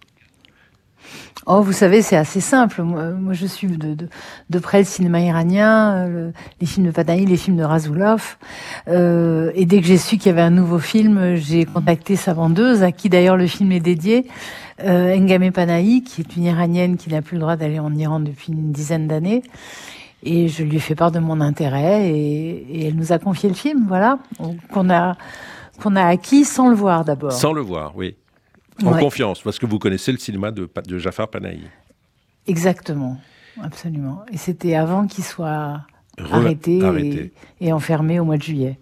Oh, 1.47 1.61
vous 1.61 1.73
savez, 1.73 2.01
c'est 2.01 2.15
assez 2.15 2.41
simple. 2.41 2.81
Moi, 2.81 3.33
je 3.33 3.45
suis 3.45 3.67
de, 3.67 4.59
près 4.59 4.79
le 4.79 4.83
cinéma 4.83 5.21
iranien, 5.21 6.31
les 6.59 6.65
films 6.65 6.87
de 6.87 6.91
Panahi, 6.91 7.27
les 7.27 7.37
films 7.37 7.57
de 7.57 7.63
Razoulov. 7.63 8.37
Euh, 8.87 9.51
et 9.53 9.65
dès 9.67 9.79
que 9.79 9.85
j'ai 9.85 9.99
su 9.99 10.17
qu'il 10.17 10.27
y 10.27 10.29
avait 10.29 10.41
un 10.41 10.49
nouveau 10.49 10.79
film, 10.79 11.35
j'ai 11.35 11.65
contacté 11.65 12.15
sa 12.15 12.33
vendeuse, 12.33 12.81
à 12.81 12.91
qui 12.91 13.09
d'ailleurs 13.09 13.37
le 13.37 13.45
film 13.45 13.71
est 13.71 13.79
dédié, 13.79 14.25
euh, 14.83 15.15
Ngame 15.17 15.51
Panahi, 15.51 16.03
qui 16.03 16.21
est 16.21 16.35
une 16.35 16.43
iranienne 16.43 16.97
qui 16.97 17.09
n'a 17.09 17.21
plus 17.21 17.35
le 17.35 17.41
droit 17.41 17.55
d'aller 17.55 17.79
en 17.79 17.93
Iran 17.95 18.19
depuis 18.19 18.51
une 18.51 18.71
dizaine 18.71 19.07
d'années. 19.07 19.43
Et 20.23 20.47
je 20.47 20.63
lui 20.63 20.77
ai 20.77 20.79
fait 20.79 20.95
part 20.95 21.11
de 21.11 21.19
mon 21.19 21.39
intérêt 21.39 22.09
et, 22.09 22.87
elle 22.87 22.95
nous 22.95 23.11
a 23.11 23.19
confié 23.19 23.47
le 23.47 23.55
film, 23.55 23.85
voilà, 23.87 24.17
qu'on 24.71 24.89
a, 24.89 25.15
qu'on 25.81 25.95
a 25.95 26.03
acquis 26.03 26.45
sans 26.45 26.69
le 26.69 26.75
voir 26.75 27.05
d'abord. 27.05 27.31
Sans 27.31 27.53
le 27.53 27.61
voir, 27.61 27.95
oui. 27.95 28.15
En 28.83 28.97
confiance, 28.97 29.41
parce 29.41 29.57
que 29.57 29.65
vous 29.65 29.79
connaissez 29.79 30.11
le 30.11 30.17
cinéma 30.17 30.51
de, 30.51 30.69
de 30.87 30.97
Jafar 30.97 31.29
Panahi. 31.29 31.61
Exactement, 32.47 33.17
absolument. 33.63 34.23
Et 34.33 34.37
c'était 34.37 34.75
avant 34.75 35.07
qu'il 35.07 35.23
soit 35.23 35.81
arrêté, 36.31 37.31
Et, 37.61 37.71
enfermé 37.71 38.19
au 38.19 38.25
mois 38.25 38.37
de 38.37 38.43
juillet. 38.43 38.79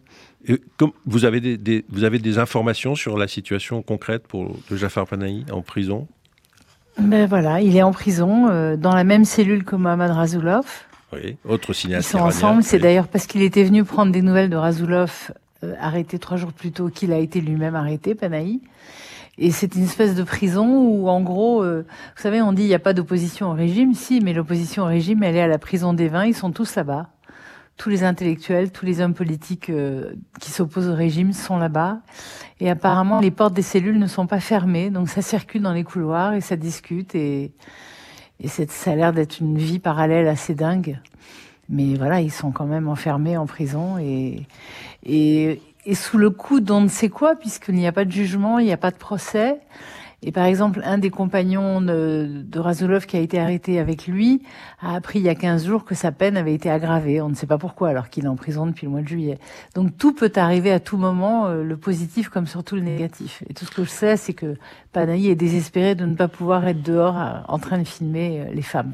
Comme 0.77 0.91
vous, 1.05 1.25
avez 1.25 1.39
des, 1.39 1.85
vous 1.89 2.03
avez 2.03 2.19
des 2.19 2.37
informations 2.37 2.95
sur 2.95 3.17
la 3.17 3.27
situation 3.27 3.81
concrète 3.81 4.27
pour, 4.27 4.57
de 4.69 4.75
Jafar 4.75 5.07
Panahi 5.07 5.45
en 5.51 5.61
prison? 5.61 6.07
Ben 6.99 7.25
voilà, 7.25 7.61
il 7.61 7.75
est 7.75 7.81
en 7.81 7.91
prison, 7.91 8.49
euh, 8.49 8.75
dans 8.75 8.93
la 8.93 9.03
même 9.03 9.25
cellule 9.25 9.63
que 9.63 9.75
Mohamed 9.75 10.11
Razoulov. 10.11 10.65
Oui, 11.11 11.37
autre 11.47 11.73
cinéaste. 11.73 12.09
Ils 12.09 12.11
sont 12.11 12.23
ensemble, 12.23 12.63
c'est 12.63 12.79
d'ailleurs 12.79 13.07
parce 13.07 13.25
qu'il 13.25 13.41
était 13.41 13.63
venu 13.63 13.83
prendre 13.83 14.11
des 14.11 14.21
nouvelles 14.21 14.49
de 14.49 14.55
Razoulov, 14.55 15.31
euh, 15.63 15.73
arrêté 15.79 16.19
trois 16.19 16.37
jours 16.37 16.53
plus 16.53 16.71
tôt, 16.71 16.89
qu'il 16.89 17.11
a 17.11 17.17
été 17.17 17.41
lui-même 17.41 17.75
arrêté, 17.75 18.15
Panahi. 18.15 18.61
Et 19.39 19.49
c'est 19.49 19.75
une 19.75 19.83
espèce 19.83 20.13
de 20.13 20.21
prison 20.21 20.67
où, 20.67 21.07
en 21.09 21.21
gros, 21.21 21.63
euh, 21.63 21.85
vous 22.15 22.21
savez, 22.21 22.41
on 22.41 22.53
dit 22.53 22.63
il 22.63 22.67
n'y 22.67 22.75
a 22.75 22.79
pas 22.79 22.93
d'opposition 22.93 23.49
au 23.49 23.53
régime. 23.53 23.95
Si, 23.95 24.21
mais 24.21 24.33
l'opposition 24.33 24.83
au 24.83 24.87
régime, 24.87 25.23
elle 25.23 25.35
est 25.35 25.41
à 25.41 25.47
la 25.47 25.57
prison 25.57 25.93
des 25.93 26.07
vins. 26.07 26.25
Ils 26.25 26.35
sont 26.35 26.51
tous 26.51 26.75
là-bas. 26.75 27.09
Tous 27.75 27.89
les 27.89 28.03
intellectuels, 28.03 28.71
tous 28.71 28.85
les 28.85 29.01
hommes 29.01 29.15
politiques 29.15 29.69
euh, 29.69 30.13
qui 30.39 30.51
s'opposent 30.51 30.89
au 30.89 30.95
régime 30.95 31.33
sont 31.33 31.57
là-bas. 31.57 31.99
Et 32.59 32.69
apparemment, 32.69 33.19
les 33.19 33.31
portes 33.31 33.53
des 33.53 33.63
cellules 33.63 33.97
ne 33.97 34.07
sont 34.07 34.27
pas 34.27 34.39
fermées. 34.39 34.89
Donc 34.89 35.09
ça 35.09 35.21
circule 35.21 35.61
dans 35.61 35.73
les 35.73 35.83
couloirs 35.83 36.33
et 36.33 36.41
ça 36.41 36.55
discute. 36.55 37.15
Et, 37.15 37.51
et 38.39 38.47
ça 38.47 38.91
a 38.91 38.95
l'air 38.95 39.11
d'être 39.11 39.39
une 39.39 39.57
vie 39.57 39.79
parallèle 39.79 40.27
assez 40.27 40.53
dingue. 40.53 40.99
Mais 41.69 41.95
voilà, 41.95 42.21
ils 42.21 42.31
sont 42.31 42.51
quand 42.51 42.65
même 42.67 42.87
enfermés 42.87 43.37
en 43.37 43.47
prison. 43.47 43.97
Et, 43.97 44.45
et, 45.03 45.61
et 45.85 45.95
sous 45.95 46.17
le 46.17 46.29
coup 46.29 46.59
d'on 46.59 46.81
ne 46.81 46.87
sait 46.87 47.09
quoi, 47.09 47.35
puisqu'il 47.35 47.75
n'y 47.75 47.87
a 47.87 47.91
pas 47.91 48.05
de 48.05 48.11
jugement, 48.11 48.59
il 48.59 48.65
n'y 48.65 48.73
a 48.73 48.77
pas 48.77 48.91
de 48.91 48.97
procès. 48.97 49.59
Et 50.25 50.31
par 50.31 50.45
exemple, 50.45 50.81
un 50.85 50.97
des 50.97 51.09
compagnons 51.09 51.81
de, 51.81 52.43
de 52.43 52.59
Razulov 52.59 53.05
qui 53.05 53.17
a 53.17 53.19
été 53.19 53.39
arrêté 53.39 53.77
avec 53.77 54.07
lui 54.07 54.41
a 54.81 54.95
appris 54.95 55.19
il 55.19 55.25
y 55.25 55.29
a 55.29 55.35
15 55.35 55.65
jours 55.65 55.83
que 55.83 55.95
sa 55.95 56.11
peine 56.11 56.37
avait 56.37 56.53
été 56.53 56.69
aggravée. 56.69 57.21
On 57.21 57.29
ne 57.29 57.35
sait 57.35 57.45
pas 57.45 57.57
pourquoi, 57.57 57.89
alors 57.89 58.09
qu'il 58.09 58.23
est 58.23 58.29
en 58.29 58.37
prison 58.37 58.65
depuis 58.65 58.85
le 58.85 58.91
mois 58.91 59.01
de 59.01 59.07
juillet. 59.07 59.37
Donc 59.75 59.97
tout 59.97 60.13
peut 60.13 60.31
arriver 60.35 60.71
à 60.71 60.79
tout 60.79 60.97
moment, 60.97 61.47
euh, 61.47 61.63
le 61.63 61.77
positif 61.77 62.29
comme 62.29 62.47
surtout 62.47 62.75
le 62.75 62.81
négatif. 62.81 63.43
Et 63.49 63.53
tout 63.53 63.65
ce 63.65 63.71
que 63.71 63.83
je 63.83 63.89
sais, 63.89 64.15
c'est 64.15 64.33
que 64.33 64.55
Panahi 64.93 65.29
est 65.29 65.35
désespéré 65.35 65.95
de 65.95 66.05
ne 66.05 66.15
pas 66.15 66.29
pouvoir 66.29 66.65
être 66.67 66.81
dehors 66.81 67.19
euh, 67.19 67.39
en 67.47 67.59
train 67.59 67.77
de 67.77 67.83
filmer 67.83 68.41
euh, 68.41 68.53
les 68.53 68.61
femmes. 68.61 68.93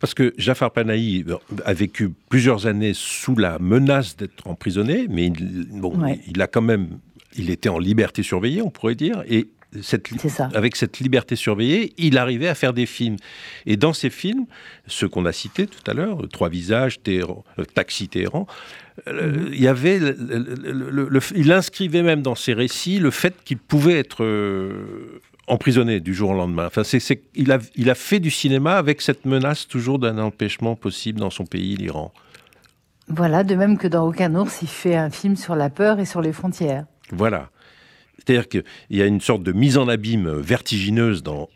Parce 0.00 0.12
que 0.12 0.34
Jafar 0.36 0.72
Panahi 0.72 1.24
a 1.64 1.72
vécu 1.72 2.10
plusieurs 2.28 2.66
années 2.66 2.92
sous 2.94 3.36
la 3.36 3.58
menace 3.58 4.16
d'être 4.16 4.46
emprisonné, 4.46 5.06
mais 5.08 5.26
il, 5.26 5.68
bon, 5.70 5.94
il 6.26 6.42
a 6.42 6.46
quand 6.46 6.60
même, 6.60 6.98
il 7.38 7.48
était 7.48 7.70
en 7.70 7.78
liberté 7.78 8.22
surveillée, 8.22 8.60
on 8.60 8.68
pourrait 8.68 8.96
dire, 8.96 9.22
et 9.26 9.48
cette, 9.80 10.08
avec 10.54 10.76
cette 10.76 10.98
liberté 10.98 11.36
surveillée, 11.36 11.94
il 11.96 12.18
arrivait 12.18 12.48
à 12.48 12.54
faire 12.54 12.72
des 12.72 12.86
films. 12.86 13.16
Et 13.64 13.76
dans 13.76 13.92
ces 13.92 14.10
films, 14.10 14.46
ceux 14.86 15.08
qu'on 15.08 15.24
a 15.24 15.32
cités 15.32 15.66
tout 15.66 15.90
à 15.90 15.94
l'heure, 15.94 16.28
Trois 16.30 16.48
visages, 16.48 17.02
Téhéran, 17.02 17.44
euh, 17.58 17.64
Taxi 17.64 18.08
Téhéran, 18.08 18.46
euh, 19.08 19.48
il 19.52 19.60
y 19.60 19.68
avait, 19.68 19.98
il 21.34 21.52
inscrivait 21.52 22.02
même 22.02 22.22
dans 22.22 22.34
ses 22.34 22.52
récits 22.52 22.98
le 22.98 23.10
fait 23.10 23.34
qu'il 23.44 23.58
pouvait 23.58 23.98
être 23.98 24.22
euh, 24.22 25.20
emprisonné 25.46 26.00
du 26.00 26.14
jour 26.14 26.30
au 26.30 26.34
lendemain. 26.34 26.66
Enfin, 26.66 26.84
c'est, 26.84 27.22
il, 27.34 27.52
a, 27.52 27.58
il 27.74 27.88
a 27.88 27.94
fait 27.94 28.20
du 28.20 28.30
cinéma 28.30 28.76
avec 28.76 29.00
cette 29.00 29.24
menace 29.24 29.66
toujours 29.66 29.98
d'un 29.98 30.18
empêchement 30.18 30.76
possible 30.76 31.20
dans 31.20 31.30
son 31.30 31.44
pays, 31.44 31.76
l'Iran. 31.76 32.12
Voilà, 33.08 33.42
de 33.42 33.54
même 33.54 33.78
que 33.78 33.88
dans 33.88 34.06
Aucun 34.06 34.34
ours, 34.34 34.60
il 34.62 34.68
fait 34.68 34.96
un 34.96 35.10
film 35.10 35.36
sur 35.36 35.56
la 35.56 35.70
peur 35.70 35.98
et 35.98 36.04
sur 36.04 36.20
les 36.20 36.32
frontières. 36.32 36.86
Voilà. 37.10 37.50
C'est-à-dire 38.18 38.48
qu'il 38.48 38.64
y 38.90 39.02
a 39.02 39.06
une 39.06 39.20
sorte 39.20 39.42
de 39.42 39.52
mise 39.52 39.78
en 39.78 39.88
abîme 39.88 40.30
vertigineuse 40.30 41.22
dans 41.22 41.48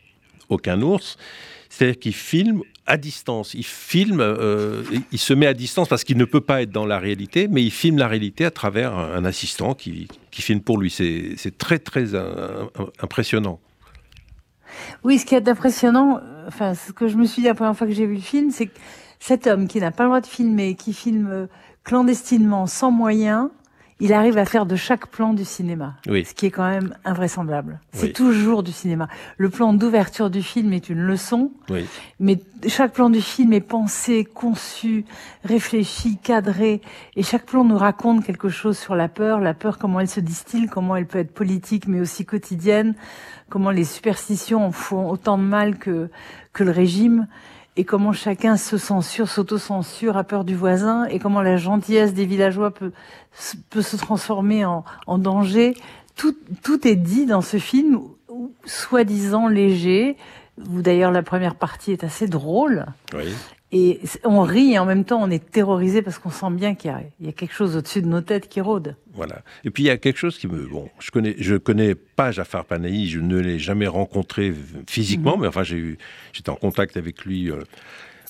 Aucun 0.49 0.81
ours. 0.83 1.17
C'est-à-dire 1.69 1.99
qu'il 1.99 2.15
filme 2.15 2.63
à 2.87 2.97
distance. 2.97 3.55
Il 3.55 3.65
filme, 3.65 4.21
euh, 4.21 4.85
il 5.11 5.19
se 5.19 5.35
met 5.35 5.47
à 5.47 5.55
distance 5.55 5.89
parce 5.89 6.05
qu'il 6.05 6.17
ne 6.17 6.25
peut 6.25 6.41
pas 6.41 6.63
être 6.63 6.71
dans 6.71 6.87
la 6.87 6.99
réalité, 6.99 7.49
mais 7.49 7.63
il 7.63 7.73
filme 7.73 7.99
la 7.99 8.07
réalité 8.07 8.45
à 8.45 8.51
travers 8.51 8.97
un, 8.97 9.25
assistant 9.25 9.75
qui, 9.75 10.07
qui, 10.31 10.43
filme 10.43 10.61
pour 10.61 10.79
lui. 10.79 10.91
C'est 10.91 11.59
très, 11.59 11.79
très 11.81 12.15
impressionnant. 13.03 13.59
Oui, 15.03 15.19
ce 15.19 15.27
qui 15.27 15.35
est 15.35 15.49
impressionnant, 15.49 16.21
enfin, 16.47 16.75
ce 16.75 16.93
que 16.93 17.09
je 17.09 17.17
me 17.17 17.25
suis 17.25 17.43
dit 17.43 17.49
la 17.49 17.55
première 17.55 17.77
fois 17.77 17.87
que 17.87 17.93
j'ai 17.93 18.07
vu 18.07 18.15
le 18.15 18.21
film, 18.21 18.51
c'est 18.51 18.67
que 18.67 18.79
cet 19.19 19.47
homme 19.47 19.67
qui 19.67 19.81
n'a 19.81 19.91
pas 19.91 20.05
le 20.05 20.11
droit 20.11 20.21
de 20.21 20.27
filmer, 20.27 20.77
qui 20.77 20.93
filme 20.93 21.49
clandestinement, 21.83 22.67
sans 22.67 22.91
moyens, 22.91 23.49
il 23.99 24.13
arrive 24.13 24.37
à 24.37 24.45
faire 24.45 24.67
de 24.67 24.77
chaque 24.77 25.07
plan 25.07 25.33
du 25.33 25.45
cinéma. 25.45 25.95
Ce 26.07 26.35
qui 26.35 26.47
est 26.47 26.51
quand 26.51 26.69
même 26.69 26.95
invraisemblable. 27.05 27.81
C'est 27.93 28.13
toujours 28.13 28.63
du 28.63 28.73
cinéma. 28.73 29.09
Le 29.39 29.49
plan 29.49 29.73
d'ouverture 29.73 30.29
du 30.29 30.43
film 30.43 30.73
est 30.75 30.91
une 30.91 31.01
leçon, 31.01 31.51
mais 32.21 32.39
chaque 32.69 32.93
plan 32.93 33.09
du 33.09 33.23
film 33.23 33.55
est 33.55 33.61
pensé, 33.61 34.25
conçu, 34.25 35.07
réfléchi, 35.45 36.19
cadré, 36.19 36.83
et 37.17 37.23
chaque 37.23 37.47
plan 37.47 37.65
nous 37.65 37.79
raconte 37.79 38.25
quelque 38.25 38.51
chose 38.51 38.77
sur 38.77 38.95
la 38.95 39.09
peur, 39.09 39.41
la 39.41 39.55
peur, 39.55 39.79
comment 39.79 40.01
elle 40.01 40.09
se 40.09 40.21
distille, 40.21 40.67
comment 40.67 40.97
elle 40.97 41.07
peut 41.07 41.19
être 41.19 41.33
politique, 41.33 41.89
mais 41.89 42.01
aussi 42.01 42.27
quotidienne, 42.27 42.95
comment 43.49 43.71
les 43.71 43.85
superstitions 43.85 44.73
font 44.73 45.09
autant 45.09 45.39
de 45.39 45.45
mal 45.45 45.79
que, 45.79 46.11
que 46.53 46.65
le 46.65 46.71
régime 46.71 47.27
et 47.77 47.85
comment 47.85 48.13
chacun 48.13 48.57
se 48.57 48.79
censure, 48.79 49.29
s'auto-censure, 49.29 50.17
a 50.17 50.25
peur 50.25 50.45
du 50.45 50.55
voisin, 50.55 51.05
et 51.05 51.19
comment 51.19 51.43
la 51.43 51.57
gentillesse 51.57 52.15
des 52.15 52.25
villageois 52.25 52.71
peut, 52.71 52.93
se 53.33 53.97
transformer 53.97 54.65
en, 54.65 54.85
en 55.07 55.19
danger. 55.19 55.75
Tout, 56.17 56.35
tout 56.63 56.89
est 56.89 56.97
dit 56.97 57.27
dans 57.27 57.43
ce 57.43 57.59
film, 57.59 58.01
soi-disant 58.65 59.49
léger, 59.49 60.17
où 60.71 60.81
d'ailleurs 60.81 61.13
la 61.13 61.23
première 61.23 61.55
partie 61.55 61.93
est 61.93 62.05
assez 62.05 62.27
drôle. 62.27 62.87
Oui. 63.15 63.35
Et 63.79 64.01
on 64.25 64.41
rit 64.41 64.73
et 64.73 64.79
en 64.79 64.87
même 64.87 65.05
temps 65.05 65.23
on 65.23 65.31
est 65.31 65.51
terrorisé 65.51 66.01
parce 66.01 66.19
qu'on 66.19 66.31
sent 66.31 66.51
bien 66.51 66.75
qu'il 66.75 66.95
y, 67.21 67.29
a 67.29 67.33
quelque 67.33 67.53
chose 67.53 67.77
au-dessus 67.77 68.01
de 68.01 68.07
nos 68.07 68.23
têtes 68.23 68.49
qui 68.49 68.63
rôde. 68.63 68.97
Voilà. 69.13 69.43
Et 69.65 69.71
puis 69.71 69.83
il 69.83 69.87
y 69.87 69.91
a 69.91 69.99
quelque 69.99 70.17
chose 70.17 70.39
qui 70.39 70.49
me 70.49 70.67
bon, 70.67 70.89
je 70.99 71.11
connais 71.11 71.35
je 71.39 71.57
connais 71.57 71.95
pas 71.95 72.31
Jafar 72.31 72.65
Panahi, 72.65 73.07
je 73.07 73.21
ne 73.21 73.39
l'ai 73.39 73.59
jamais 73.59 73.87
rencontré 73.87 74.55
physiquement, 74.89 75.37
mhm. 75.37 75.43
mais 75.43 75.49
enfin 75.49 75.63
j'ai 75.63 75.77
eu 75.77 75.99
j'étais 76.33 76.49
en 76.49 76.57
contact 76.57 76.97
avec 76.97 77.27
lui 77.27 77.51
euh, 77.51 77.65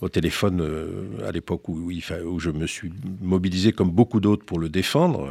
au 0.03 0.09
téléphone 0.09 0.61
euh, 0.61 1.27
à 1.27 1.33
l'époque 1.33 1.69
où, 1.69 1.91
où, 1.91 2.41
je 2.41 2.51
me 2.51 2.67
suis 2.67 2.93
mobilisé 3.23 3.73
comme 3.73 3.91
beaucoup 3.91 4.21
d'autres 4.21 4.45
pour 4.45 4.59
le 4.59 4.69
défendre. 4.69 5.31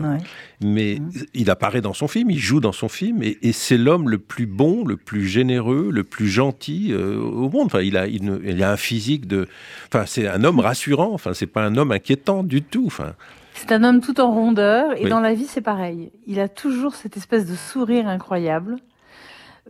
Mais 0.61 0.97
mmh. 0.99 1.09
il 1.33 1.49
apparaît 1.49 1.81
dans 1.81 1.93
son 1.93 2.07
film, 2.07 2.31
il 2.31 2.39
joue 2.39 2.59
dans 2.59 2.71
son 2.71 2.89
film, 2.89 3.21
et, 3.21 3.51
c'est 3.51 3.77
l'homme 3.77 4.09
le 4.09 4.17
plus 4.17 4.47
bon, 4.47 4.85
le 4.85 4.97
plus 4.97 5.27
généreux, 5.27 5.89
le 5.91 6.03
plus 6.03 6.27
gentil 6.27 6.91
euh, 6.91 7.17
au 7.19 7.49
monde. 7.49 7.67
Enfin, 7.67 7.81
il 7.81 7.97
a, 7.97 8.07
il, 8.07 8.63
a 8.63 8.71
un 8.71 8.77
physique 8.77 9.27
de. 9.27 9.47
Enfin, 9.87 10.05
c'est 10.05 10.27
un 10.27 10.43
homme 10.43 10.59
rassurant. 10.59 11.11
Enfin, 11.13 11.33
c'est 11.33 11.47
pas 11.47 11.63
un 11.63 11.75
homme 11.77 11.91
inquiétant 11.91 12.43
du 12.43 12.61
tout. 12.61 12.85
Enfin. 12.87 13.13
C'est 13.53 13.71
un 13.71 13.83
homme 13.83 14.01
tout 14.01 14.19
en 14.19 14.31
rondeur, 14.31 14.99
et 14.99 15.07
dans 15.07 15.21
la 15.21 15.33
vie, 15.33 15.45
c'est 15.45 15.61
pareil. 15.61 16.11
Il 16.27 16.39
a 16.39 16.49
toujours 16.49 16.95
cette 16.95 17.15
espèce 17.15 17.45
de 17.45 17.55
sourire 17.55 18.07
incroyable. 18.07 18.77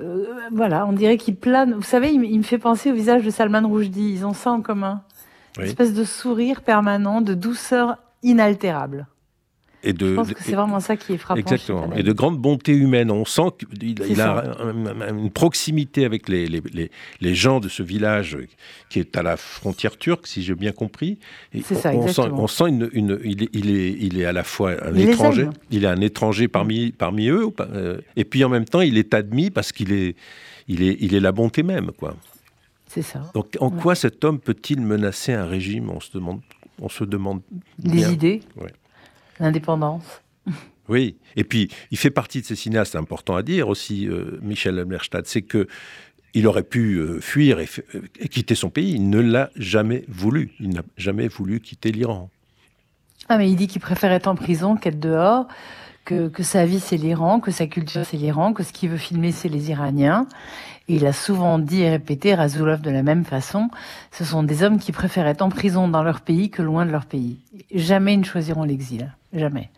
Euh, 0.01 0.25
voilà, 0.51 0.85
on 0.85 0.91
dirait 0.91 1.17
qu'il 1.17 1.35
plane. 1.35 1.73
Vous 1.73 1.81
savez, 1.81 2.11
il, 2.11 2.23
il, 2.25 2.37
me 2.37 2.43
fait 2.43 2.57
penser 2.57 2.91
au 2.91 2.93
visage 2.93 3.23
de 3.23 3.29
Salman 3.29 3.67
Rushdie. 3.67 4.11
Ils 4.11 4.25
ont 4.25 4.33
ça 4.33 4.51
en 4.51 4.61
commun. 4.61 5.03
Oui. 5.57 5.63
Une 5.63 5.69
espèce 5.69 5.93
de 5.93 6.03
sourire 6.03 6.61
permanent, 6.61 7.21
de 7.21 7.33
douceur 7.33 7.97
inaltérable. 8.21 9.07
Et 9.87 9.93
de, 9.93 10.07
Je 10.09 10.13
pense 10.15 10.33
que 10.33 10.43
c'est 10.43 10.55
vraiment 10.55 10.79
ça 10.79 10.97
qui 10.97 11.13
est 11.13 11.17
frappant. 11.17 11.39
Exactement. 11.39 11.93
Et 11.95 12.01
de 12.03 12.11
grande 12.11 12.39
bonté 12.39 12.73
humaine. 12.73 13.11
On 13.11 13.23
sent 13.23 13.49
qu'il 13.59 13.99
il 14.09 14.19
a 14.19 14.43
un, 14.59 14.85
un, 14.87 15.17
une 15.17 15.29
proximité 15.29 16.05
avec 16.05 16.27
les, 16.27 16.47
les, 16.47 16.61
les, 16.73 16.91
les, 17.21 17.35
gens 17.35 17.59
de 17.59 17.69
ce 17.69 17.83
village 17.83 18.37
qui 18.89 18.99
est 18.99 19.15
à 19.15 19.21
la 19.21 19.37
frontière 19.37 19.95
turque, 19.97 20.25
si 20.25 20.41
j'ai 20.41 20.55
bien 20.55 20.71
compris. 20.71 21.19
C'est 21.63 21.75
ça, 21.75 21.91
on 21.93 22.07
exactement. 22.07 22.47
sent, 22.47 22.63
on 22.63 22.65
sent 22.65 22.69
une, 22.69 22.89
une, 22.93 23.19
il, 23.23 23.43
est, 23.43 23.49
il, 23.53 23.69
est, 23.69 23.91
il 23.99 24.19
est 24.19 24.25
à 24.25 24.33
la 24.33 24.43
fois 24.43 24.71
un 24.83 24.95
il 24.95 25.09
étranger. 25.09 25.47
Il 25.69 25.83
est 25.83 25.87
un 25.87 26.01
étranger 26.01 26.47
parmi, 26.47 26.91
parmi 26.91 27.27
eux. 27.27 27.47
Euh, 27.59 27.99
et 28.15 28.25
puis 28.25 28.43
en 28.43 28.49
même 28.49 28.65
temps, 28.65 28.81
il 28.81 28.97
est 28.97 29.13
admis 29.13 29.51
parce 29.51 29.71
qu'il 29.71 29.93
est, 29.93 30.15
il 30.67 30.81
est, 30.81 30.97
il 30.99 31.13
est 31.13 31.19
la 31.19 31.31
bonté 31.31 31.61
même. 31.61 31.91
quoi. 31.91 32.15
C'est 32.87 33.03
ça. 33.03 33.21
Donc 33.35 33.55
en 33.59 33.69
ouais. 33.69 33.81
quoi 33.81 33.93
cet 33.93 34.23
homme 34.23 34.39
peut-il 34.39 34.81
menacer 34.81 35.33
un 35.33 35.45
régime? 35.45 35.89
On 35.91 35.99
se 35.99 36.11
demande. 36.11 36.41
On 36.81 36.89
se 36.89 37.03
demande 37.03 37.41
Les 37.83 37.91
bien. 37.91 38.11
idées. 38.11 38.41
Ouais. 38.57 38.73
L'indépendance. 39.39 40.21
Oui, 40.87 41.17
et 41.35 41.43
puis 41.43 41.71
il 41.91 41.97
fait 41.97 42.11
partie 42.11 42.41
de 42.41 42.45
ces 42.45 42.55
cinéastes 42.55 42.95
important 42.95 43.35
à 43.35 43.41
dire 43.41 43.69
aussi, 43.69 44.07
euh, 44.07 44.37
Michel 44.41 44.77
Himmelstadt, 44.77 45.25
c'est 45.25 45.41
que 45.41 45.67
il 46.35 46.47
aurait 46.47 46.63
pu 46.63 46.95
euh, 46.95 47.19
fuir 47.21 47.59
et, 47.59 47.67
et, 48.19 48.27
quitter 48.27 48.55
son 48.55 48.69
pays. 48.69 48.91
Il 48.91 49.09
ne 49.09 49.19
l'a 49.19 49.49
jamais 49.55 50.03
voulu. 50.09 50.51
Il 50.59 50.69
n'a 50.69 50.81
jamais 50.97 51.29
voulu 51.29 51.61
quitter 51.61 51.91
l'Iran. 51.91 52.29
Ah, 53.29 53.37
mais 53.37 53.49
il 53.49 53.55
dit 53.55 53.67
qu'il 53.67 53.81
préfère 53.81 54.11
être 54.11 54.27
en 54.27 54.35
prison 54.35 54.75
qu'être 54.75 54.99
dehors, 54.99 55.47
que, 56.03 56.27
que 56.27 56.43
sa 56.43 56.65
vie 56.65 56.79
c'est 56.79 56.97
l'Iran, 56.97 57.39
que 57.39 57.51
sa 57.51 57.67
culture 57.67 58.05
c'est 58.05 58.17
l'Iran, 58.17 58.53
que 58.53 58.63
ce 58.63 58.71
qu'il 58.71 58.89
veut 58.89 58.97
filmer 58.97 59.31
c'est 59.31 59.49
les 59.49 59.71
Iraniens. 59.71 60.27
Et 60.87 60.95
il 60.95 61.05
a 61.07 61.13
souvent 61.13 61.57
dit 61.57 61.81
et 61.81 61.89
répété, 61.89 62.35
Razulov 62.35 62.81
de 62.81 62.91
la 62.91 63.01
même 63.01 63.25
façon, 63.25 63.69
ce 64.11 64.23
sont 64.23 64.43
des 64.43 64.61
hommes 64.61 64.79
qui 64.79 64.91
préfèrent 64.91 65.27
être 65.27 65.41
en 65.41 65.49
prison 65.49 65.87
dans 65.87 66.03
leur 66.03 66.21
pays 66.21 66.51
que 66.51 66.61
loin 66.61 66.85
de 66.85 66.91
leur 66.91 67.05
pays. 67.05 67.39
Jamais 67.73 68.13
ils 68.13 68.19
ne 68.19 68.25
choisiront 68.25 68.63
l'exil. 68.63 69.11
Jamais. 69.33 69.71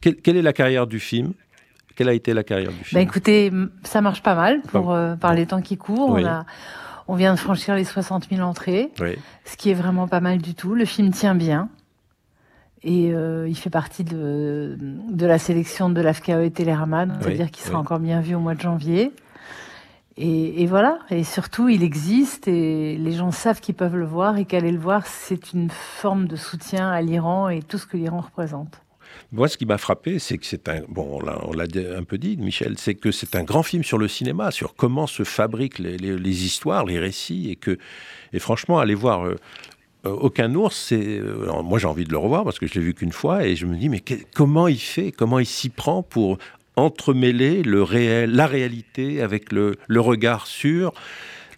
Quelle, 0.00 0.16
quelle, 0.16 0.36
est 0.36 0.42
la 0.42 0.52
carrière 0.52 0.86
du 0.86 1.00
film? 1.00 1.32
Quelle 1.96 2.08
a 2.08 2.14
été 2.14 2.32
la 2.32 2.44
carrière 2.44 2.70
du 2.70 2.84
film? 2.84 3.00
Ben 3.00 3.06
Écoutez, 3.06 3.52
ça 3.82 4.00
marche 4.00 4.22
pas 4.22 4.34
mal 4.34 4.62
pour, 4.62 4.92
euh, 4.92 5.16
par 5.16 5.34
les 5.34 5.46
temps 5.46 5.60
qui 5.60 5.76
courent. 5.76 6.10
Oui. 6.10 6.22
On, 6.24 6.28
a, 6.28 6.46
on 7.08 7.16
vient 7.16 7.34
de 7.34 7.38
franchir 7.38 7.74
les 7.74 7.84
60 7.84 8.28
000 8.30 8.40
entrées, 8.40 8.90
oui. 9.00 9.16
ce 9.44 9.56
qui 9.56 9.70
est 9.70 9.74
vraiment 9.74 10.06
pas 10.06 10.20
mal 10.20 10.38
du 10.38 10.54
tout. 10.54 10.74
Le 10.74 10.84
film 10.84 11.10
tient 11.10 11.34
bien. 11.34 11.68
Et 12.84 13.12
euh, 13.12 13.46
il 13.48 13.56
fait 13.56 13.70
partie 13.70 14.02
de, 14.02 14.76
de 14.80 15.26
la 15.26 15.38
sélection 15.38 15.88
de 15.88 16.00
l'AFKE 16.00 16.30
et 16.30 16.50
Télérama, 16.50 17.06
c'est-à-dire 17.20 17.50
qu'il 17.50 17.64
sera 17.64 17.78
encore 17.78 18.00
bien 18.00 18.20
vu 18.20 18.34
au 18.34 18.40
mois 18.40 18.54
de 18.54 18.60
janvier. 18.60 19.12
Et, 20.18 20.66
voilà, 20.66 20.98
et 21.10 21.24
surtout, 21.24 21.70
il 21.70 21.82
existe 21.82 22.46
et 22.46 22.96
les 22.98 23.12
gens 23.12 23.30
savent 23.30 23.60
qu'ils 23.60 23.74
peuvent 23.74 23.96
le 23.96 24.04
voir 24.04 24.36
et 24.36 24.44
qu'aller 24.44 24.72
le 24.72 24.78
voir, 24.78 25.06
c'est 25.06 25.54
une 25.54 25.70
forme 25.70 26.28
de 26.28 26.36
soutien 26.36 26.90
à 26.90 27.00
l'Iran 27.00 27.48
et 27.48 27.62
tout 27.62 27.78
ce 27.78 27.86
que 27.86 27.96
l'Iran 27.96 28.20
représente. 28.20 28.82
Moi, 29.30 29.48
ce 29.48 29.56
qui 29.56 29.64
m'a 29.64 29.78
frappé, 29.78 30.18
c'est 30.18 30.36
que 30.36 30.44
c'est 30.44 30.68
un. 30.68 30.82
Bon, 30.88 31.18
on 31.22 31.52
l'a 31.52 31.66
un 31.96 32.04
peu 32.04 32.18
dit, 32.18 32.36
Michel, 32.36 32.76
c'est 32.78 32.94
que 32.94 33.10
c'est 33.10 33.36
un 33.36 33.44
grand 33.44 33.62
film 33.62 33.84
sur 33.84 33.98
le 33.98 34.08
cinéma, 34.08 34.50
sur 34.50 34.74
comment 34.74 35.06
se 35.06 35.22
fabriquent 35.22 35.78
les, 35.78 36.44
histoires, 36.44 36.84
les 36.84 36.98
récits, 36.98 37.50
et 37.50 37.56
que, 37.56 37.78
et 38.32 38.38
franchement, 38.38 38.78
aller 38.78 38.94
voir. 38.94 39.24
Euh, 39.24 39.36
aucun 40.04 40.52
ours, 40.56 40.76
c'est 40.76 41.20
euh, 41.20 41.62
moi 41.62 41.78
j'ai 41.78 41.86
envie 41.86 42.02
de 42.02 42.10
le 42.10 42.18
revoir 42.18 42.42
parce 42.42 42.58
que 42.58 42.66
je 42.66 42.74
l'ai 42.74 42.80
vu 42.80 42.92
qu'une 42.92 43.12
fois 43.12 43.46
et 43.46 43.54
je 43.54 43.66
me 43.66 43.76
dis 43.76 43.88
mais 43.88 44.02
comment 44.34 44.66
il 44.66 44.80
fait, 44.80 45.12
comment 45.12 45.38
il 45.38 45.46
s'y 45.46 45.68
prend 45.68 46.02
pour 46.02 46.38
entremêler 46.76 47.62
le 47.62 47.82
réel, 47.82 48.32
la 48.32 48.46
réalité 48.46 49.22
avec 49.22 49.52
le, 49.52 49.76
le, 49.88 50.00
regard 50.00 50.46
sur 50.46 50.92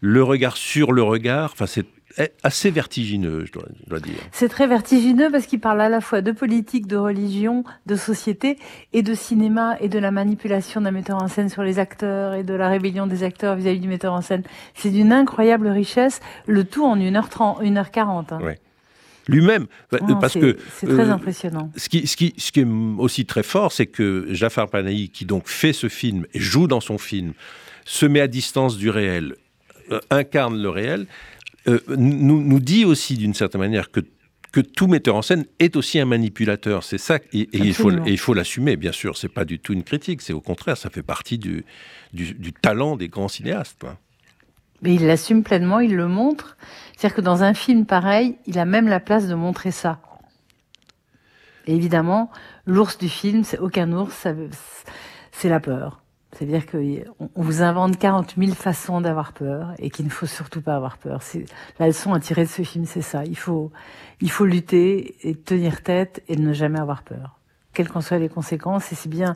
le 0.00 0.22
regard 0.22 0.56
sur 0.56 0.92
le 0.92 1.02
regard. 1.02 1.50
Enfin, 1.52 1.66
c'est 1.66 1.86
assez 2.42 2.70
vertigineux, 2.70 3.44
je 3.44 3.52
dois, 3.52 3.64
je 3.82 3.90
dois 3.90 4.00
dire. 4.00 4.18
C'est 4.32 4.48
très 4.48 4.66
vertigineux 4.66 5.30
parce 5.30 5.46
qu'il 5.46 5.60
parle 5.60 5.80
à 5.80 5.88
la 5.88 6.00
fois 6.00 6.20
de 6.20 6.32
politique, 6.32 6.86
de 6.86 6.96
religion, 6.96 7.64
de 7.86 7.96
société 7.96 8.58
et 8.92 9.02
de 9.02 9.14
cinéma 9.14 9.76
et 9.80 9.88
de 9.88 9.98
la 9.98 10.10
manipulation 10.10 10.80
d'un 10.80 10.90
metteur 10.90 11.22
en 11.22 11.28
scène 11.28 11.48
sur 11.48 11.62
les 11.62 11.78
acteurs 11.78 12.34
et 12.34 12.44
de 12.44 12.54
la 12.54 12.68
rébellion 12.68 13.06
des 13.06 13.24
acteurs 13.24 13.56
vis-à-vis 13.56 13.78
-vis 13.78 13.82
du 13.82 13.88
metteur 13.88 14.12
en 14.12 14.20
scène. 14.20 14.42
C'est 14.74 14.90
d'une 14.90 15.12
incroyable 15.12 15.68
richesse, 15.68 16.20
le 16.46 16.64
tout 16.64 16.84
en 16.84 16.96
1h30, 16.96 17.62
1h40. 17.62 18.34
Hein. 18.34 18.40
Ouais 18.40 18.58
lui-même. 19.28 19.66
Non, 19.92 20.18
parce 20.20 20.34
que 20.34 20.56
c'est 20.78 20.86
très 20.86 21.08
euh, 21.08 21.12
impressionnant. 21.12 21.70
Ce 21.76 21.88
qui, 21.88 22.06
ce, 22.06 22.16
qui, 22.16 22.34
ce 22.36 22.52
qui 22.52 22.60
est 22.60 22.66
aussi 22.98 23.26
très 23.26 23.42
fort, 23.42 23.72
c'est 23.72 23.86
que 23.86 24.26
Jafar 24.30 24.68
Panahi, 24.68 25.08
qui 25.08 25.24
donc 25.24 25.48
fait 25.48 25.72
ce 25.72 25.88
film 25.88 26.26
et 26.34 26.40
joue 26.40 26.66
dans 26.66 26.80
son 26.80 26.98
film, 26.98 27.32
se 27.84 28.06
met 28.06 28.20
à 28.20 28.28
distance 28.28 28.76
du 28.76 28.90
réel, 28.90 29.36
euh, 29.90 30.00
incarne 30.10 30.60
le 30.60 30.68
réel, 30.68 31.06
euh, 31.68 31.80
nous, 31.88 32.42
nous 32.42 32.60
dit 32.60 32.84
aussi 32.84 33.16
d'une 33.16 33.34
certaine 33.34 33.60
manière 33.60 33.90
que 33.90 34.00
que 34.52 34.60
tout 34.60 34.86
metteur 34.86 35.16
en 35.16 35.22
scène 35.22 35.46
est 35.58 35.74
aussi 35.74 35.98
un 35.98 36.04
manipulateur. 36.04 36.84
C'est 36.84 36.96
ça, 36.98 37.18
et, 37.32 37.40
et 37.40 37.48
il 37.54 37.74
faut, 37.74 37.90
et 37.90 38.12
il 38.12 38.18
faut 38.18 38.34
l'assumer, 38.34 38.76
bien 38.76 38.92
sûr. 38.92 39.16
C'est 39.16 39.28
pas 39.28 39.44
du 39.44 39.58
tout 39.58 39.72
une 39.72 39.82
critique, 39.82 40.22
c'est 40.22 40.32
au 40.32 40.40
contraire, 40.40 40.76
ça 40.76 40.90
fait 40.90 41.02
partie 41.02 41.38
du, 41.38 41.64
du, 42.12 42.34
du 42.34 42.52
talent 42.52 42.94
des 42.94 43.08
grands 43.08 43.26
cinéastes. 43.26 43.84
Mais 44.84 44.94
il 44.94 45.06
l'assume 45.06 45.42
pleinement, 45.42 45.80
il 45.80 45.96
le 45.96 46.08
montre. 46.08 46.58
C'est-à-dire 46.94 47.16
que 47.16 47.22
dans 47.22 47.42
un 47.42 47.54
film 47.54 47.86
pareil, 47.86 48.36
il 48.46 48.58
a 48.58 48.66
même 48.66 48.86
la 48.86 49.00
place 49.00 49.26
de 49.26 49.34
montrer 49.34 49.70
ça. 49.70 49.98
Et 51.66 51.74
évidemment, 51.74 52.30
l'ours 52.66 52.98
du 52.98 53.08
film, 53.08 53.44
c'est 53.44 53.58
aucun 53.58 53.90
ours, 53.92 54.26
c'est 55.32 55.48
la 55.48 55.58
peur. 55.58 56.02
C'est-à-dire 56.32 56.66
qu'on 56.66 57.42
vous 57.42 57.62
invente 57.62 57.98
40 57.98 58.34
000 58.36 58.52
façons 58.52 59.00
d'avoir 59.00 59.32
peur 59.32 59.72
et 59.78 59.88
qu'il 59.88 60.04
ne 60.04 60.10
faut 60.10 60.26
surtout 60.26 60.60
pas 60.60 60.76
avoir 60.76 60.98
peur. 60.98 61.22
La 61.78 61.86
leçon 61.86 62.12
à 62.12 62.20
tirer 62.20 62.44
de 62.44 62.50
ce 62.50 62.62
film, 62.62 62.84
c'est 62.84 63.02
ça. 63.02 63.24
Il 63.24 63.38
faut, 63.38 63.72
il 64.20 64.30
faut 64.30 64.44
lutter 64.44 65.16
et 65.26 65.34
tenir 65.34 65.82
tête 65.82 66.22
et 66.28 66.36
ne 66.36 66.52
jamais 66.52 66.80
avoir 66.80 67.04
peur. 67.04 67.38
Quelles 67.72 67.88
qu'en 67.88 68.02
soient 68.02 68.18
les 68.18 68.28
conséquences. 68.28 68.92
Et 68.92 68.96
c'est 68.96 69.08
bien, 69.08 69.34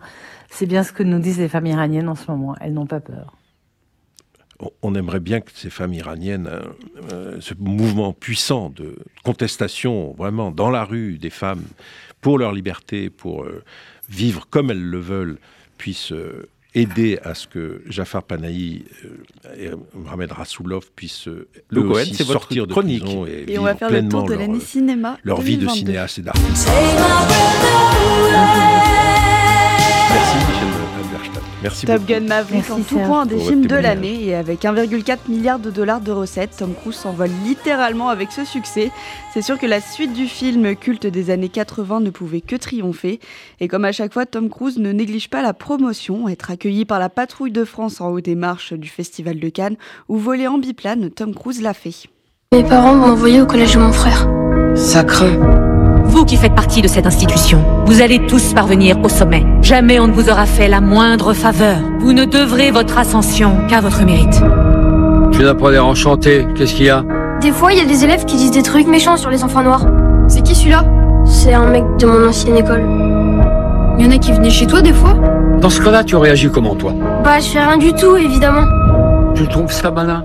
c'est 0.51 0.67
bien 0.67 0.83
ce 0.83 0.93
que 0.93 1.03
nous 1.03 1.21
disent 1.21 1.39
les 1.39 1.49
femmes 1.49 1.67
iraniennes 1.67 2.09
en 2.09 2.17
ce 2.17 2.31
moment. 2.31 2.55
Elles 2.61 2.75
n'ont 2.75 2.87
pas 2.87 3.01
peur 3.01 3.39
on 4.83 4.95
aimerait 4.95 5.21
bien 5.21 5.41
que 5.41 5.51
ces 5.55 5.71
femmes 5.71 5.95
iraniennes, 5.95 6.49
euh, 7.13 7.37
ce 7.41 7.55
mouvement 7.59 8.13
puissant 8.13 8.71
de 8.71 8.97
contestation 9.25 10.15
vraiment 10.19 10.51
dans 10.51 10.71
la 10.71 10.85
rue 10.85 11.19
des 11.19 11.31
femmes 11.31 11.63
pour 12.21 12.39
leur 12.39 12.53
liberté, 12.53 13.11
pour 13.11 13.45
euh, 13.45 13.63
vivre 14.09 14.47
comme 14.51 14.71
elles 14.71 14.83
le 14.83 14.99
veulent, 14.99 15.39
puissent 15.77 16.13
euh, 16.13 16.49
aider 16.75 17.19
à 17.23 17.35
ce 17.35 17.47
que 17.47 17.83
Jafar 17.87 18.25
Panahi 18.25 18.85
et 19.57 19.71
Mohamed 19.95 20.33
Rassoulov 20.33 20.91
puissent 20.95 21.29
eux 21.29 21.49
Le 21.71 21.81
aussi 21.83 22.17
Cohen, 22.17 22.33
sortir 22.33 22.67
de 22.67 22.73
chronique. 22.73 23.03
prison 23.05 23.27
et, 23.27 23.45
et 23.49 23.59
on 23.59 23.63
va 23.63 23.75
faire 23.75 23.91
le 23.91 24.09
tour 24.09 24.25
de 24.25 24.35
l'année 24.35 24.61
cinéma 24.61 25.19
leur 25.23 25.39
2022. 25.39 25.43
vie 25.61 25.67
de 25.67 25.71
cinéaste 25.73 26.19
et 26.19 26.23
d'artiste. 26.23 26.69
Merci 30.11 30.37
Michel. 30.37 30.78
Merci 31.63 31.87
Top 31.87 31.97
beaucoup. 31.97 32.13
Gun 32.13 32.21
Maverick 32.21 32.71
en 32.71 32.81
tout 32.81 32.99
point 32.99 33.23
un 33.23 33.27
des 33.27 33.39
films 33.39 33.67
de 33.67 33.75
l'année 33.75 34.25
et 34.25 34.35
avec 34.35 34.63
1,4 34.63 35.19
milliard 35.29 35.59
de 35.59 35.71
dollars 35.71 36.01
de 36.01 36.13
recettes, 36.13 36.57
Tom 36.59 36.73
Cruise 36.75 36.95
s'envole 36.95 37.31
littéralement 37.45 38.11
avec 38.11 38.31
ce 38.31 38.45
succès. 38.45 38.91
C'est 39.35 39.43
sûr 39.43 39.59
que 39.59 39.67
la 39.67 39.81
suite 39.81 40.13
du 40.13 40.27
film 40.27 40.77
culte 40.77 41.07
des 41.07 41.31
années 41.31 41.49
80 41.49 42.01
ne 42.01 42.11
pouvait 42.11 42.41
que 42.41 42.55
triompher. 42.55 43.19
Et 43.61 43.67
comme 43.67 43.85
à 43.85 43.93
chaque 43.93 44.13
fois, 44.13 44.25
Tom 44.25 44.49
Cruise 44.51 44.79
ne 44.79 44.93
néglige 44.93 45.31
pas 45.31 45.43
la 45.43 45.53
promotion, 45.53 46.29
être 46.29 46.51
accueilli 46.51 46.85
par 46.85 47.01
la 47.01 47.09
patrouille 47.09 47.53
de 47.53 47.65
France 47.65 48.01
en 48.01 48.11
haut 48.11 48.21
des 48.21 48.37
marches 48.37 48.73
du 48.73 48.89
Festival 48.89 49.41
de 49.41 49.49
Cannes 49.49 49.77
ou 50.09 50.17
voler 50.17 50.47
en 50.47 50.59
biplane, 50.59 51.11
Tom 51.11 51.35
Cruise 51.35 51.61
l'a 51.61 51.75
fait. 51.75 52.07
Mes 52.53 52.63
parents 52.63 52.95
m'ont 52.95 53.13
envoyé 53.13 53.43
au 53.43 53.47
collège 53.47 53.75
de 53.75 53.81
mon 53.81 53.93
frère. 53.93 54.29
Ça 54.75 55.03
craint. 55.03 55.68
Vous 56.09 56.25
qui 56.25 56.37
faites 56.37 56.55
partie 56.55 56.81
de 56.83 56.89
cette 56.89 57.07
institution, 57.07 57.63
vous 57.85 58.01
allez 58.01 58.27
tous 58.27 58.55
parvenir 58.55 58.97
au 59.05 59.09
sommet. 59.09 59.45
Jamais 59.63 60.01
on 60.01 60.09
ne 60.09 60.13
vous 60.13 60.31
aura 60.31 60.47
fait 60.47 60.67
la 60.67 60.81
moindre 60.81 61.35
faveur. 61.35 61.77
Vous 62.01 62.13
ne 62.13 62.25
devrez 62.25 62.71
votre 62.71 62.99
ascension 62.99 63.53
qu'à 63.69 63.81
votre 63.81 64.05
mérite. 64.05 64.43
Tu 65.33 65.43
n'as 65.43 65.55
pas 65.55 65.71
l'air 65.71 65.87
enchanté. 65.87 66.47
Qu'est-ce 66.57 66.75
qu'il 66.75 66.87
y 66.87 66.91
a? 66.91 67.05
Des 67.41 67.53
fois, 67.53 67.73
il 67.73 67.79
y 67.79 67.83
a 67.83 67.85
des 67.85 68.05
élèves 68.05 68.25
qui 68.25 68.37
disent 68.37 68.51
des 68.51 68.63
trucs 68.63 68.89
méchants 68.89 69.17
sur 69.17 69.31
les 69.31 69.45
enfants 69.45 69.63
noirs. 69.63 69.87
C'est 70.29 70.43
qui 70.43 70.55
celui-là? 70.55 70.85
C'est 71.27 71.53
un 71.53 71.67
mec 71.67 71.85
de 71.99 72.07
mon 72.07 72.29
ancienne 72.29 72.57
école. 72.57 72.85
Il 73.99 74.05
y 74.07 74.09
en 74.09 74.11
a 74.11 74.19
qui 74.19 74.33
venaient 74.33 74.51
chez 74.51 74.67
toi 74.67 74.81
des 74.81 74.95
fois? 74.95 75.15
Dans 75.61 75.71
ce 75.71 75.81
cas-là, 75.83 76.05
tu 76.05 76.17
réagis 76.17 76.51
comment, 76.51 76.75
toi? 76.75 76.93
Bah, 77.23 77.39
je 77.39 77.49
fais 77.51 77.61
rien 77.61 77.77
du 77.77 77.93
tout, 77.93 78.17
évidemment. 78.17 78.65
Tu 79.35 79.47
trouves 79.47 79.71
ça 79.71 79.91
malin? 79.91 80.25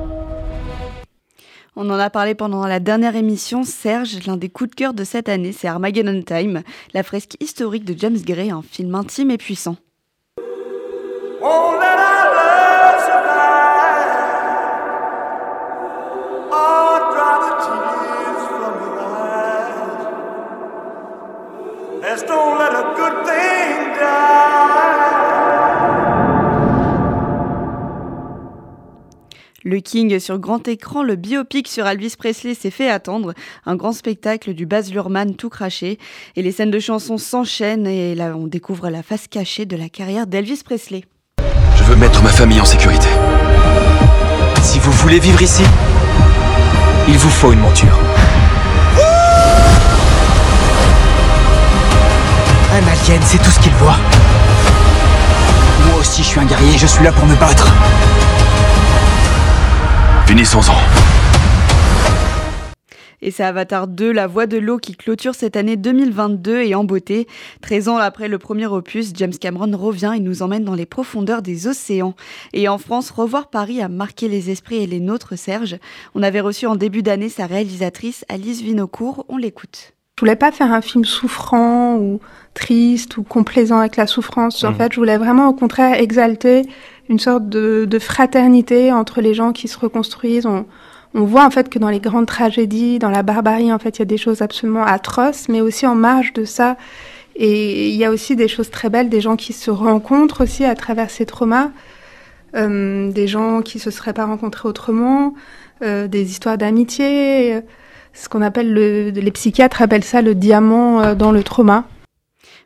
On 1.76 1.89
en 1.89 1.97
a 1.97 2.09
parlé 2.11 2.36
pendant 2.36 2.67
la 2.67 2.80
dernière 2.80 3.15
émission. 3.15 3.63
Serge, 3.63 4.26
l'un 4.28 4.38
des 4.38 4.49
coups 4.49 4.69
de 4.69 4.76
cœur 4.76 4.93
de 4.93 5.03
cette 5.03 5.28
année, 5.28 5.51
c'est 5.51 5.67
Armageddon 5.67 6.21
Time, 6.21 6.61
la 6.93 7.01
fresque 7.01 7.36
historique 7.39 7.86
de 7.86 7.95
James 7.97 8.19
Gray, 8.24 8.51
un 8.51 8.61
film 8.61 8.93
intime 8.93 9.32
et 9.32 9.38
puissant. 9.38 9.78
Don't 22.28 22.57
let 22.57 22.74
a 22.74 22.95
good 22.95 23.26
thing 23.26 23.99
die. 23.99 24.53
Le 29.66 29.80
King 29.80 30.20
sur 30.20 30.39
grand 30.39 30.68
écran, 30.68 31.03
le 31.03 31.16
biopic 31.16 31.70
sur 31.70 31.88
Elvis 31.88 32.16
Presley 32.18 32.53
s'est 32.53 32.70
fait 32.70 32.89
attendre. 32.89 33.34
Un 33.66 33.78
grand 33.78 33.93
spectacle 33.93 34.53
du 34.53 34.66
Baz 34.66 34.91
Luhrmann 34.91 35.36
tout 35.36 35.47
craché. 35.47 35.99
Et 36.36 36.41
les 36.41 36.51
scènes 36.51 36.72
de 36.72 36.80
chansons 36.80 37.18
s'enchaînent 37.18 37.88
et 37.88 38.14
là 38.14 38.36
on 38.36 38.47
découvre 38.47 38.89
la 38.89 39.03
face 39.03 39.30
cachée 39.30 39.66
de 39.66 39.78
la 39.78 39.88
carrière 39.88 40.28
d'Elvis 40.28 40.64
Presley. 40.66 41.05
Je 41.78 41.84
veux 41.84 41.95
mettre 41.95 42.22
ma 42.24 42.30
famille 42.30 42.59
en 42.59 42.66
sécurité. 42.66 43.07
Si 44.61 44.80
vous 44.80 44.91
voulez 44.91 45.20
vivre 45.20 45.41
ici, 45.41 45.64
il 47.07 47.18
vous 47.18 47.30
faut 47.30 47.53
une 47.53 47.59
monture. 47.59 47.97
Un 52.74 52.88
alien, 52.88 53.22
c'est 53.24 53.41
tout 53.41 53.51
ce 53.51 53.59
qu'il 53.59 53.74
voit. 53.74 53.97
Moi 55.88 55.99
aussi, 56.01 56.22
je 56.22 56.28
suis 56.28 56.39
un 56.39 56.45
guerrier, 56.45 56.78
je 56.78 56.88
suis 56.88 57.03
là 57.03 57.14
pour 57.14 57.26
me 57.26 57.36
battre. 57.36 57.72
Finissons-en. 60.34 60.73
Et 63.21 63.29
c'est 63.29 63.43
Avatar 63.43 63.88
2, 63.88 64.11
La 64.11 64.25
Voix 64.25 64.47
de 64.47 64.57
l'eau, 64.57 64.79
qui 64.79 64.95
clôture 64.95 65.36
cette 65.36 65.55
année 65.55 65.75
2022 65.75 66.63
et 66.63 66.73
en 66.73 66.84
beauté. 66.84 67.27
13 67.61 67.88
ans 67.89 67.97
après 67.97 68.27
le 68.27 68.39
premier 68.39 68.65
opus, 68.65 69.11
James 69.13 69.36
Cameron 69.39 69.77
revient 69.77 70.13
et 70.15 70.19
nous 70.19 70.41
emmène 70.41 70.63
dans 70.63 70.73
les 70.73 70.88
profondeurs 70.88 71.43
des 71.43 71.67
océans. 71.67 72.15
Et 72.53 72.67
en 72.67 72.79
France, 72.79 73.11
Revoir 73.11 73.51
Paris 73.51 73.79
a 73.79 73.89
marqué 73.89 74.27
les 74.27 74.49
esprits 74.49 74.81
et 74.81 74.88
les 74.88 74.99
nôtres, 74.99 75.38
Serge. 75.38 75.77
On 76.15 76.23
avait 76.23 76.41
reçu 76.41 76.65
en 76.65 76.75
début 76.77 77.03
d'année 77.03 77.29
sa 77.29 77.45
réalisatrice, 77.45 78.25
Alice 78.27 78.63
Vinocourt. 78.63 79.27
On 79.29 79.38
l'écoute. 79.38 79.93
Je 80.15 80.21
voulais 80.21 80.36
pas 80.36 80.51
faire 80.51 80.71
un 80.71 80.81
film 80.81 81.05
souffrant 81.05 81.95
ou 81.97 82.19
triste 82.53 83.17
ou 83.17 83.23
complaisant 83.23 83.79
avec 83.79 83.97
la 83.97 84.05
souffrance. 84.07 84.63
En 84.63 84.69
Mhm. 84.69 84.77
fait, 84.77 84.93
je 84.93 84.97
voulais 84.99 85.17
vraiment 85.17 85.47
au 85.49 85.53
contraire 85.53 85.99
exalter 85.99 86.63
une 87.10 87.20
sorte 87.20 87.49
de, 87.49 87.86
de 87.86 87.99
fraternité 87.99 88.91
entre 88.91 89.22
les 89.22 89.34
gens 89.34 89.51
qui 89.51 89.68
se 89.68 89.78
reconstruisent. 89.78 90.45
On, 90.45 90.66
on 91.14 91.24
voit 91.26 91.45
en 91.45 91.49
fait 91.51 91.70
que 91.70 91.80
dans 91.80 91.89
les 91.89 91.99
grandes 91.99 92.26
tragédies, 92.26 92.99
dans 92.99 93.10
la 93.10 93.24
barbarie, 93.24 93.72
en 93.72 93.80
fait, 93.80 93.97
il 93.97 93.99
y 93.99 94.01
a 94.04 94.06
des 94.06 94.18
choses 94.18 94.41
absolument 94.41 94.84
atroces, 94.84 95.47
mais 95.49 95.62
aussi 95.62 95.86
en 95.86 95.95
marge 95.95 96.34
de 96.34 96.45
ça. 96.45 96.78
Et 97.36 97.89
il 97.89 97.95
y 97.95 98.06
a 98.06 98.12
aussi 98.12 98.36
des 98.36 98.47
choses 98.47 98.70
très 98.70 98.89
belles, 98.89 99.10
des 99.10 99.22
gens 99.22 99.36
qui 99.36 99.54
se 99.54 99.72
rencontrent 99.72 100.43
aussi 100.43 100.66
à 100.66 100.76
travers 100.76 101.10
ces 101.10 101.26
traumas, 101.26 101.72
euh, 102.56 103.12
des 103.12 103.28
gens 103.28 103.62
qui 103.62 103.80
se 103.80 103.91
seraient 103.91 104.14
pas 104.14 104.26
rencontrés 104.26 104.70
autrement, 104.70 105.34
euh, 105.84 106.08
des 106.08 106.30
histoires 106.32 106.58
d'amitié. 106.58 107.56
euh, 107.56 107.62
ce 108.14 108.30
qu'on 108.30 108.43
appelle 108.43 108.72
le, 108.72 109.10
les 109.10 109.32
psychiatres 109.32 109.82
appellent 109.82 110.04
ça 110.04 110.22
le 110.22 110.36
diamant 110.36 111.01
euh, 111.01 111.16
dans 111.16 111.32
le 111.32 111.43
trauma. 111.43 111.86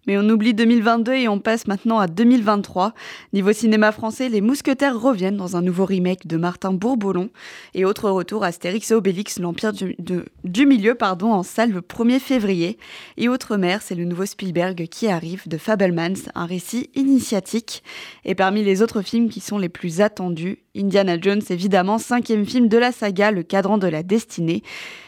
Mais 0.07 0.17
on 0.17 0.27
oublie 0.29 0.53
2022 0.53 1.13
et 1.13 1.27
on 1.27 1.39
passe 1.39 1.67
maintenant 1.67 1.99
à 1.99 2.07
2023. 2.07 2.93
Niveau 3.33 3.51
cinéma 3.51 3.91
français, 3.91 4.29
les 4.29 4.39
Mousquetaires 4.39 4.99
reviennent 4.99 5.35
dans 5.35 5.57
un 5.57 5.61
nouveau 5.61 5.83
remake 5.85 6.27
de 6.27 6.37
Martin 6.37 6.71
Bourboulon. 6.71 7.29
Et 7.73 7.83
autre 7.83 8.09
retour, 8.09 8.45
Astérix 8.45 8.89
et 8.91 8.93
Obélix, 8.93 9.37
l'Empire 9.37 9.73
du, 9.73 10.65
Milieu, 10.65 10.95
pardon, 10.95 11.33
en 11.33 11.43
salle 11.43 11.71
le 11.71 11.81
1er 11.81 12.19
février. 12.19 12.77
Et 13.17 13.27
Outre-mer, 13.27 13.81
c'est 13.81 13.95
le 13.95 14.05
nouveau 14.05 14.25
Spielberg 14.25 14.87
qui 14.87 15.07
arrive 15.07 15.47
de 15.47 15.57
Fabelmans, 15.57 16.29
un 16.35 16.45
récit 16.45 16.89
initiatique. 16.95 17.83
Et 18.23 18.33
parmi 18.33 18.63
les 18.63 18.81
autres 18.81 19.01
films 19.01 19.29
qui 19.29 19.41
sont 19.41 19.57
les 19.57 19.69
plus 19.69 19.99
attendus, 19.99 20.59
Indiana 20.77 21.19
Jones, 21.19 21.41
évidemment, 21.49 21.97
cinquième 21.97 22.45
film 22.45 22.67
de 22.67 22.77
la 22.77 22.91
saga, 22.91 23.31
Le 23.31 23.43
Cadran 23.43 23.77
de 23.77 23.87
la 23.87 24.03
Destinée. 24.03 24.61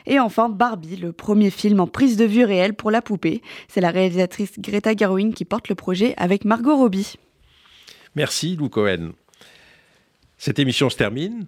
Et 0.05 0.19
enfin, 0.19 0.49
Barbie, 0.49 0.95
le 0.95 1.11
premier 1.11 1.49
film 1.49 1.79
en 1.79 1.87
prise 1.87 2.17
de 2.17 2.25
vue 2.25 2.43
réelle 2.43 2.73
pour 2.73 2.91
la 2.91 3.01
poupée. 3.01 3.41
C'est 3.67 3.81
la 3.81 3.91
réalisatrice 3.91 4.59
Greta 4.59 4.95
Garwin 4.95 5.33
qui 5.33 5.45
porte 5.45 5.69
le 5.69 5.75
projet 5.75 6.13
avec 6.17 6.45
Margot 6.45 6.75
Robbie. 6.75 7.15
Merci 8.15 8.55
Lou 8.55 8.69
Cohen. 8.69 9.11
Cette 10.37 10.59
émission 10.59 10.89
se 10.89 10.97
termine. 10.97 11.45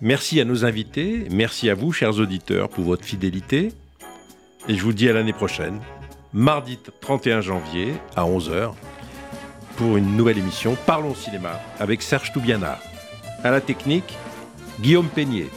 Merci 0.00 0.40
à 0.40 0.44
nos 0.44 0.66
invités, 0.66 1.26
merci 1.30 1.70
à 1.70 1.74
vous, 1.74 1.90
chers 1.90 2.18
auditeurs, 2.18 2.68
pour 2.68 2.84
votre 2.84 3.04
fidélité. 3.04 3.72
Et 4.68 4.74
je 4.74 4.82
vous 4.82 4.92
dis 4.92 5.08
à 5.08 5.14
l'année 5.14 5.32
prochaine, 5.32 5.80
mardi 6.34 6.78
31 7.00 7.40
janvier 7.40 7.94
à 8.14 8.24
11h, 8.24 8.74
pour 9.76 9.96
une 9.96 10.16
nouvelle 10.16 10.38
émission 10.38 10.76
Parlons 10.86 11.14
cinéma 11.14 11.60
avec 11.78 12.02
Serge 12.02 12.32
Toubiana. 12.32 12.78
À 13.44 13.50
la 13.50 13.60
technique, 13.60 14.16
Guillaume 14.80 15.08
Peignet. 15.08 15.48